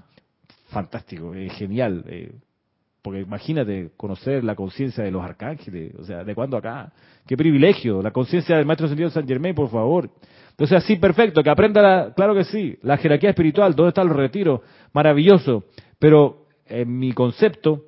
fantástico, 0.70 1.32
genial. 1.52 2.04
Eh, 2.08 2.32
porque 3.02 3.22
imagínate 3.22 3.92
conocer 3.96 4.44
la 4.44 4.56
conciencia 4.56 5.04
de 5.04 5.12
los 5.12 5.24
arcángeles, 5.24 5.94
o 5.98 6.04
sea, 6.04 6.24
¿de 6.24 6.36
cuándo 6.36 6.58
acá? 6.58 6.92
Qué 7.26 7.38
privilegio, 7.38 8.02
la 8.02 8.12
conciencia 8.12 8.58
del 8.58 8.66
Maestro 8.66 8.88
Sentido 8.88 9.10
de 9.10 9.14
San 9.14 9.28
Germain, 9.28 9.56
por 9.56 9.70
favor. 9.70 10.10
Entonces, 10.50 10.78
así, 10.84 10.98
perfecto, 10.98 11.42
que 11.42 11.50
aprenda, 11.50 11.82
la, 11.82 12.14
claro 12.14 12.36
que 12.36 12.44
sí, 12.44 12.78
la 12.82 12.98
jerarquía 12.98 13.30
espiritual, 13.30 13.76
¿dónde 13.76 13.90
están 13.90 14.08
los 14.08 14.18
retiros? 14.18 14.62
Maravilloso. 14.92 15.64
Pero 16.00 16.39
en 16.70 16.98
mi 16.98 17.12
concepto, 17.14 17.84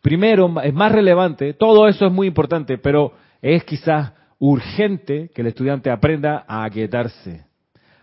primero, 0.00 0.60
es 0.62 0.74
más 0.74 0.92
relevante, 0.92 1.54
todo 1.54 1.88
eso 1.88 2.06
es 2.06 2.12
muy 2.12 2.26
importante, 2.26 2.78
pero 2.78 3.12
es 3.40 3.64
quizás 3.64 4.12
urgente 4.38 5.30
que 5.34 5.42
el 5.42 5.48
estudiante 5.48 5.90
aprenda 5.90 6.44
a 6.46 6.64
aquietarse, 6.64 7.46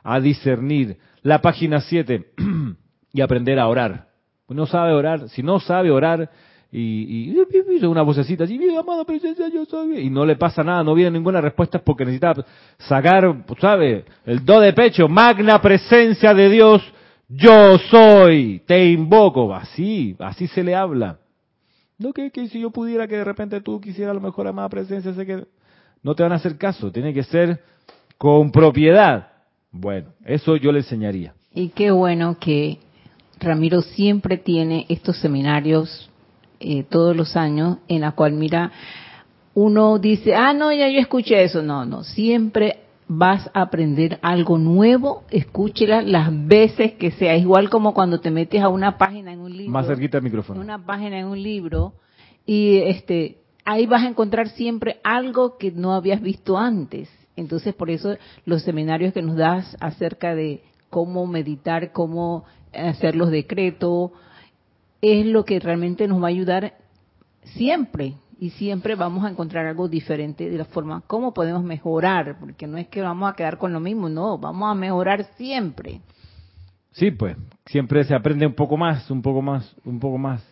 a 0.04 0.20
discernir. 0.20 0.98
La 1.22 1.42
página 1.42 1.82
7, 1.82 2.34
y 3.14 3.22
aprender 3.22 3.60
a 3.60 3.68
orar 3.68 4.14
no 4.54 4.66
sabe 4.66 4.94
orar, 4.94 5.30
si 5.30 5.44
no 5.44 5.60
sabe 5.60 5.92
orar 5.92 6.30
y, 6.72 7.30
y, 7.32 7.86
una 7.86 8.02
vocecita 8.02 8.46
así, 8.46 8.60
amada 8.76 9.06
presencia, 9.06 9.48
yo 9.48 9.64
soy, 9.66 10.00
y 10.00 10.10
no 10.10 10.26
le 10.26 10.36
pasa 10.36 10.64
nada, 10.64 10.84
no 10.84 10.96
viene 10.96 11.12
ninguna 11.12 11.40
respuesta 11.40 11.78
es 11.78 11.84
porque 11.84 12.04
necesita 12.04 12.34
sacar, 12.80 13.44
¿sabe? 13.60 14.06
El 14.26 14.44
do 14.44 14.60
de 14.60 14.74
pecho, 14.74 15.08
magna 15.08 15.62
presencia 15.62 16.34
de 16.34 16.50
Dios, 16.50 16.82
yo 17.36 17.78
soy, 17.90 18.62
te 18.66 18.92
invoco, 18.92 19.54
así, 19.54 20.16
así 20.20 20.48
se 20.48 20.64
le 20.64 20.76
habla. 20.76 21.20
No 21.98 22.14
que, 22.14 22.30
si 22.48 22.60
yo 22.60 22.70
pudiera 22.72 23.08
que 23.08 23.18
de 23.18 23.24
repente 23.24 23.62
tú 23.62 23.80
quisieras 23.80 24.12
a 24.12 24.16
lo 24.16 24.22
mejor 24.22 24.48
amada 24.48 24.70
presencia, 24.70 25.14
sé 25.14 25.26
que 25.26 25.46
no 26.02 26.16
te 26.16 26.24
van 26.24 26.32
a 26.32 26.36
hacer 26.36 26.58
caso, 26.58 26.92
tiene 26.92 27.14
que 27.14 27.24
ser 27.24 27.62
con 28.18 28.52
propiedad. 28.52 29.28
Bueno, 29.72 30.10
eso 30.26 30.58
yo 30.58 30.72
le 30.72 30.80
enseñaría. 30.80 31.34
Y 31.54 31.70
qué 31.70 31.92
bueno 31.92 32.38
que 32.40 32.80
Ramiro 33.40 33.82
siempre 33.82 34.38
tiene 34.38 34.86
estos 34.90 35.18
seminarios 35.18 36.10
eh, 36.60 36.84
todos 36.84 37.16
los 37.16 37.36
años 37.36 37.78
en 37.88 38.02
la 38.02 38.12
cual, 38.12 38.34
mira, 38.34 38.72
uno 39.56 39.98
dice, 39.98 40.36
ah, 40.36 40.54
no, 40.54 40.72
ya 40.72 40.88
yo 40.88 41.00
escuché 41.00 41.44
eso. 41.44 41.62
No, 41.62 41.86
no, 41.86 42.04
siempre 42.04 42.83
vas 43.08 43.50
a 43.54 43.62
aprender 43.62 44.20
algo 44.22 44.58
nuevo, 44.58 45.24
escúchela 45.30 46.02
las 46.02 46.30
veces 46.48 46.94
que 46.94 47.12
sea, 47.12 47.36
igual 47.36 47.70
como 47.70 47.94
cuando 47.94 48.20
te 48.20 48.32
metes 48.32 48.62
a 48.62 48.70
una 48.70 48.98
página 48.98 49.34
en 49.34 49.40
un 49.40 49.56
libro. 49.56 49.72
Más 49.72 49.88
cerquita 49.88 50.18
del 50.18 50.24
micrófono. 50.24 50.62
Una 50.62 50.84
página 50.84 51.20
en 51.20 51.28
un 51.28 51.42
libro 51.42 51.94
y 52.46 52.78
este 52.80 53.38
ahí 53.66 53.86
vas 53.86 54.04
a 54.04 54.08
encontrar 54.08 54.50
siempre 54.50 55.00
algo 55.04 55.58
que 55.58 55.72
no 55.72 55.94
habías 55.94 56.22
visto 56.22 56.58
antes. 56.58 57.10
Entonces, 57.36 57.74
por 57.74 57.90
eso 57.90 58.16
los 58.46 58.64
seminarios 58.64 59.14
que 59.14 59.22
nos 59.22 59.36
das 59.36 59.76
acerca 59.80 60.36
de 60.36 60.62
cómo 60.90 61.26
meditar, 61.26 61.92
cómo 61.92 62.46
hacer 62.74 63.16
los 63.16 63.32
decretos, 63.32 64.12
es 65.02 65.26
lo 65.26 65.44
que 65.44 65.60
realmente 65.60 66.08
nos 66.08 66.22
va 66.22 66.28
a 66.28 66.30
ayudar 66.30 66.76
siempre 67.44 68.16
y 68.44 68.50
siempre 68.50 68.96
vamos 68.96 69.24
a 69.24 69.30
encontrar 69.30 69.66
algo 69.66 69.88
diferente 69.88 70.50
de 70.50 70.58
la 70.58 70.66
forma 70.66 71.02
cómo 71.08 71.34
podemos 71.34 71.64
mejorar, 71.64 72.36
porque 72.42 72.68
no 72.68 72.78
es 72.78 72.90
que 72.90 73.02
vamos 73.02 73.32
a 73.32 73.38
quedar 73.38 73.58
con 73.58 73.72
lo 73.72 73.80
mismo, 73.80 74.10
no, 74.10 74.38
vamos 74.38 74.70
a 74.70 74.76
mejorar 74.76 75.24
siempre. 75.38 76.02
Sí, 76.92 77.12
pues, 77.12 77.38
siempre 77.66 78.04
se 78.04 78.14
aprende 78.14 78.46
un 78.46 78.54
poco 78.54 78.76
más, 78.76 79.10
un 79.10 79.22
poco 79.22 79.42
más, 79.42 79.74
un 79.86 79.98
poco 79.98 80.18
más. 80.18 80.46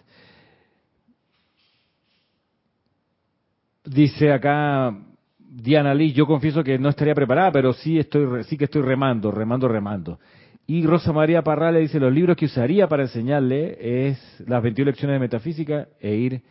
Dice 3.83 4.31
acá 4.31 4.97
Diana 5.37 5.93
Lee, 5.93 6.13
yo 6.13 6.25
confieso 6.25 6.63
que 6.63 6.79
no 6.79 6.87
estaría 6.87 7.13
preparada, 7.13 7.51
pero 7.51 7.73
sí 7.73 7.99
estoy 7.99 8.45
sí 8.45 8.57
que 8.57 8.65
estoy 8.65 8.83
remando, 8.83 9.31
remando, 9.31 9.67
remando. 9.67 10.17
Y 10.65 10.85
Rosa 10.85 11.11
María 11.11 11.41
Parral 11.41 11.73
le 11.73 11.81
dice, 11.81 11.99
los 11.99 12.13
libros 12.13 12.37
que 12.37 12.45
usaría 12.45 12.87
para 12.87 13.03
enseñarle 13.03 14.07
es 14.07 14.43
las 14.47 14.63
21 14.63 14.91
lecciones 14.91 15.15
de 15.15 15.19
metafísica 15.19 15.89
e 15.99 16.15
ir 16.15 16.41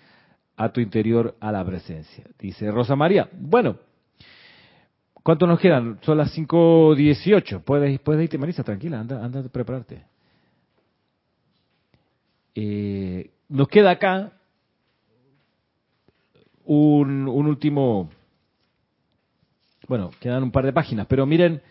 a 0.61 0.69
tu 0.69 0.83
interior 0.83 1.37
a 1.41 1.51
la 1.51 1.65
presencia. 1.65 2.23
Dice 2.39 2.71
Rosa 2.71 2.95
María, 2.95 3.31
bueno, 3.33 3.79
¿cuánto 5.23 5.47
nos 5.47 5.59
quedan? 5.59 5.99
Son 6.03 6.19
las 6.19 6.37
5.18. 6.37 7.63
Puedes, 7.65 7.99
puedes 8.01 8.25
irte, 8.25 8.37
Marisa, 8.37 8.63
tranquila, 8.63 9.01
anda, 9.01 9.25
anda 9.25 9.41
a 9.41 9.43
prepararte. 9.45 10.05
Eh, 12.55 13.31
nos 13.49 13.69
queda 13.69 13.93
acá 13.93 14.33
un, 16.67 17.27
un 17.27 17.47
último, 17.47 18.11
bueno, 19.89 20.11
quedan 20.21 20.43
un 20.43 20.51
par 20.51 20.67
de 20.67 20.75
páginas, 20.75 21.07
pero 21.07 21.25
miren, 21.25 21.63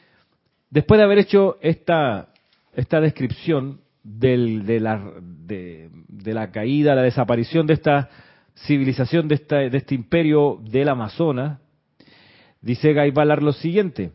después 0.71 0.97
de 0.97 1.03
haber 1.03 1.19
hecho 1.19 1.59
esta 1.61 2.29
esta 2.73 3.01
descripción 3.01 3.81
de, 4.03 4.79
la, 4.79 5.11
de, 5.21 5.89
la 6.33 6.51
caída, 6.51 6.95
la 6.95 7.01
desaparición 7.01 7.67
de 7.67 7.73
esta 7.73 8.09
civilización, 8.65 9.27
de, 9.27 9.35
esta, 9.35 9.57
de 9.57 9.77
este 9.77 9.95
imperio 9.95 10.59
del 10.63 10.89
Amazonas, 10.89 11.59
dice 12.61 12.93
Guy 12.93 13.11
Ballard 13.11 13.41
lo 13.41 13.53
siguiente. 13.53 14.11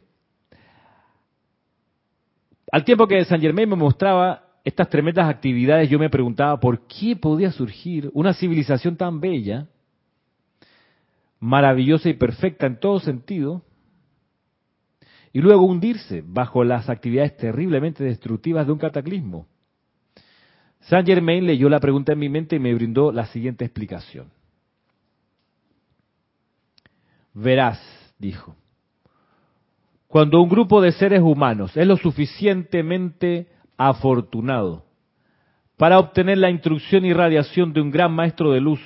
Al 2.70 2.84
tiempo 2.84 3.06
que 3.06 3.24
San 3.24 3.40
Germain 3.40 3.68
me 3.68 3.76
mostraba 3.76 4.44
estas 4.64 4.88
tremendas 4.88 5.28
actividades, 5.28 5.88
yo 5.88 5.98
me 5.98 6.10
preguntaba 6.10 6.58
por 6.58 6.86
qué 6.86 7.16
podía 7.16 7.52
surgir 7.52 8.10
una 8.14 8.32
civilización 8.34 8.96
tan 8.96 9.20
bella, 9.20 9.68
maravillosa 11.38 12.08
y 12.08 12.14
perfecta 12.14 12.66
en 12.66 12.80
todo 12.80 12.98
sentido, 13.00 13.62
y 15.32 15.40
luego 15.40 15.64
hundirse 15.64 16.22
bajo 16.26 16.64
las 16.64 16.88
actividades 16.88 17.36
terriblemente 17.36 18.04
destructivas 18.04 18.66
de 18.66 18.72
un 18.72 18.78
cataclismo. 18.78 19.46
Saint 20.88 21.06
Germain 21.06 21.46
leyó 21.46 21.68
la 21.68 21.80
pregunta 21.80 22.12
en 22.12 22.18
mi 22.18 22.28
mente 22.28 22.56
y 22.56 22.58
me 22.58 22.74
brindó 22.74 23.10
la 23.10 23.26
siguiente 23.26 23.64
explicación. 23.64 24.30
Verás, 27.32 27.80
dijo, 28.18 28.54
cuando 30.06 30.40
un 30.40 30.48
grupo 30.48 30.80
de 30.80 30.92
seres 30.92 31.20
humanos 31.20 31.76
es 31.76 31.86
lo 31.86 31.96
suficientemente 31.96 33.48
afortunado 33.76 34.84
para 35.76 35.98
obtener 35.98 36.38
la 36.38 36.50
instrucción 36.50 37.04
y 37.04 37.12
radiación 37.12 37.72
de 37.72 37.80
un 37.80 37.90
gran 37.90 38.12
maestro 38.12 38.52
de 38.52 38.60
luz, 38.60 38.80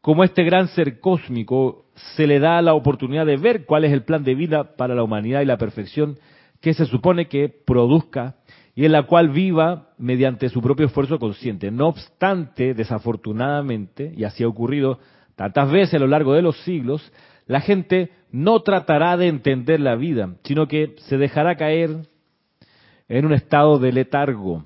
como 0.00 0.24
este 0.24 0.42
gran 0.42 0.68
ser 0.68 0.98
cósmico 0.98 1.84
se 2.16 2.26
le 2.26 2.40
da 2.40 2.60
la 2.60 2.74
oportunidad 2.74 3.24
de 3.26 3.36
ver 3.36 3.64
cuál 3.64 3.84
es 3.84 3.92
el 3.92 4.02
plan 4.02 4.24
de 4.24 4.34
vida 4.34 4.76
para 4.76 4.94
la 4.94 5.04
humanidad 5.04 5.42
y 5.42 5.46
la 5.46 5.58
perfección 5.58 6.18
que 6.60 6.74
se 6.74 6.86
supone 6.86 7.28
que 7.28 7.48
produzca 7.48 8.36
y 8.74 8.84
en 8.84 8.92
la 8.92 9.04
cual 9.04 9.28
viva 9.28 9.90
mediante 9.98 10.48
su 10.48 10.60
propio 10.60 10.86
esfuerzo 10.86 11.18
consciente. 11.18 11.70
No 11.70 11.88
obstante, 11.88 12.74
desafortunadamente, 12.74 14.12
y 14.16 14.24
así 14.24 14.42
ha 14.42 14.48
ocurrido 14.48 14.98
tantas 15.36 15.70
veces 15.70 15.94
a 15.94 15.98
lo 15.98 16.08
largo 16.08 16.34
de 16.34 16.42
los 16.42 16.56
siglos, 16.64 17.12
la 17.46 17.60
gente 17.60 18.10
no 18.30 18.60
tratará 18.62 19.16
de 19.16 19.28
entender 19.28 19.80
la 19.80 19.94
vida, 19.94 20.34
sino 20.44 20.66
que 20.66 20.96
se 21.08 21.18
dejará 21.18 21.56
caer 21.56 21.90
en 23.08 23.26
un 23.26 23.32
estado 23.32 23.78
de 23.78 23.92
letargo. 23.92 24.64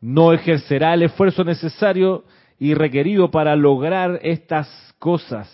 No 0.00 0.32
ejercerá 0.32 0.94
el 0.94 1.02
esfuerzo 1.02 1.44
necesario 1.44 2.24
y 2.58 2.74
requerido 2.74 3.30
para 3.30 3.56
lograr 3.56 4.18
estas 4.22 4.68
cosas 4.98 5.50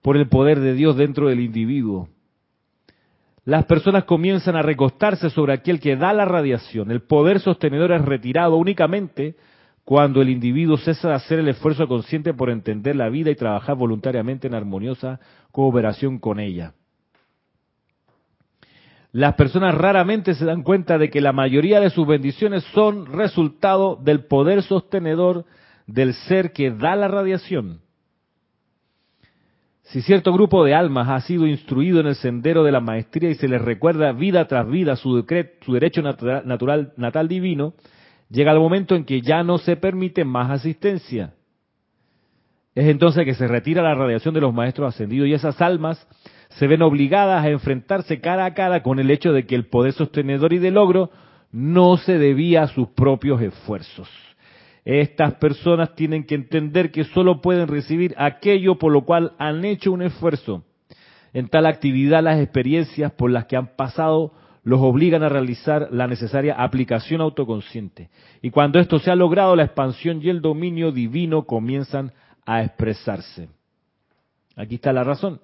por 0.00 0.16
el 0.16 0.28
poder 0.28 0.60
de 0.60 0.74
Dios 0.74 0.96
dentro 0.96 1.28
del 1.28 1.40
individuo. 1.40 2.08
Las 3.44 3.64
personas 3.64 4.04
comienzan 4.04 4.54
a 4.54 4.62
recostarse 4.62 5.28
sobre 5.30 5.52
aquel 5.52 5.80
que 5.80 5.96
da 5.96 6.12
la 6.12 6.24
radiación. 6.24 6.90
El 6.90 7.02
poder 7.02 7.40
sostenedor 7.40 7.92
es 7.92 8.04
retirado 8.04 8.56
únicamente 8.56 9.34
cuando 9.84 10.22
el 10.22 10.28
individuo 10.28 10.76
cesa 10.76 11.08
de 11.08 11.14
hacer 11.14 11.38
el 11.40 11.48
esfuerzo 11.48 11.88
consciente 11.88 12.34
por 12.34 12.50
entender 12.50 12.94
la 12.94 13.08
vida 13.08 13.30
y 13.30 13.34
trabajar 13.34 13.76
voluntariamente 13.76 14.46
en 14.46 14.54
armoniosa 14.54 15.18
cooperación 15.50 16.20
con 16.20 16.38
ella. 16.38 16.74
Las 19.10 19.34
personas 19.34 19.74
raramente 19.74 20.34
se 20.34 20.44
dan 20.44 20.62
cuenta 20.62 20.96
de 20.96 21.10
que 21.10 21.20
la 21.20 21.32
mayoría 21.32 21.80
de 21.80 21.90
sus 21.90 22.06
bendiciones 22.06 22.62
son 22.72 23.06
resultado 23.06 23.96
del 23.96 24.24
poder 24.24 24.62
sostenedor 24.62 25.44
del 25.86 26.14
ser 26.14 26.52
que 26.52 26.70
da 26.70 26.94
la 26.94 27.08
radiación. 27.08 27.80
Si 29.92 30.00
cierto 30.00 30.32
grupo 30.32 30.64
de 30.64 30.74
almas 30.74 31.10
ha 31.10 31.20
sido 31.20 31.46
instruido 31.46 32.00
en 32.00 32.06
el 32.06 32.14
sendero 32.14 32.64
de 32.64 32.72
la 32.72 32.80
maestría 32.80 33.28
y 33.28 33.34
se 33.34 33.46
les 33.46 33.60
recuerda 33.60 34.12
vida 34.12 34.46
tras 34.46 34.66
vida 34.66 34.96
su, 34.96 35.16
decreto, 35.16 35.66
su 35.66 35.74
derecho 35.74 36.00
natural, 36.00 36.94
natal 36.96 37.28
divino, 37.28 37.74
llega 38.30 38.52
el 38.52 38.58
momento 38.58 38.94
en 38.94 39.04
que 39.04 39.20
ya 39.20 39.42
no 39.42 39.58
se 39.58 39.76
permite 39.76 40.24
más 40.24 40.50
asistencia. 40.50 41.34
Es 42.74 42.86
entonces 42.86 43.26
que 43.26 43.34
se 43.34 43.46
retira 43.46 43.82
la 43.82 43.94
radiación 43.94 44.32
de 44.32 44.40
los 44.40 44.54
maestros 44.54 44.94
ascendidos 44.94 45.28
y 45.28 45.34
esas 45.34 45.60
almas 45.60 46.08
se 46.48 46.66
ven 46.66 46.80
obligadas 46.80 47.44
a 47.44 47.50
enfrentarse 47.50 48.22
cara 48.22 48.46
a 48.46 48.54
cara 48.54 48.82
con 48.82 48.98
el 48.98 49.10
hecho 49.10 49.34
de 49.34 49.44
que 49.44 49.54
el 49.54 49.66
poder 49.66 49.92
sostenedor 49.92 50.54
y 50.54 50.58
de 50.58 50.70
logro 50.70 51.10
no 51.50 51.98
se 51.98 52.16
debía 52.16 52.62
a 52.62 52.68
sus 52.68 52.88
propios 52.88 53.42
esfuerzos. 53.42 54.08
Estas 54.84 55.34
personas 55.34 55.94
tienen 55.94 56.24
que 56.24 56.34
entender 56.34 56.90
que 56.90 57.04
solo 57.04 57.40
pueden 57.40 57.68
recibir 57.68 58.14
aquello 58.18 58.78
por 58.78 58.92
lo 58.92 59.04
cual 59.04 59.32
han 59.38 59.64
hecho 59.64 59.92
un 59.92 60.02
esfuerzo. 60.02 60.64
En 61.32 61.48
tal 61.48 61.66
actividad 61.66 62.22
las 62.22 62.40
experiencias 62.40 63.12
por 63.12 63.30
las 63.30 63.46
que 63.46 63.56
han 63.56 63.76
pasado 63.76 64.32
los 64.64 64.80
obligan 64.80 65.22
a 65.22 65.28
realizar 65.28 65.88
la 65.90 66.06
necesaria 66.06 66.54
aplicación 66.54 67.20
autoconsciente. 67.20 68.10
Y 68.42 68.50
cuando 68.50 68.78
esto 68.78 68.98
se 68.98 69.10
ha 69.10 69.16
logrado, 69.16 69.56
la 69.56 69.64
expansión 69.64 70.20
y 70.22 70.28
el 70.28 70.40
dominio 70.40 70.92
divino 70.92 71.44
comienzan 71.44 72.12
a 72.44 72.62
expresarse. 72.62 73.48
Aquí 74.56 74.76
está 74.76 74.92
la 74.92 75.04
razón 75.04 75.40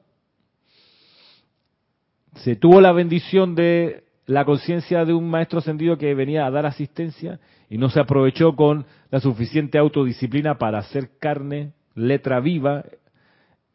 se 2.38 2.56
tuvo 2.56 2.80
la 2.80 2.92
bendición 2.92 3.54
de 3.54 4.04
la 4.28 4.44
conciencia 4.44 5.06
de 5.06 5.14
un 5.14 5.30
maestro 5.30 5.58
ascendido 5.58 5.96
que 5.96 6.14
venía 6.14 6.44
a 6.44 6.50
dar 6.50 6.66
asistencia 6.66 7.40
y 7.70 7.78
no 7.78 7.88
se 7.88 7.98
aprovechó 7.98 8.54
con 8.54 8.84
la 9.10 9.20
suficiente 9.20 9.78
autodisciplina 9.78 10.58
para 10.58 10.80
hacer 10.80 11.18
carne, 11.18 11.72
letra 11.94 12.38
viva, 12.38 12.84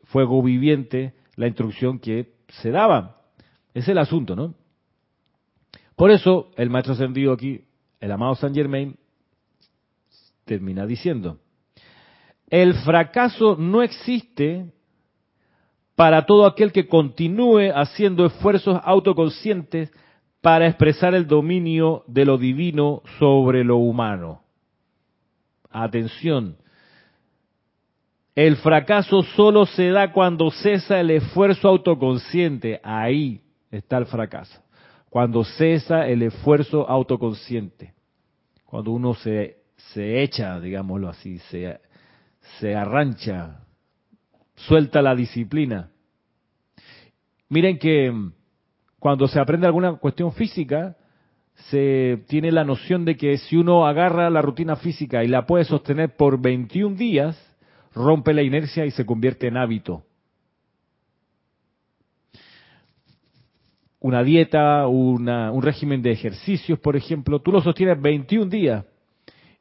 fuego 0.03 0.43
viviente, 0.43 1.15
la 1.37 1.47
instrucción 1.47 1.97
que 1.97 2.33
se 2.49 2.69
daba. 2.69 3.17
Es 3.73 3.87
el 3.87 3.97
asunto, 3.97 4.35
¿no? 4.35 4.53
Por 5.95 6.11
eso 6.11 6.51
el 6.55 6.69
maestro 6.69 6.93
ascendido 6.93 7.33
aquí, 7.33 7.65
el 7.99 8.11
amado 8.11 8.35
Saint 8.35 8.55
Germain, 8.55 8.95
termina 10.45 10.85
diciendo, 10.85 11.39
el 12.51 12.75
fracaso 12.75 13.55
no 13.57 13.81
existe 13.81 14.71
para 15.95 16.27
todo 16.27 16.45
aquel 16.45 16.71
que 16.71 16.87
continúe 16.87 17.71
haciendo 17.73 18.27
esfuerzos 18.27 18.79
autoconscientes 18.83 19.91
para 20.43 20.67
expresar 20.67 21.15
el 21.15 21.25
dominio 21.25 22.03
de 22.05 22.25
lo 22.25 22.37
divino 22.37 23.01
sobre 23.17 23.63
lo 23.63 23.77
humano. 23.77 24.41
Atención, 25.71 26.57
el 28.35 28.57
fracaso 28.57 29.23
solo 29.23 29.65
se 29.65 29.87
da 29.91 30.11
cuando 30.11 30.51
cesa 30.51 30.99
el 30.99 31.11
esfuerzo 31.11 31.69
autoconsciente. 31.69 32.81
Ahí 32.83 33.39
está 33.71 33.97
el 33.97 34.05
fracaso. 34.05 34.61
Cuando 35.09 35.45
cesa 35.45 36.09
el 36.09 36.23
esfuerzo 36.23 36.89
autoconsciente. 36.89 37.93
Cuando 38.65 38.91
uno 38.91 39.13
se, 39.13 39.59
se 39.93 40.23
echa, 40.23 40.59
digámoslo 40.59 41.07
así, 41.07 41.39
se, 41.51 41.79
se 42.59 42.75
arrancha, 42.75 43.61
suelta 44.55 45.01
la 45.01 45.15
disciplina. 45.15 45.89
Miren 47.47 47.77
que 47.79 48.11
cuando 49.03 49.27
se 49.27 49.37
aprende 49.37 49.67
alguna 49.67 49.95
cuestión 49.95 50.31
física, 50.31 50.95
se 51.69 52.23
tiene 52.29 52.53
la 52.53 52.63
noción 52.63 53.03
de 53.03 53.17
que 53.17 53.37
si 53.37 53.57
uno 53.57 53.85
agarra 53.85 54.29
la 54.29 54.41
rutina 54.41 54.77
física 54.77 55.25
y 55.25 55.27
la 55.27 55.45
puede 55.45 55.65
sostener 55.65 56.15
por 56.15 56.41
21 56.41 56.95
días, 56.95 57.37
rompe 57.93 58.33
la 58.33 58.43
inercia 58.43 58.85
y 58.85 58.91
se 58.91 59.05
convierte 59.05 59.47
en 59.47 59.57
hábito. 59.57 60.03
Una 63.99 64.23
dieta, 64.23 64.87
un 64.87 65.61
régimen 65.61 66.01
de 66.01 66.11
ejercicios, 66.11 66.79
por 66.79 66.95
ejemplo, 66.95 67.41
tú 67.41 67.51
lo 67.51 67.59
sostienes 67.59 68.01
21 68.01 68.45
días 68.49 68.85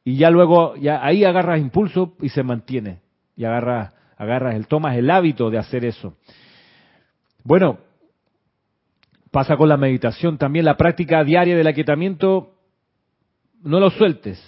y 0.05 0.15
ya 0.15 0.29
luego 0.29 0.77
ya 0.77 1.05
ahí 1.05 1.25
agarras 1.25 1.59
impulso 1.59 2.15
y 2.21 2.29
se 2.29 2.43
mantiene 2.43 3.01
y 3.35 3.43
agarras 3.43 3.93
agarras 4.15 4.55
el 4.55 4.67
tomas 4.67 4.95
el 4.95 5.11
hábito 5.11 5.49
de 5.49 5.57
hacer 5.57 5.83
eso. 5.83 6.15
Bueno, 7.43 7.79
pasa 9.33 9.57
con 9.57 9.67
la 9.67 9.77
meditación 9.77 10.37
también, 10.37 10.63
la 10.63 10.77
práctica 10.77 11.23
diaria 11.23 11.57
del 11.57 11.65
aquietamiento, 11.65 12.53
no 13.63 13.79
lo 13.79 13.89
sueltes. 13.89 14.39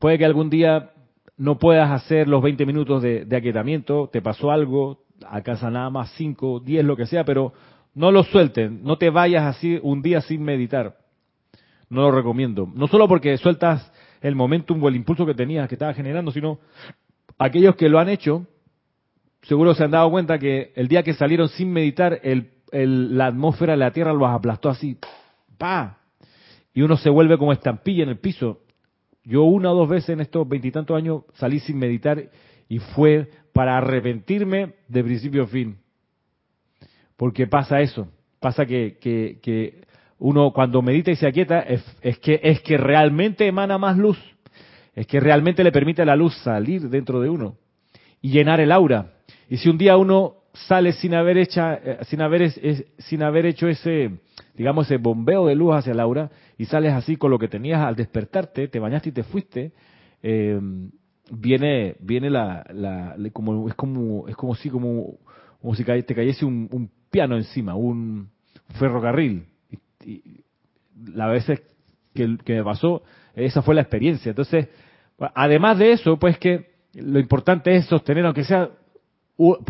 Puede 0.00 0.18
que 0.18 0.24
algún 0.24 0.50
día 0.50 0.90
no 1.36 1.60
puedas 1.60 1.92
hacer 1.92 2.26
los 2.26 2.42
20 2.42 2.66
minutos 2.66 3.02
de, 3.02 3.24
de 3.24 3.36
aquietamiento, 3.36 4.10
te 4.12 4.20
pasó 4.20 4.50
algo, 4.50 5.04
alcanza 5.28 5.70
nada 5.70 5.90
más 5.90 6.10
5, 6.16 6.58
10, 6.58 6.84
lo 6.84 6.96
que 6.96 7.06
sea, 7.06 7.24
pero 7.24 7.52
no 7.94 8.10
lo 8.10 8.24
suelten, 8.24 8.82
no 8.82 8.98
te 8.98 9.10
vayas 9.10 9.44
así 9.44 9.78
un 9.80 10.02
día 10.02 10.20
sin 10.20 10.42
meditar. 10.42 10.96
No 11.88 12.00
lo 12.00 12.10
recomiendo. 12.10 12.68
No 12.74 12.88
solo 12.88 13.06
porque 13.06 13.38
sueltas 13.38 13.92
el 14.20 14.34
momentum 14.34 14.82
o 14.82 14.88
el 14.88 14.96
impulso 14.96 15.24
que 15.24 15.34
tenías, 15.34 15.68
que 15.68 15.76
estaba 15.76 15.94
generando, 15.94 16.32
sino 16.32 16.58
aquellos 17.38 17.76
que 17.76 17.88
lo 17.88 18.00
han 18.00 18.08
hecho, 18.08 18.44
seguro 19.42 19.72
se 19.72 19.84
han 19.84 19.92
dado 19.92 20.10
cuenta 20.10 20.36
que 20.40 20.72
el 20.74 20.88
día 20.88 21.04
que 21.04 21.14
salieron 21.14 21.48
sin 21.48 21.72
meditar, 21.72 22.18
el, 22.24 22.55
la 22.72 23.26
atmósfera 23.26 23.72
de 23.72 23.78
la 23.78 23.90
Tierra 23.90 24.12
los 24.12 24.28
aplastó 24.28 24.68
así, 24.68 24.98
¡pa! 25.58 25.98
Y 26.74 26.82
uno 26.82 26.96
se 26.96 27.10
vuelve 27.10 27.38
como 27.38 27.52
estampilla 27.52 28.02
en 28.02 28.10
el 28.10 28.18
piso. 28.18 28.60
Yo 29.24 29.44
una 29.44 29.72
o 29.72 29.74
dos 29.74 29.88
veces 29.88 30.10
en 30.10 30.20
estos 30.20 30.48
veintitantos 30.48 30.96
años 30.96 31.22
salí 31.34 31.58
sin 31.60 31.78
meditar 31.78 32.30
y 32.68 32.78
fue 32.78 33.30
para 33.52 33.78
arrepentirme 33.78 34.74
de 34.88 35.04
principio 35.04 35.44
a 35.44 35.46
fin. 35.46 35.78
Porque 37.16 37.46
pasa 37.46 37.80
eso, 37.80 38.08
pasa 38.40 38.66
que, 38.66 38.98
que, 39.00 39.38
que 39.42 39.82
uno 40.18 40.52
cuando 40.52 40.82
medita 40.82 41.10
y 41.10 41.16
se 41.16 41.26
aquieta 41.26 41.60
es, 41.60 41.84
es, 42.02 42.18
que, 42.18 42.40
es 42.42 42.60
que 42.60 42.76
realmente 42.76 43.46
emana 43.46 43.78
más 43.78 43.96
luz, 43.96 44.18
es 44.94 45.06
que 45.06 45.18
realmente 45.18 45.64
le 45.64 45.72
permite 45.72 46.02
a 46.02 46.06
la 46.06 46.16
luz 46.16 46.36
salir 46.42 46.88
dentro 46.88 47.20
de 47.20 47.30
uno 47.30 47.56
y 48.20 48.30
llenar 48.30 48.60
el 48.60 48.72
aura. 48.72 49.14
Y 49.48 49.56
si 49.56 49.68
un 49.68 49.78
día 49.78 49.96
uno 49.96 50.42
sale 50.66 50.92
sin 50.92 51.14
haber, 51.14 51.38
hecha, 51.38 51.74
eh, 51.74 51.98
sin 52.02 52.20
haber, 52.20 52.50
sin 52.98 53.22
haber 53.22 53.46
hecho 53.46 53.68
ese, 53.68 54.18
digamos, 54.54 54.86
ese 54.86 54.96
bombeo 54.96 55.46
de 55.46 55.54
luz 55.54 55.74
hacia 55.74 55.92
el 55.92 56.00
aura, 56.00 56.30
y 56.58 56.64
sales 56.64 56.92
así 56.92 57.16
con 57.16 57.30
lo 57.30 57.38
que 57.38 57.48
tenías 57.48 57.80
al 57.80 57.96
despertarte, 57.96 58.68
te 58.68 58.78
bañaste 58.78 59.10
y 59.10 59.12
te 59.12 59.22
fuiste, 59.22 59.72
eh, 60.22 60.60
viene, 61.30 61.96
viene 62.00 62.30
la, 62.30 62.64
la, 62.72 63.16
como, 63.32 63.68
es 63.68 63.74
como, 63.74 64.28
es 64.28 64.36
como 64.36 64.54
si, 64.54 64.70
como, 64.70 65.18
como 65.60 65.74
si 65.74 65.84
te 65.84 66.14
cayese 66.14 66.44
un, 66.44 66.90
piano 67.10 67.36
encima, 67.36 67.74
un 67.74 68.28
ferrocarril. 68.78 69.46
Y, 70.04 70.42
la 71.12 71.28
veces 71.28 71.62
que, 72.14 72.38
que 72.44 72.54
me 72.54 72.64
pasó, 72.64 73.02
esa 73.34 73.62
fue 73.62 73.74
la 73.74 73.82
experiencia. 73.82 74.30
Entonces, 74.30 74.68
además 75.34 75.78
de 75.78 75.92
eso, 75.92 76.18
pues 76.18 76.38
que 76.38 76.70
lo 76.94 77.18
importante 77.18 77.74
es 77.74 77.84
sostener, 77.86 78.24
aunque 78.24 78.44
sea 78.44 78.70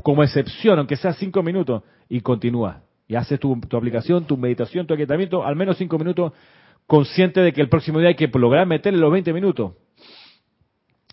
como 0.02 0.22
excepción, 0.22 0.78
aunque 0.78 0.96
sea 0.96 1.12
cinco 1.14 1.42
minutos, 1.42 1.82
y 2.08 2.20
continúa. 2.20 2.82
Y 3.08 3.14
haces 3.14 3.38
tu, 3.38 3.58
aplicación, 3.72 4.24
tu 4.24 4.36
meditación, 4.36 4.86
tu 4.86 4.94
aquietamiento, 4.94 5.44
al 5.44 5.56
menos 5.56 5.76
cinco 5.76 5.98
minutos, 5.98 6.32
consciente 6.86 7.40
de 7.40 7.52
que 7.52 7.60
el 7.60 7.68
próximo 7.68 7.98
día 7.98 8.08
hay 8.08 8.14
que 8.14 8.28
lograr 8.28 8.66
meterle 8.66 8.98
los 8.98 9.12
20 9.12 9.32
minutos. 9.32 9.72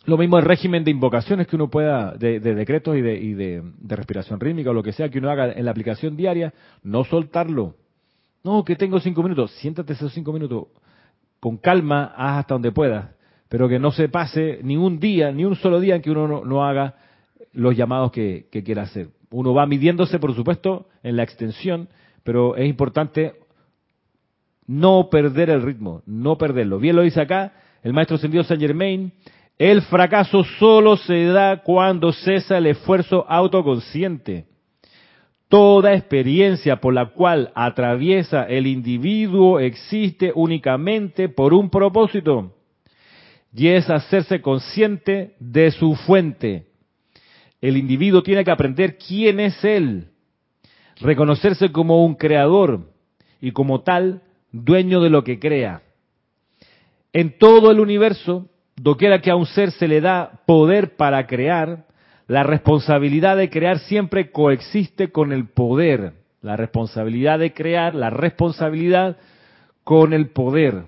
Lo 0.06 0.18
mismo 0.18 0.38
el 0.38 0.44
régimen 0.44 0.84
de 0.84 0.92
invocaciones 0.92 1.48
que 1.48 1.56
uno 1.56 1.70
pueda, 1.70 2.14
de, 2.14 2.40
decretos 2.40 2.98
y, 2.98 3.02
de, 3.02 3.16
y 3.16 3.34
de, 3.34 3.64
respiración 3.84 4.40
rítmica 4.40 4.72
o 4.72 4.74
lo 4.74 4.84
que 4.84 4.92
sea 4.92 5.10
que 5.10 5.20
uno 5.20 5.30
haga 5.30 5.52
en 5.54 5.66
la 5.66 5.72
aplicación 5.72 6.18
diaria, 6.18 6.54
no 6.84 7.04
soltarlo. 7.06 7.76
No, 8.44 8.66
que 8.66 8.76
tengo 8.76 9.00
cinco 9.00 9.24
minutos, 9.24 9.52
siéntate 9.52 9.94
esos 9.94 10.14
cinco 10.14 10.34
minutos, 10.34 10.68
con 11.40 11.58
calma, 11.58 12.14
haz 12.18 12.40
hasta 12.40 12.56
donde 12.56 12.74
puedas, 12.74 13.12
pero 13.48 13.70
que 13.70 13.80
no 13.80 13.92
se 13.92 14.10
pase 14.10 14.60
ni 14.64 14.76
un 14.76 15.00
día, 15.00 15.32
ni 15.32 15.46
un 15.46 15.56
solo 15.56 15.80
día 15.80 15.96
en 15.96 16.02
que 16.02 16.12
uno 16.12 16.44
no 16.44 16.66
haga 16.66 16.96
los 17.54 17.76
llamados 17.76 18.12
que, 18.12 18.48
quiera 18.66 18.84
hacer. 18.84 19.10
Uno 19.32 19.54
va 19.54 19.66
midiéndose, 19.66 20.20
por 20.20 20.36
supuesto, 20.36 20.88
en 21.02 21.16
la 21.16 21.24
extensión, 21.24 21.88
pero 22.24 22.56
es 22.56 22.68
importante 22.68 23.34
no 24.68 25.10
perder 25.10 25.50
el 25.50 25.62
ritmo, 25.62 26.02
no 26.06 26.38
perderlo. 26.38 26.80
Bien 26.80 26.96
lo 26.96 27.02
dice 27.02 27.22
acá 27.22 27.54
el 27.84 27.94
maestro 27.94 28.16
ascendido 28.16 28.44
Saint 28.44 28.62
Germain, 28.62 29.12
el 29.58 29.82
fracaso 29.84 30.44
solo 30.58 30.98
se 30.98 31.26
da 31.26 31.62
cuando 31.62 32.12
cesa 32.12 32.58
el 32.58 32.68
esfuerzo 32.68 33.26
autoconsciente. 33.28 34.46
Toda 35.50 35.94
experiencia 35.94 36.78
por 36.78 36.94
la 36.94 37.08
cual 37.08 37.52
atraviesa 37.54 38.44
el 38.44 38.66
individuo 38.66 39.60
existe 39.60 40.32
únicamente 40.34 41.30
por 41.30 41.54
un 41.54 41.70
propósito 41.70 42.56
y 43.54 43.68
es 43.68 43.90
hacerse 43.90 44.42
consciente 44.42 45.36
de 45.40 45.70
su 45.72 45.94
fuente. 45.96 46.73
El 47.64 47.78
individuo 47.78 48.22
tiene 48.24 48.44
que 48.44 48.52
aprender 48.52 48.98
quién 48.98 49.40
es 49.40 49.64
él, 49.64 50.10
reconocerse 51.00 51.72
como 51.72 52.04
un 52.04 52.16
creador 52.16 52.92
y 53.40 53.52
como 53.52 53.84
tal 53.84 54.22
dueño 54.52 55.00
de 55.00 55.10
lo 55.10 55.24
que 55.24 55.40
crea. 55.40 55.82
En 57.14 57.38
todo 57.38 57.72
el 57.72 57.80
universo, 57.80 58.50
doquiera 58.76 59.22
que 59.22 59.32
a 59.32 59.38
un 59.38 59.46
ser 59.46 59.72
se 59.72 59.88
le 59.88 60.02
da 60.02 60.42
poder 60.46 60.98
para 60.98 61.26
crear, 61.26 61.86
la 62.28 62.44
responsabilidad 62.44 63.38
de 63.38 63.50
crear 63.50 63.80
siempre 63.80 64.30
coexiste 64.30 65.14
con 65.14 65.32
el 65.32 65.48
poder. 65.48 66.16
La 66.42 66.58
responsabilidad 66.58 67.40
de 67.40 67.54
crear, 67.54 67.96
la 67.96 68.10
responsabilidad 68.10 69.16
con 69.86 70.12
el 70.12 70.32
poder 70.32 70.84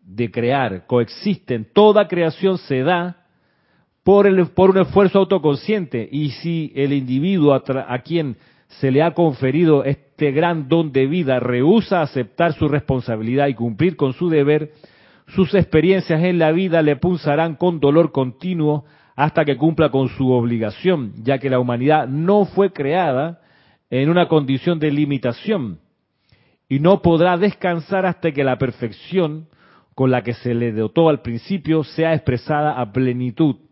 de 0.00 0.30
crear, 0.30 0.86
coexisten. 0.86 1.68
Toda 1.74 2.08
creación 2.08 2.56
se 2.56 2.80
da 2.84 3.25
por, 4.06 4.70
un 4.70 4.78
esfuerzo 4.78 5.18
autoconsciente. 5.18 6.08
Y 6.12 6.30
si 6.30 6.72
el 6.76 6.92
individuo 6.92 7.54
a, 7.54 7.64
a 7.88 7.98
quien 8.02 8.36
se 8.68 8.92
le 8.92 9.02
ha 9.02 9.14
conferido 9.14 9.82
este 9.82 10.30
gran 10.30 10.68
don 10.68 10.92
de 10.92 11.08
vida 11.08 11.40
rehúsa 11.40 12.02
aceptar 12.02 12.52
su 12.52 12.68
responsabilidad 12.68 13.48
y 13.48 13.54
cumplir 13.54 13.96
con 13.96 14.12
su 14.12 14.28
deber, 14.28 14.70
sus 15.26 15.52
experiencias 15.54 16.22
en 16.22 16.38
la 16.38 16.52
vida 16.52 16.82
le 16.82 16.94
pulsarán 16.94 17.56
con 17.56 17.80
dolor 17.80 18.12
continuo 18.12 18.84
hasta 19.16 19.44
que 19.44 19.56
cumpla 19.56 19.90
con 19.90 20.08
su 20.10 20.30
obligación, 20.30 21.12
ya 21.24 21.38
que 21.38 21.50
la 21.50 21.58
humanidad 21.58 22.06
no 22.06 22.44
fue 22.44 22.72
creada 22.72 23.40
en 23.90 24.08
una 24.08 24.28
condición 24.28 24.78
de 24.78 24.92
limitación 24.92 25.80
y 26.68 26.78
no 26.78 27.02
podrá 27.02 27.36
descansar 27.36 28.06
hasta 28.06 28.30
que 28.30 28.44
la 28.44 28.56
perfección 28.56 29.48
con 29.96 30.12
la 30.12 30.22
que 30.22 30.34
se 30.34 30.54
le 30.54 30.70
dotó 30.70 31.08
al 31.08 31.22
principio 31.22 31.82
sea 31.82 32.14
expresada 32.14 32.80
a 32.80 32.92
plenitud. 32.92 33.65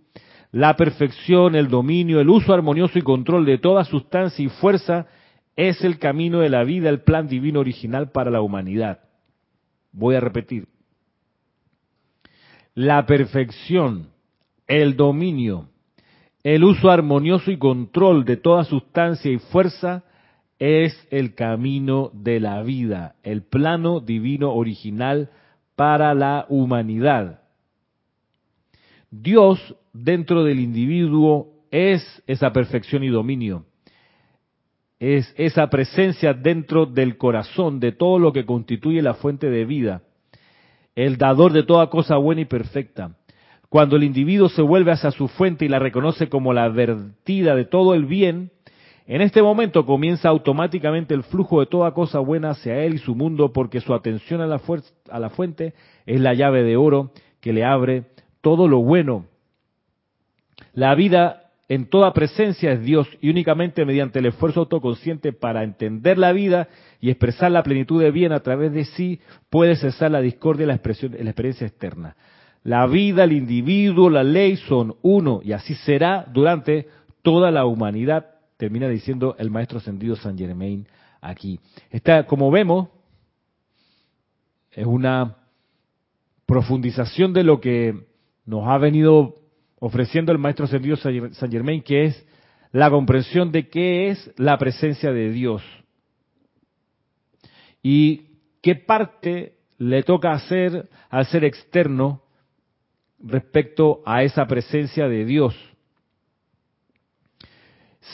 La 0.55 0.77
perfección, 0.77 1.57
el 1.57 1.67
dominio, 1.67 2.21
el 2.21 2.31
uso 2.31 2.55
armonioso 2.55 2.97
y 2.97 3.03
control 3.03 3.45
de 3.45 3.59
toda 3.59 3.83
sustancia 3.83 4.45
y 4.45 4.49
fuerza 4.49 5.09
es 5.57 5.83
el 5.83 5.99
camino 5.99 6.39
de 6.39 6.49
la 6.49 6.63
vida, 6.63 6.91
el 6.91 7.01
plan 7.01 7.27
divino 7.27 7.59
original 7.59 8.13
para 8.13 8.31
la 8.31 8.41
humanidad. 8.41 9.01
Voy 9.91 10.15
a 10.15 10.21
repetir. 10.21 10.69
La 12.73 13.05
perfección, 13.05 14.11
el 14.69 14.95
dominio, 14.95 15.71
el 16.45 16.63
uso 16.63 16.89
armonioso 16.89 17.51
y 17.51 17.59
control 17.59 18.25
de 18.25 18.37
toda 18.37 18.63
sustancia 18.63 19.33
y 19.33 19.39
fuerza 19.39 20.05
es 20.61 20.95
el 21.11 21.35
camino 21.35 22.13
de 22.13 22.39
la 22.39 22.63
vida, 22.63 23.17
el 23.25 23.43
plano 23.43 23.99
divino 23.99 24.53
original 24.53 25.31
para 25.75 26.15
la 26.15 26.47
humanidad. 26.49 27.44
Dios 29.23 29.77
dentro 29.93 30.43
del 30.43 30.59
individuo 30.59 31.53
es 31.71 32.23
esa 32.27 32.53
perfección 32.53 33.05
y 33.05 33.09
dominio. 33.09 33.65
Es 34.99 35.33
esa 35.37 35.69
presencia 35.69 36.35
dentro 36.35 36.87
del 36.87 37.17
corazón 37.17 37.79
de 37.79 37.93
todo 37.93 38.19
lo 38.19 38.33
que 38.33 38.45
constituye 38.45 39.03
la 39.03 39.15
fuente 39.15 39.51
de 39.51 39.65
vida, 39.65 40.03
el 40.97 41.17
dador 41.17 41.53
de 41.53 41.63
toda 41.63 41.91
cosa 41.91 42.17
buena 42.17 42.41
y 42.41 42.45
perfecta. 42.47 43.17
Cuando 43.69 43.97
el 43.97 44.05
individuo 44.05 44.49
se 44.49 44.63
vuelve 44.63 44.93
hacia 44.93 45.11
su 45.11 45.29
fuente 45.29 45.65
y 45.65 45.69
la 45.69 45.79
reconoce 45.79 46.29
como 46.29 46.53
la 46.53 46.69
vertida 46.69 47.55
de 47.55 47.65
todo 47.65 47.95
el 47.95 48.07
bien, 48.07 48.51
en 49.07 49.21
este 49.21 49.43
momento 49.43 49.85
comienza 49.85 50.29
automáticamente 50.29 51.13
el 51.13 51.25
flujo 51.25 51.61
de 51.61 51.67
toda 51.67 51.93
cosa 51.93 52.21
buena 52.21 52.51
hacia 52.51 52.83
él 52.83 52.95
y 52.95 52.99
su 52.99 53.15
mundo 53.15 53.53
porque 53.53 53.81
su 53.81 53.95
atención 53.95 54.41
a 54.41 54.47
la, 54.47 54.61
a 55.11 55.19
la 55.21 55.31
fuente 55.31 55.75
es 56.07 56.21
la 56.21 56.35
llave 56.35 56.63
de 56.63 56.77
oro 56.77 57.13
que 57.41 57.53
le 57.53 57.65
abre 57.65 58.14
todo 58.45 58.69
lo 58.69 58.83
bueno. 58.83 59.25
La 60.75 60.95
vida 60.95 61.51
en 61.67 61.89
toda 61.89 62.13
presencia 62.13 62.73
es 62.73 62.83
Dios 62.83 63.09
y 63.23 63.31
únicamente 63.31 63.87
mediante 63.87 64.19
el 64.19 64.27
esfuerzo 64.27 64.61
autoconsciente 64.61 65.33
para 65.33 65.65
entender 65.65 66.19
la 66.19 66.33
vida 66.33 66.69
y 67.01 67.09
expresar 67.09 67.51
la 67.51 67.63
plenitud 67.63 68.03
de 68.03 68.11
bien 68.11 68.33
a 68.33 68.41
través 68.41 68.71
de 68.75 68.85
sí 68.85 69.19
puede 69.49 69.77
cesar 69.77 70.11
la 70.11 70.21
discordia 70.21 70.65
y 70.65 70.67
la, 70.67 70.75
experiencia 70.75 71.67
externa. 71.67 72.17
La 72.65 72.87
vida, 72.87 73.25
el 73.25 73.33
individuo, 73.33 74.11
la 74.11 74.23
ley 74.23 74.57
son 74.57 74.95
uno 75.01 75.41
y 75.43 75.53
así 75.53 75.75
será 75.77 76.27
durante 76.31 76.87
toda 77.23 77.51
la 77.51 77.65
humanidad, 77.65 78.27
termina 78.59 78.89
diciendo 78.89 79.37
el 79.39 79.51
maestro 79.51 79.79
ascendido 79.79 80.17
San 80.17 80.37
Germain 80.37 80.87
aquí. 81.23 81.59
Esta, 81.91 82.27
como 82.27 82.51
vemos, 82.51 82.91
es 84.71 84.85
una 84.85 85.39
profundización 86.45 87.33
de 87.33 87.43
lo 87.43 87.59
que 87.59 88.14
nos 88.45 88.67
ha 88.67 88.79
venido 88.79 89.35
ofreciendo 89.79 90.33
el 90.33 90.39
maestro 90.39 90.65
ascendido 90.65 90.97
San 90.97 91.51
Germain, 91.51 91.83
que 91.83 92.05
es 92.05 92.27
la 92.73 92.91
comprensión 92.91 93.53
de 93.53 93.69
qué 93.69 94.11
es 94.11 94.33
la 94.37 94.59
presencia 94.59 95.13
de 95.13 95.31
Dios 95.31 95.63
y 97.83 98.39
qué 98.63 98.75
parte 98.75 99.59
le 99.79 100.03
toca 100.03 100.33
hacer 100.33 100.89
al 101.11 101.27
ser 101.27 101.45
externo 101.45 102.23
respecto 103.21 104.03
a 104.07 104.23
esa 104.23 104.47
presencia 104.47 105.07
de 105.09 105.25
Dios. 105.25 105.55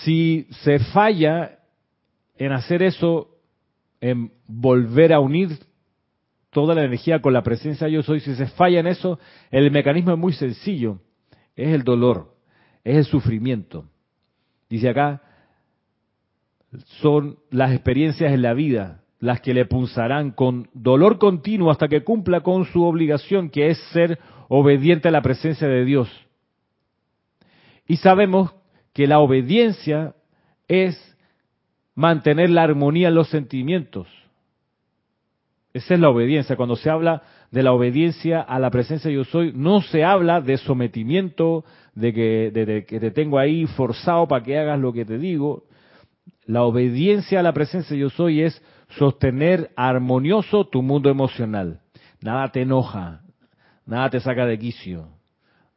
Si 0.02 0.46
se 0.62 0.78
falla 0.78 1.58
en 2.36 2.52
hacer 2.52 2.82
eso, 2.82 3.36
en 4.00 4.32
volver 4.46 5.12
a 5.12 5.20
unir 5.20 5.58
toda 6.50 6.74
la 6.74 6.84
energía 6.84 7.20
con 7.20 7.32
la 7.32 7.42
presencia 7.42 7.86
de 7.86 7.94
yo 7.94 8.02
soy, 8.02 8.20
si 8.20 8.34
se 8.34 8.46
falla 8.46 8.80
en 8.80 8.86
eso, 8.86 9.18
el 9.50 9.70
mecanismo 9.70 10.12
es 10.12 10.18
muy 10.18 10.32
sencillo, 10.32 10.98
es 11.56 11.68
el 11.68 11.82
dolor, 11.82 12.34
es 12.84 12.96
el 12.96 13.04
sufrimiento. 13.04 13.86
Dice 14.68 14.88
acá, 14.88 15.22
son 17.00 17.38
las 17.50 17.72
experiencias 17.72 18.32
en 18.32 18.42
la 18.42 18.54
vida 18.54 19.00
las 19.20 19.40
que 19.42 19.52
le 19.54 19.66
punzarán 19.66 20.30
con 20.30 20.68
dolor 20.72 21.18
continuo 21.18 21.70
hasta 21.70 21.88
que 21.88 22.02
cumpla 22.02 22.40
con 22.40 22.64
su 22.64 22.82
obligación, 22.82 23.50
que 23.50 23.68
es 23.68 23.78
ser 23.92 24.18
obediente 24.48 25.08
a 25.08 25.10
la 25.10 25.20
presencia 25.20 25.68
de 25.68 25.84
Dios. 25.84 26.08
Y 27.86 27.96
sabemos 27.96 28.54
que 28.94 29.06
la 29.06 29.18
obediencia 29.18 30.14
es 30.68 30.96
mantener 31.94 32.48
la 32.48 32.62
armonía 32.62 33.08
en 33.08 33.14
los 33.14 33.28
sentimientos. 33.28 34.08
Esa 35.72 35.94
es 35.94 36.00
la 36.00 36.10
obediencia. 36.10 36.56
Cuando 36.56 36.76
se 36.76 36.90
habla 36.90 37.22
de 37.50 37.62
la 37.62 37.72
obediencia 37.72 38.40
a 38.40 38.58
la 38.58 38.70
presencia 38.70 39.08
de 39.08 39.16
yo 39.16 39.24
soy, 39.24 39.52
no 39.54 39.80
se 39.82 40.04
habla 40.04 40.40
de 40.40 40.56
sometimiento, 40.58 41.64
de 41.94 42.12
que, 42.12 42.86
te 42.86 43.10
tengo 43.10 43.38
ahí 43.38 43.66
forzado 43.66 44.26
para 44.26 44.44
que 44.44 44.58
hagas 44.58 44.78
lo 44.78 44.92
que 44.92 45.04
te 45.04 45.18
digo. 45.18 45.64
La 46.44 46.62
obediencia 46.62 47.40
a 47.40 47.42
la 47.42 47.52
presencia 47.52 47.94
de 47.94 48.02
yo 48.02 48.10
soy 48.10 48.42
es 48.42 48.60
sostener 48.98 49.70
armonioso 49.76 50.66
tu 50.66 50.82
mundo 50.82 51.08
emocional. 51.08 51.80
Nada 52.20 52.48
te 52.48 52.62
enoja, 52.62 53.20
nada 53.86 54.10
te 54.10 54.20
saca 54.20 54.46
de 54.46 54.58
quicio, 54.58 55.08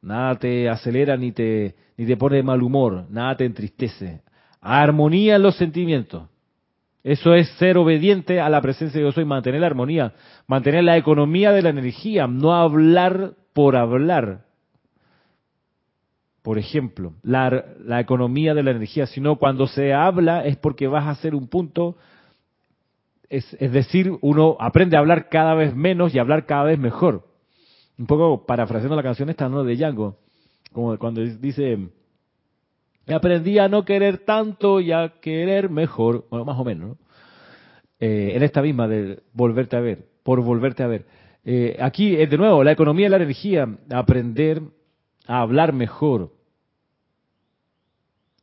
nada 0.02 0.36
te 0.36 0.70
acelera 0.70 1.16
ni 1.16 1.32
te, 1.32 1.76
ni 1.98 2.06
te 2.06 2.18
pone 2.18 2.38
de 2.38 2.44
mal 2.44 2.64
humor, 2.64 3.06
nada 3.10 3.38
te 3.38 3.46
entristece. 3.46 4.22
Armonía 4.60 5.36
en 5.36 5.44
los 5.44 5.56
sentimientos. 5.56 6.33
Eso 7.04 7.34
es 7.36 7.49
ser 7.58 7.78
obediente 7.78 8.39
a 8.39 8.49
la 8.49 8.62
presencia 8.62 8.97
de 8.97 9.06
Dios 9.06 9.18
y 9.18 9.26
mantener 9.26 9.60
la 9.62 9.68
armonía, 9.68 10.14
mantener 10.47 10.86
la 10.86 10.95
economía 10.95 11.51
de 11.51 11.62
la 11.62 11.70
energía, 11.70 12.28
no 12.28 12.54
hablar 12.54 13.34
por 13.54 13.76
hablar. 13.76 14.45
Por 16.41 16.58
ejemplo, 16.58 17.14
la, 17.22 17.99
economía 17.99 18.54
de 18.54 18.64
la 18.64 18.72
energía, 18.72 19.06
sino 19.06 19.38
cuando 19.38 19.68
se 19.68 19.93
habla 19.93 20.45
es 20.45 20.58
porque 20.58 20.88
vas 20.88 21.06
a 21.06 21.12
hacer 21.12 21.36
un 21.36 21.47
punto 21.47 21.97
es, 23.30 23.58
decir, 23.60 24.12
uno 24.22 24.58
aprende 24.60 24.95
a 24.95 24.99
hablar 24.99 25.28
cada 25.28 25.56
vez 25.56 25.76
menos 25.76 26.14
y 26.14 26.20
hablar 26.20 26.45
cada 26.45 26.66
vez 26.66 26.78
mejor 26.78 27.26
un 27.97 28.06
poco 28.06 28.45
parafraseando 28.45 28.95
la 28.95 29.04
canción 29.04 29.30
esta, 29.30 29.49
¿no? 29.49 29.64
De 29.64 29.76
Django, 29.76 30.18
como 30.72 30.97
cuando 30.97 31.22
dice, 31.22 31.89
aprendí 33.08 33.60
a 33.60 33.68
no 33.68 33.84
querer 33.84 34.20
tanto 34.20 34.80
y 34.80 34.91
a 34.91 35.16
querer 35.22 35.70
mejor, 35.70 36.26
bueno, 36.30 36.45
más 36.45 36.58
o 36.58 36.64
menos, 36.64 36.89
¿no? 36.89 36.97
Eh, 37.99 38.34
en 38.36 38.43
esta 38.43 38.62
misma 38.62 38.88
de 38.88 39.24
volverte 39.34 39.76
a 39.76 39.80
ver, 39.80 40.10
por 40.24 40.41
volverte 40.41 40.84
a 40.84 40.88
ver. 40.88 41.06
Eh, 41.45 41.78
aquí, 41.80 42.16
de 42.16 42.38
nuevo, 42.38 42.64
la 42.64 42.72
economía 42.72 43.08
y 43.08 43.10
la 43.10 43.18
energía, 43.18 43.68
aprender 43.91 44.62
a 45.26 45.41
hablar 45.41 45.74
mejor. 45.74 46.32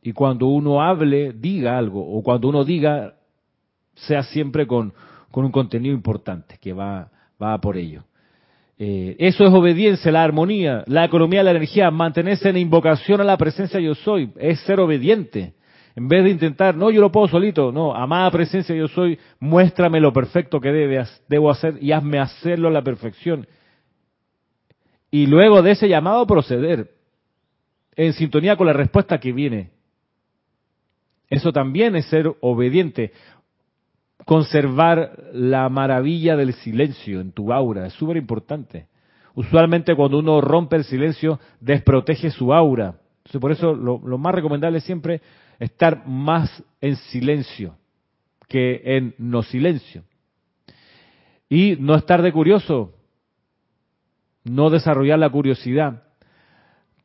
Y 0.03 0.13
cuando 0.13 0.47
uno 0.47 0.83
hable, 0.83 1.33
diga 1.33 1.77
algo, 1.77 2.01
o 2.01 2.23
cuando 2.23 2.49
uno 2.49 2.65
diga, 2.65 3.17
sea 3.95 4.23
siempre 4.23 4.67
con, 4.67 4.95
con 5.31 5.45
un 5.45 5.53
contenido 5.53 5.95
importante 5.95 6.59
que 6.59 6.73
va, 6.73 7.11
va 7.43 7.61
por 7.61 7.77
ello. 7.77 8.05
Eh, 8.83 9.15
eso 9.19 9.45
es 9.45 9.53
obediencia, 9.53 10.11
la 10.11 10.25
armonía, 10.25 10.85
la 10.87 11.05
economía 11.05 11.43
la 11.43 11.51
energía, 11.51 11.91
mantenerse 11.91 12.49
en 12.49 12.57
invocación 12.57 13.21
a 13.21 13.25
la 13.25 13.37
presencia 13.37 13.79
yo 13.79 13.95
soy, 13.95 14.33
es 14.39 14.59
ser 14.61 14.81
obediente. 14.81 15.53
En 15.95 16.09
vez 16.09 16.25
de 16.25 16.31
intentar, 16.31 16.75
no, 16.75 16.91
yo 16.91 17.03
lo 17.03 17.13
puedo 17.13 17.29
solito, 17.29 17.73
no, 17.73 17.95
amada 17.95 18.31
presencia 18.31 18.75
yo 18.75 18.89
soy, 18.89 19.19
muéstrame 19.39 20.01
lo 20.01 20.15
perfecto 20.15 20.61
que 20.61 20.73
debe, 20.73 21.05
debo 21.29 21.51
hacer 21.51 21.77
y 21.79 21.93
hazme 21.93 22.21
hacerlo 22.21 22.69
a 22.69 22.71
la 22.71 22.81
perfección. 22.83 23.47
y 25.11 25.27
luego 25.27 25.61
de 25.61 25.73
ese 25.73 25.87
llamado 25.87 26.27
proceder 26.27 26.91
en 27.97 28.15
sintonía 28.15 28.57
con 28.57 28.67
la 28.67 28.73
respuesta 28.73 29.21
que 29.21 29.33
viene. 29.33 29.73
Eso 31.29 31.53
también 31.53 31.97
es 31.97 32.07
ser 32.07 32.33
obediente. 32.41 33.13
Conservar 34.31 35.33
la 35.33 35.69
maravilla 35.69 36.37
del 36.37 36.53
silencio 36.53 37.21
en 37.21 37.33
tu 37.33 37.53
aura 37.53 37.89
es 37.89 37.95
súper 37.95 38.17
importante. 38.17 38.87
Usualmente 39.35 39.97
cuando 39.97 40.21
uno 40.21 40.41
rompe 40.41 40.77
el 40.77 40.85
silencio, 40.85 41.41
desprotege 41.59 42.31
su 42.31 42.55
aura. 42.55 42.95
Entonces, 43.17 43.41
por 43.41 43.51
eso 43.51 43.75
lo, 43.75 44.01
lo 44.05 44.19
más 44.19 44.33
recomendable 44.33 44.79
es 44.79 44.85
siempre 44.85 45.21
estar 45.59 46.07
más 46.07 46.63
en 46.81 46.95
silencio 46.95 47.75
que 48.47 48.81
en 48.85 49.17
no 49.19 49.43
silencio. 49.43 50.05
Y 51.49 51.77
no 51.81 51.97
estar 51.97 52.23
de 52.23 52.31
curioso, 52.31 52.95
no 54.45 54.71
desarrollar 54.71 55.19
la 55.19 55.31
curiosidad. 55.31 56.05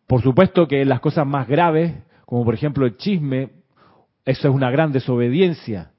Por 0.05 0.21
supuesto 0.21 0.67
que 0.67 0.85
las 0.85 0.99
cosas 0.99 1.25
más 1.25 1.47
graves, 1.47 1.91
como 2.27 2.45
por 2.45 2.53
ejemplo 2.53 2.85
el 2.85 2.97
chisme, 2.97 3.49
eso 4.25 4.47
es 4.47 4.53
una 4.53 4.69
gran 4.69 4.91
desobediencia. 4.91 5.89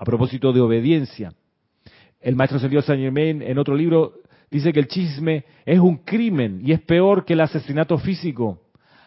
A 0.00 0.04
propósito 0.06 0.54
de 0.54 0.62
obediencia, 0.62 1.34
el 2.22 2.34
maestro 2.34 2.58
Sendido 2.58 2.80
Saint 2.80 3.02
Germain 3.02 3.42
en 3.42 3.58
otro 3.58 3.74
libro 3.74 4.14
dice 4.50 4.72
que 4.72 4.80
el 4.80 4.88
chisme 4.88 5.44
es 5.66 5.78
un 5.78 5.98
crimen 5.98 6.62
y 6.64 6.72
es 6.72 6.80
peor 6.80 7.26
que 7.26 7.34
el 7.34 7.42
asesinato 7.42 7.98
físico. 7.98 8.62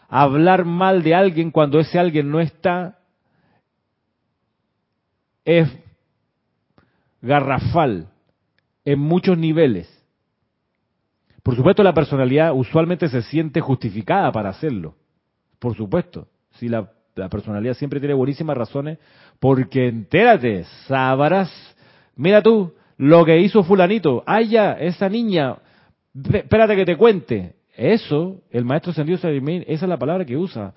Hablar 0.08 0.66
mal 0.66 1.02
de 1.02 1.16
alguien 1.16 1.50
cuando 1.50 1.80
ese 1.80 1.98
alguien 1.98 2.30
no 2.30 2.40
está 2.40 3.00
es 5.44 5.68
garrafal 7.24 8.10
en 8.86 9.00
muchos 9.00 9.36
niveles. 9.36 9.90
Por 11.42 11.56
supuesto, 11.56 11.82
la 11.82 11.96
personalidad 11.96 12.54
usualmente 12.54 13.10
se 13.10 13.24
siente 13.24 13.62
justificada 13.62 14.32
para 14.32 14.50
hacerlo. 14.50 14.94
Por 15.58 15.76
supuesto. 15.76 16.28
Si 16.52 16.70
la, 16.70 16.92
personalidad 17.30 17.76
siempre 17.76 18.00
tiene 18.00 18.14
buenísimas 18.14 18.58
razones, 18.58 18.98
porque 19.40 19.88
entérate, 19.88 20.64
sabrás, 20.88 21.52
mira 22.16 22.42
tú, 22.42 22.74
lo 22.98 23.26
que 23.26 23.40
hizo 23.40 23.64
fulanito, 23.64 24.24
ay 24.26 24.50
ya, 24.50 24.74
esa 24.74 25.10
niña, 25.10 25.58
espérate 26.14 26.76
que 26.76 26.86
te 26.86 26.98
cuente. 26.98 27.56
Eso, 27.76 28.42
el 28.52 28.66
maestro 28.66 28.94
Sendido 28.94 29.18
Salimín, 29.18 29.64
esa 29.68 29.86
es 29.86 29.90
la 29.90 29.98
palabra 29.98 30.26
que 30.26 30.38
usa. 30.38 30.74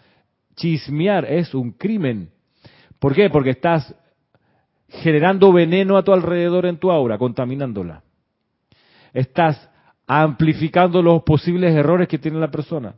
Chismear 0.54 1.26
es 1.26 1.54
un 1.54 1.72
crimen. 1.72 2.30
¿Por 2.98 3.14
qué? 3.14 3.28
Porque 3.28 3.50
estás 3.50 3.94
generando 4.88 5.52
veneno 5.52 5.98
a 5.98 6.02
tu 6.02 6.12
alrededor 6.12 6.64
en 6.64 6.78
tu 6.78 6.90
aura, 6.90 7.18
contaminándola. 7.18 8.02
Estás 9.12 9.68
amplificando 10.06 11.02
los 11.02 11.22
posibles 11.22 11.74
errores 11.74 12.08
que 12.08 12.18
tiene 12.18 12.38
la 12.38 12.50
persona. 12.50 12.94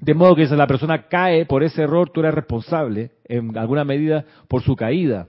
De 0.00 0.14
modo 0.14 0.34
que 0.34 0.46
si 0.46 0.56
la 0.56 0.66
persona 0.66 1.08
cae 1.08 1.44
por 1.44 1.62
ese 1.62 1.82
error, 1.82 2.10
tú 2.10 2.20
eres 2.20 2.34
responsable, 2.34 3.10
en 3.24 3.56
alguna 3.58 3.84
medida, 3.84 4.24
por 4.48 4.62
su 4.62 4.74
caída. 4.74 5.28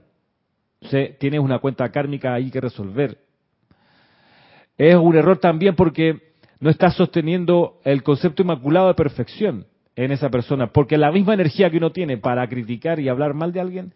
O 0.80 0.88
tienes 1.18 1.40
una 1.40 1.58
cuenta 1.58 1.90
kármica 1.90 2.32
ahí 2.34 2.50
que 2.50 2.60
resolver. 2.60 3.18
Es 4.78 4.96
un 4.96 5.14
error 5.14 5.38
también 5.38 5.76
porque 5.76 6.32
no 6.58 6.70
estás 6.70 6.94
sosteniendo 6.96 7.80
el 7.84 8.02
concepto 8.02 8.42
inmaculado 8.42 8.88
de 8.88 8.94
perfección 8.94 9.66
en 9.94 10.10
esa 10.10 10.30
persona, 10.30 10.68
porque 10.68 10.96
la 10.96 11.12
misma 11.12 11.34
energía 11.34 11.70
que 11.70 11.76
uno 11.76 11.92
tiene 11.92 12.16
para 12.16 12.48
criticar 12.48 12.98
y 12.98 13.08
hablar 13.08 13.34
mal 13.34 13.52
de 13.52 13.60
alguien, 13.60 13.92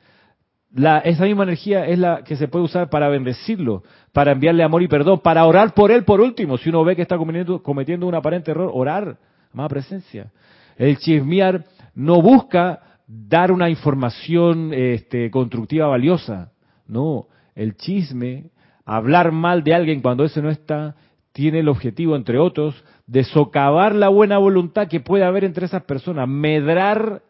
esa 1.05 1.25
misma 1.25 1.45
energía 1.45 1.87
es 1.87 1.99
la 1.99 2.23
que 2.23 2.37
se 2.37 2.49
puede 2.49 2.67
usar 2.67 2.91
para 2.91 3.09
bendecirlo, 3.09 3.83
para 4.13 4.33
enviarle 4.33 4.63
amor 4.63 4.83
y 4.83 4.89
perdón, 4.89 5.21
para 5.21 5.47
orar 5.47 5.73
por 5.73 5.91
él 5.91 6.05
por 6.05 6.21
último. 6.21 6.59
Si 6.59 6.69
uno 6.69 6.85
ve 6.85 6.95
que 6.97 7.03
está 7.03 7.17
cometiendo, 7.17 8.07
un 8.07 8.15
aparente 8.15 8.51
error, 8.51 8.71
orar, 8.75 9.17
más 9.53 9.69
presencia. 9.71 10.31
El 10.77 10.99
chismear 10.99 11.65
no 11.95 12.21
busca 12.23 12.81
dar 13.07 13.53
una 13.53 13.71
información 13.71 14.73
este, 14.75 15.31
constructiva 15.31 15.87
valiosa. 15.87 16.53
No, 16.87 17.27
el 17.55 17.77
chisme, 17.77 18.51
hablar 18.85 19.33
mal 19.33 19.65
de 19.65 19.75
alguien 19.75 20.01
cuando 20.01 20.25
ese 20.25 20.43
no 20.43 20.51
está, 20.51 20.97
tiene 21.33 21.61
el 21.61 21.69
objetivo, 21.69 22.17
entre 22.17 22.39
otros, 22.39 22.83
de 23.07 23.25
socavar 23.25 23.95
la 23.95 24.09
buena 24.09 24.39
voluntad 24.39 24.89
que 24.89 25.01
puede 25.01 25.25
haber 25.25 25.45
entre 25.45 25.67
esas 25.67 25.83
personas, 25.83 26.29
medrar 26.29 27.23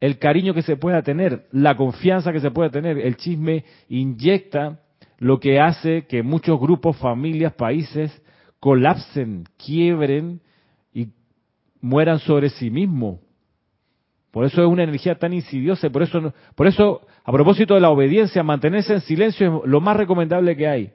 el 0.00 0.18
cariño 0.18 0.54
que 0.54 0.62
se 0.62 0.76
pueda 0.76 1.02
tener, 1.02 1.46
la 1.52 1.76
confianza 1.76 2.32
que 2.32 2.40
se 2.40 2.50
pueda 2.50 2.70
tener. 2.70 2.98
El 2.98 3.16
chisme 3.16 3.64
inyecta 3.88 4.80
lo 5.18 5.38
que 5.38 5.60
hace 5.60 6.06
que 6.06 6.22
muchos 6.22 6.58
grupos, 6.58 6.96
familias, 6.96 7.52
países 7.52 8.22
colapsen, 8.58 9.44
quiebren 9.58 10.40
mueran 11.80 12.18
sobre 12.18 12.50
sí 12.50 12.70
mismos. 12.70 13.18
Por 14.30 14.44
eso 14.44 14.62
es 14.62 14.68
una 14.68 14.84
energía 14.84 15.16
tan 15.16 15.32
insidiosa, 15.32 15.90
por 15.90 16.02
eso, 16.02 16.32
por 16.54 16.66
eso, 16.66 17.02
a 17.24 17.32
propósito 17.32 17.74
de 17.74 17.80
la 17.80 17.90
obediencia, 17.90 18.42
mantenerse 18.42 18.94
en 18.94 19.00
silencio 19.00 19.62
es 19.64 19.68
lo 19.68 19.80
más 19.80 19.96
recomendable 19.96 20.56
que 20.56 20.68
hay. 20.68 20.92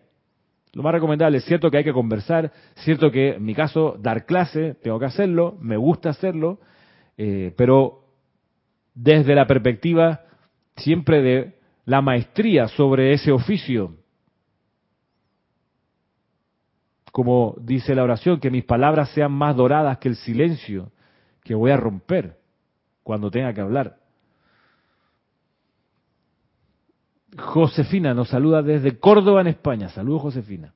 Lo 0.73 0.83
más 0.83 0.93
recomendable, 0.93 1.37
es 1.37 1.45
cierto 1.45 1.71
que 1.71 1.77
hay 1.77 1.83
que 1.83 1.93
conversar, 1.93 2.51
cierto 2.75 3.11
que 3.11 3.35
en 3.35 3.45
mi 3.45 3.53
caso 3.53 3.97
dar 3.99 4.25
clase, 4.25 4.75
tengo 4.81 4.99
que 4.99 5.05
hacerlo, 5.05 5.57
me 5.61 5.77
gusta 5.77 6.09
hacerlo, 6.09 6.59
eh, 7.17 7.53
pero 7.57 8.03
desde 8.93 9.35
la 9.35 9.47
perspectiva 9.47 10.21
siempre 10.77 11.21
de 11.21 11.55
la 11.85 12.01
maestría 12.01 12.67
sobre 12.67 13.13
ese 13.13 13.31
oficio. 13.31 13.95
Como 17.15 17.55
dice 17.61 17.95
la 17.95 18.03
oración, 18.03 18.41
que 18.41 18.51
mis 18.51 18.65
palabras 18.65 19.09
sean 19.11 19.31
más 19.31 19.55
doradas 19.55 19.99
que 19.99 20.09
el 20.09 20.17
silencio 20.17 20.91
que 21.45 21.55
voy 21.55 21.71
a 21.71 21.77
romper 21.77 22.37
cuando 23.03 23.31
tenga 23.31 23.53
que 23.53 23.61
hablar. 23.61 23.99
Josefina 27.37 28.13
nos 28.13 28.27
saluda 28.27 28.61
desde 28.61 28.99
Córdoba, 28.99 29.39
en 29.39 29.47
España. 29.47 29.87
Saludos, 29.87 30.23
Josefina. 30.23 30.73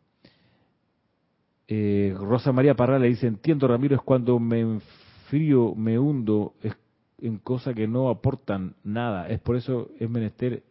Eh, 1.67 2.15
Rosa 2.17 2.53
María 2.53 2.73
Parra 2.73 2.97
le 2.99 3.09
dice, 3.09 3.27
entiendo, 3.27 3.67
Ramiro, 3.67 3.97
es 3.97 4.01
cuando 4.01 4.39
me 4.39 4.61
enfrío, 4.61 5.75
me 5.75 5.99
hundo, 5.99 6.53
es 6.63 6.73
en 7.17 7.39
cosas 7.39 7.75
que 7.75 7.85
no 7.85 8.07
aportan 8.07 8.75
nada. 8.85 9.27
Es 9.27 9.41
por 9.41 9.57
eso 9.57 9.89
es 9.99 10.09
menester 10.09 10.63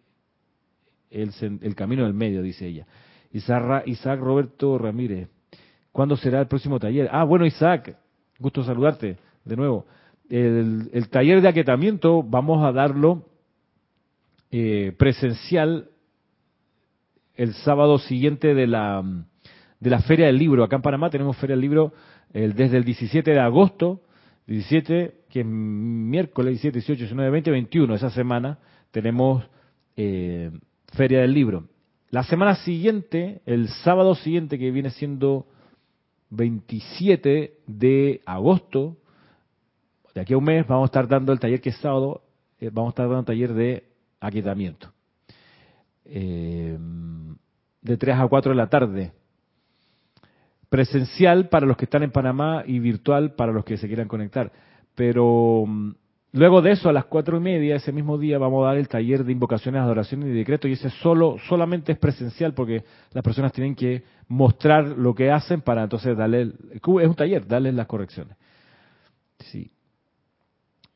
el, 1.10 1.74
camino 1.74 2.04
del 2.04 2.14
medio, 2.14 2.40
dice 2.40 2.66
ella. 2.68 2.86
Isaac, 3.32 3.82
Isaac 3.86 4.18
Roberto 4.18 4.78
Ramírez, 4.78 5.28
¿cuándo 5.99 6.16
será 6.16 6.38
el 6.38 6.46
próximo 6.46 6.78
taller? 6.78 7.09
Ah, 7.11 7.24
bueno, 7.24 7.44
Isaac, 7.44 7.96
gusto 8.38 8.62
saludarte 8.62 9.16
de 9.44 9.57
nuevo. 9.57 9.84
El, 10.30 11.09
taller 11.11 11.42
de 11.42 11.49
aquietamiento 11.49 12.22
vamos 12.22 12.64
a 12.64 12.70
darlo 12.70 13.26
eh, 14.53 14.94
presencial 14.96 15.88
el 17.34 17.53
sábado 17.53 17.99
siguiente 17.99 18.55
de 18.55 18.68
la, 18.68 19.03
de 19.80 19.90
la 19.90 19.99
Feria 20.03 20.26
del 20.26 20.38
Libro. 20.38 20.62
Acá 20.62 20.76
en 20.76 20.82
Panamá 20.82 21.11
tenemos 21.11 21.36
Feria 21.36 21.57
del 21.57 21.62
Libro 21.62 21.92
desde 22.32 22.76
el 22.76 22.84
17 22.84 23.32
de 23.32 23.40
agosto 23.40 24.01
17, 24.46 25.22
que 25.28 25.40
es 25.40 25.46
miércoles 25.46 26.62
17, 26.62 26.78
18, 26.78 26.99
19, 27.07 27.30
20, 27.30 27.51
21, 27.51 27.94
esa 27.96 28.11
semana 28.11 28.59
tenemos 28.92 29.44
eh, 29.96 30.53
Feria 30.94 31.22
del 31.22 31.34
Libro. 31.34 31.64
La 32.11 32.22
semana 32.22 32.55
siguiente, 32.55 33.42
el 33.46 33.66
sábado 33.68 34.14
siguiente, 34.14 34.61
que 34.61 34.70
viene 34.70 34.90
siendo 34.90 35.49
27 36.30 37.60
de 37.66 38.20
agosto, 38.26 38.96
de 40.14 40.20
aquí 40.20 40.34
a 40.34 40.38
un 40.38 40.44
mes, 40.44 40.66
vamos 40.66 40.84
a 40.84 40.90
estar 40.90 41.08
dando 41.08 41.32
el 41.32 41.40
taller 41.40 41.60
que 41.60 41.70
es 41.70 41.76
sábado, 41.76 42.22
eh, 42.60 42.70
vamos 42.72 42.90
a 42.90 42.92
estar 42.92 43.06
dando 43.06 43.20
un 43.20 43.24
taller 43.24 43.54
de 43.54 43.84
aquietamiento. 44.20 44.92
Eh, 46.04 46.76
de 47.82 47.96
3 47.96 48.16
a 48.16 48.26
4 48.26 48.50
de 48.50 48.56
la 48.56 48.68
tarde 48.68 49.12
presencial 50.68 51.48
para 51.48 51.66
los 51.66 51.76
que 51.76 51.84
están 51.84 52.02
en 52.02 52.10
Panamá 52.10 52.62
y 52.66 52.78
virtual 52.78 53.34
para 53.34 53.52
los 53.52 53.64
que 53.64 53.76
se 53.76 53.86
quieran 53.86 54.08
conectar. 54.08 54.52
Pero 54.94 55.64
mm, 55.66 55.90
luego 56.32 56.62
de 56.62 56.72
eso, 56.72 56.88
a 56.88 56.92
las 56.92 57.06
cuatro 57.06 57.36
y 57.36 57.40
media, 57.40 57.76
ese 57.76 57.92
mismo 57.92 58.18
día, 58.18 58.38
vamos 58.38 58.64
a 58.64 58.68
dar 58.68 58.76
el 58.78 58.88
taller 58.88 59.24
de 59.24 59.32
invocaciones, 59.32 59.80
adoraciones 59.80 60.28
y 60.28 60.32
decretos, 60.32 60.68
y 60.68 60.74
ese 60.74 60.90
solo, 60.90 61.36
solamente 61.48 61.92
es 61.92 61.98
presencial 61.98 62.54
porque 62.54 62.84
las 63.12 63.24
personas 63.24 63.52
tienen 63.52 63.74
que 63.74 64.02
mostrar 64.28 64.86
lo 64.86 65.14
que 65.14 65.30
hacen 65.30 65.60
para 65.60 65.84
entonces 65.84 66.16
darle, 66.16 66.52
es 66.72 66.82
un 66.84 67.14
taller, 67.14 67.46
darles 67.46 67.74
las 67.74 67.86
correcciones. 67.86 68.36
Sí. 69.38 69.70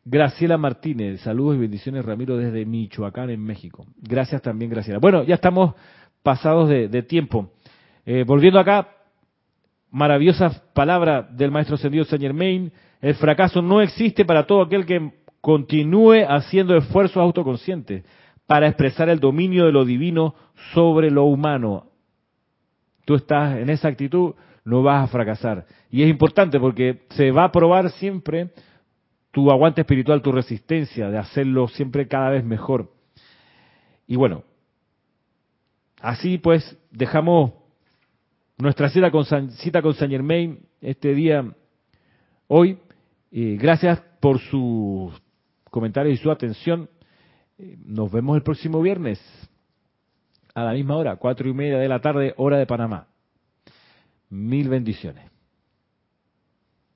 Graciela 0.04 0.58
Martínez, 0.58 1.20
saludos 1.20 1.56
y 1.56 1.60
bendiciones 1.60 2.04
Ramiro 2.04 2.36
desde 2.36 2.64
Michoacán 2.66 3.30
en 3.30 3.40
México. 3.40 3.86
Gracias 3.98 4.42
también, 4.42 4.70
Graciela. 4.70 4.98
Bueno, 4.98 5.22
ya 5.22 5.36
estamos 5.36 5.74
pasados 6.24 6.68
de, 6.68 7.02
tiempo. 7.02 7.52
Eh, 8.04 8.24
volviendo 8.26 8.58
acá, 8.58 8.88
maravillosa 9.90 10.64
palabra 10.74 11.22
del 11.22 11.52
maestro 11.52 11.76
ascendido 11.76 12.04
Saint 12.04 12.22
Germain, 12.22 12.72
el 13.00 13.14
fracaso 13.14 13.62
no 13.62 13.80
existe 13.80 14.24
para 14.24 14.46
todo 14.46 14.62
aquel 14.62 14.86
que 14.86 15.21
continúe 15.42 16.24
haciendo 16.26 16.76
esfuerzos 16.76 17.18
autoconscientes 17.18 18.04
para 18.46 18.68
expresar 18.68 19.08
el 19.08 19.18
dominio 19.18 19.66
de 19.66 19.72
lo 19.72 19.84
divino 19.84 20.34
sobre 20.72 21.10
lo 21.10 21.24
humano. 21.24 21.90
Tú 23.04 23.16
estás 23.16 23.58
en 23.58 23.68
esa 23.68 23.88
actitud, 23.88 24.34
no 24.64 24.82
vas 24.82 25.04
a 25.04 25.12
fracasar. 25.12 25.66
Y 25.90 26.04
es 26.04 26.08
importante 26.08 26.58
porque 26.60 27.02
se 27.10 27.32
va 27.32 27.44
a 27.44 27.52
probar 27.52 27.90
siempre 27.90 28.50
tu 29.32 29.50
aguante 29.50 29.80
espiritual, 29.80 30.22
tu 30.22 30.30
resistencia 30.30 31.10
de 31.10 31.18
hacerlo 31.18 31.66
siempre 31.66 32.06
cada 32.06 32.30
vez 32.30 32.44
mejor. 32.44 32.92
Y 34.06 34.14
bueno, 34.14 34.44
así 36.00 36.38
pues 36.38 36.78
dejamos 36.92 37.52
nuestra 38.58 38.90
cita 38.90 39.10
con 39.10 39.24
San, 39.24 39.50
cita 39.50 39.82
con 39.82 39.94
Saint 39.94 40.12
Germain 40.12 40.60
este 40.80 41.14
día 41.14 41.52
hoy. 42.46 42.78
gracias 43.32 44.00
por 44.20 44.38
sus 44.38 45.21
comentarios 45.72 46.20
y 46.20 46.22
su 46.22 46.30
atención. 46.30 46.88
Nos 47.84 48.12
vemos 48.12 48.36
el 48.36 48.42
próximo 48.42 48.80
viernes 48.82 49.18
a 50.54 50.64
la 50.64 50.72
misma 50.72 50.96
hora, 50.96 51.16
cuatro 51.16 51.48
y 51.48 51.54
media 51.54 51.78
de 51.78 51.88
la 51.88 52.00
tarde, 52.00 52.34
hora 52.36 52.58
de 52.58 52.66
Panamá. 52.66 53.08
Mil 54.28 54.68
bendiciones. 54.68 55.31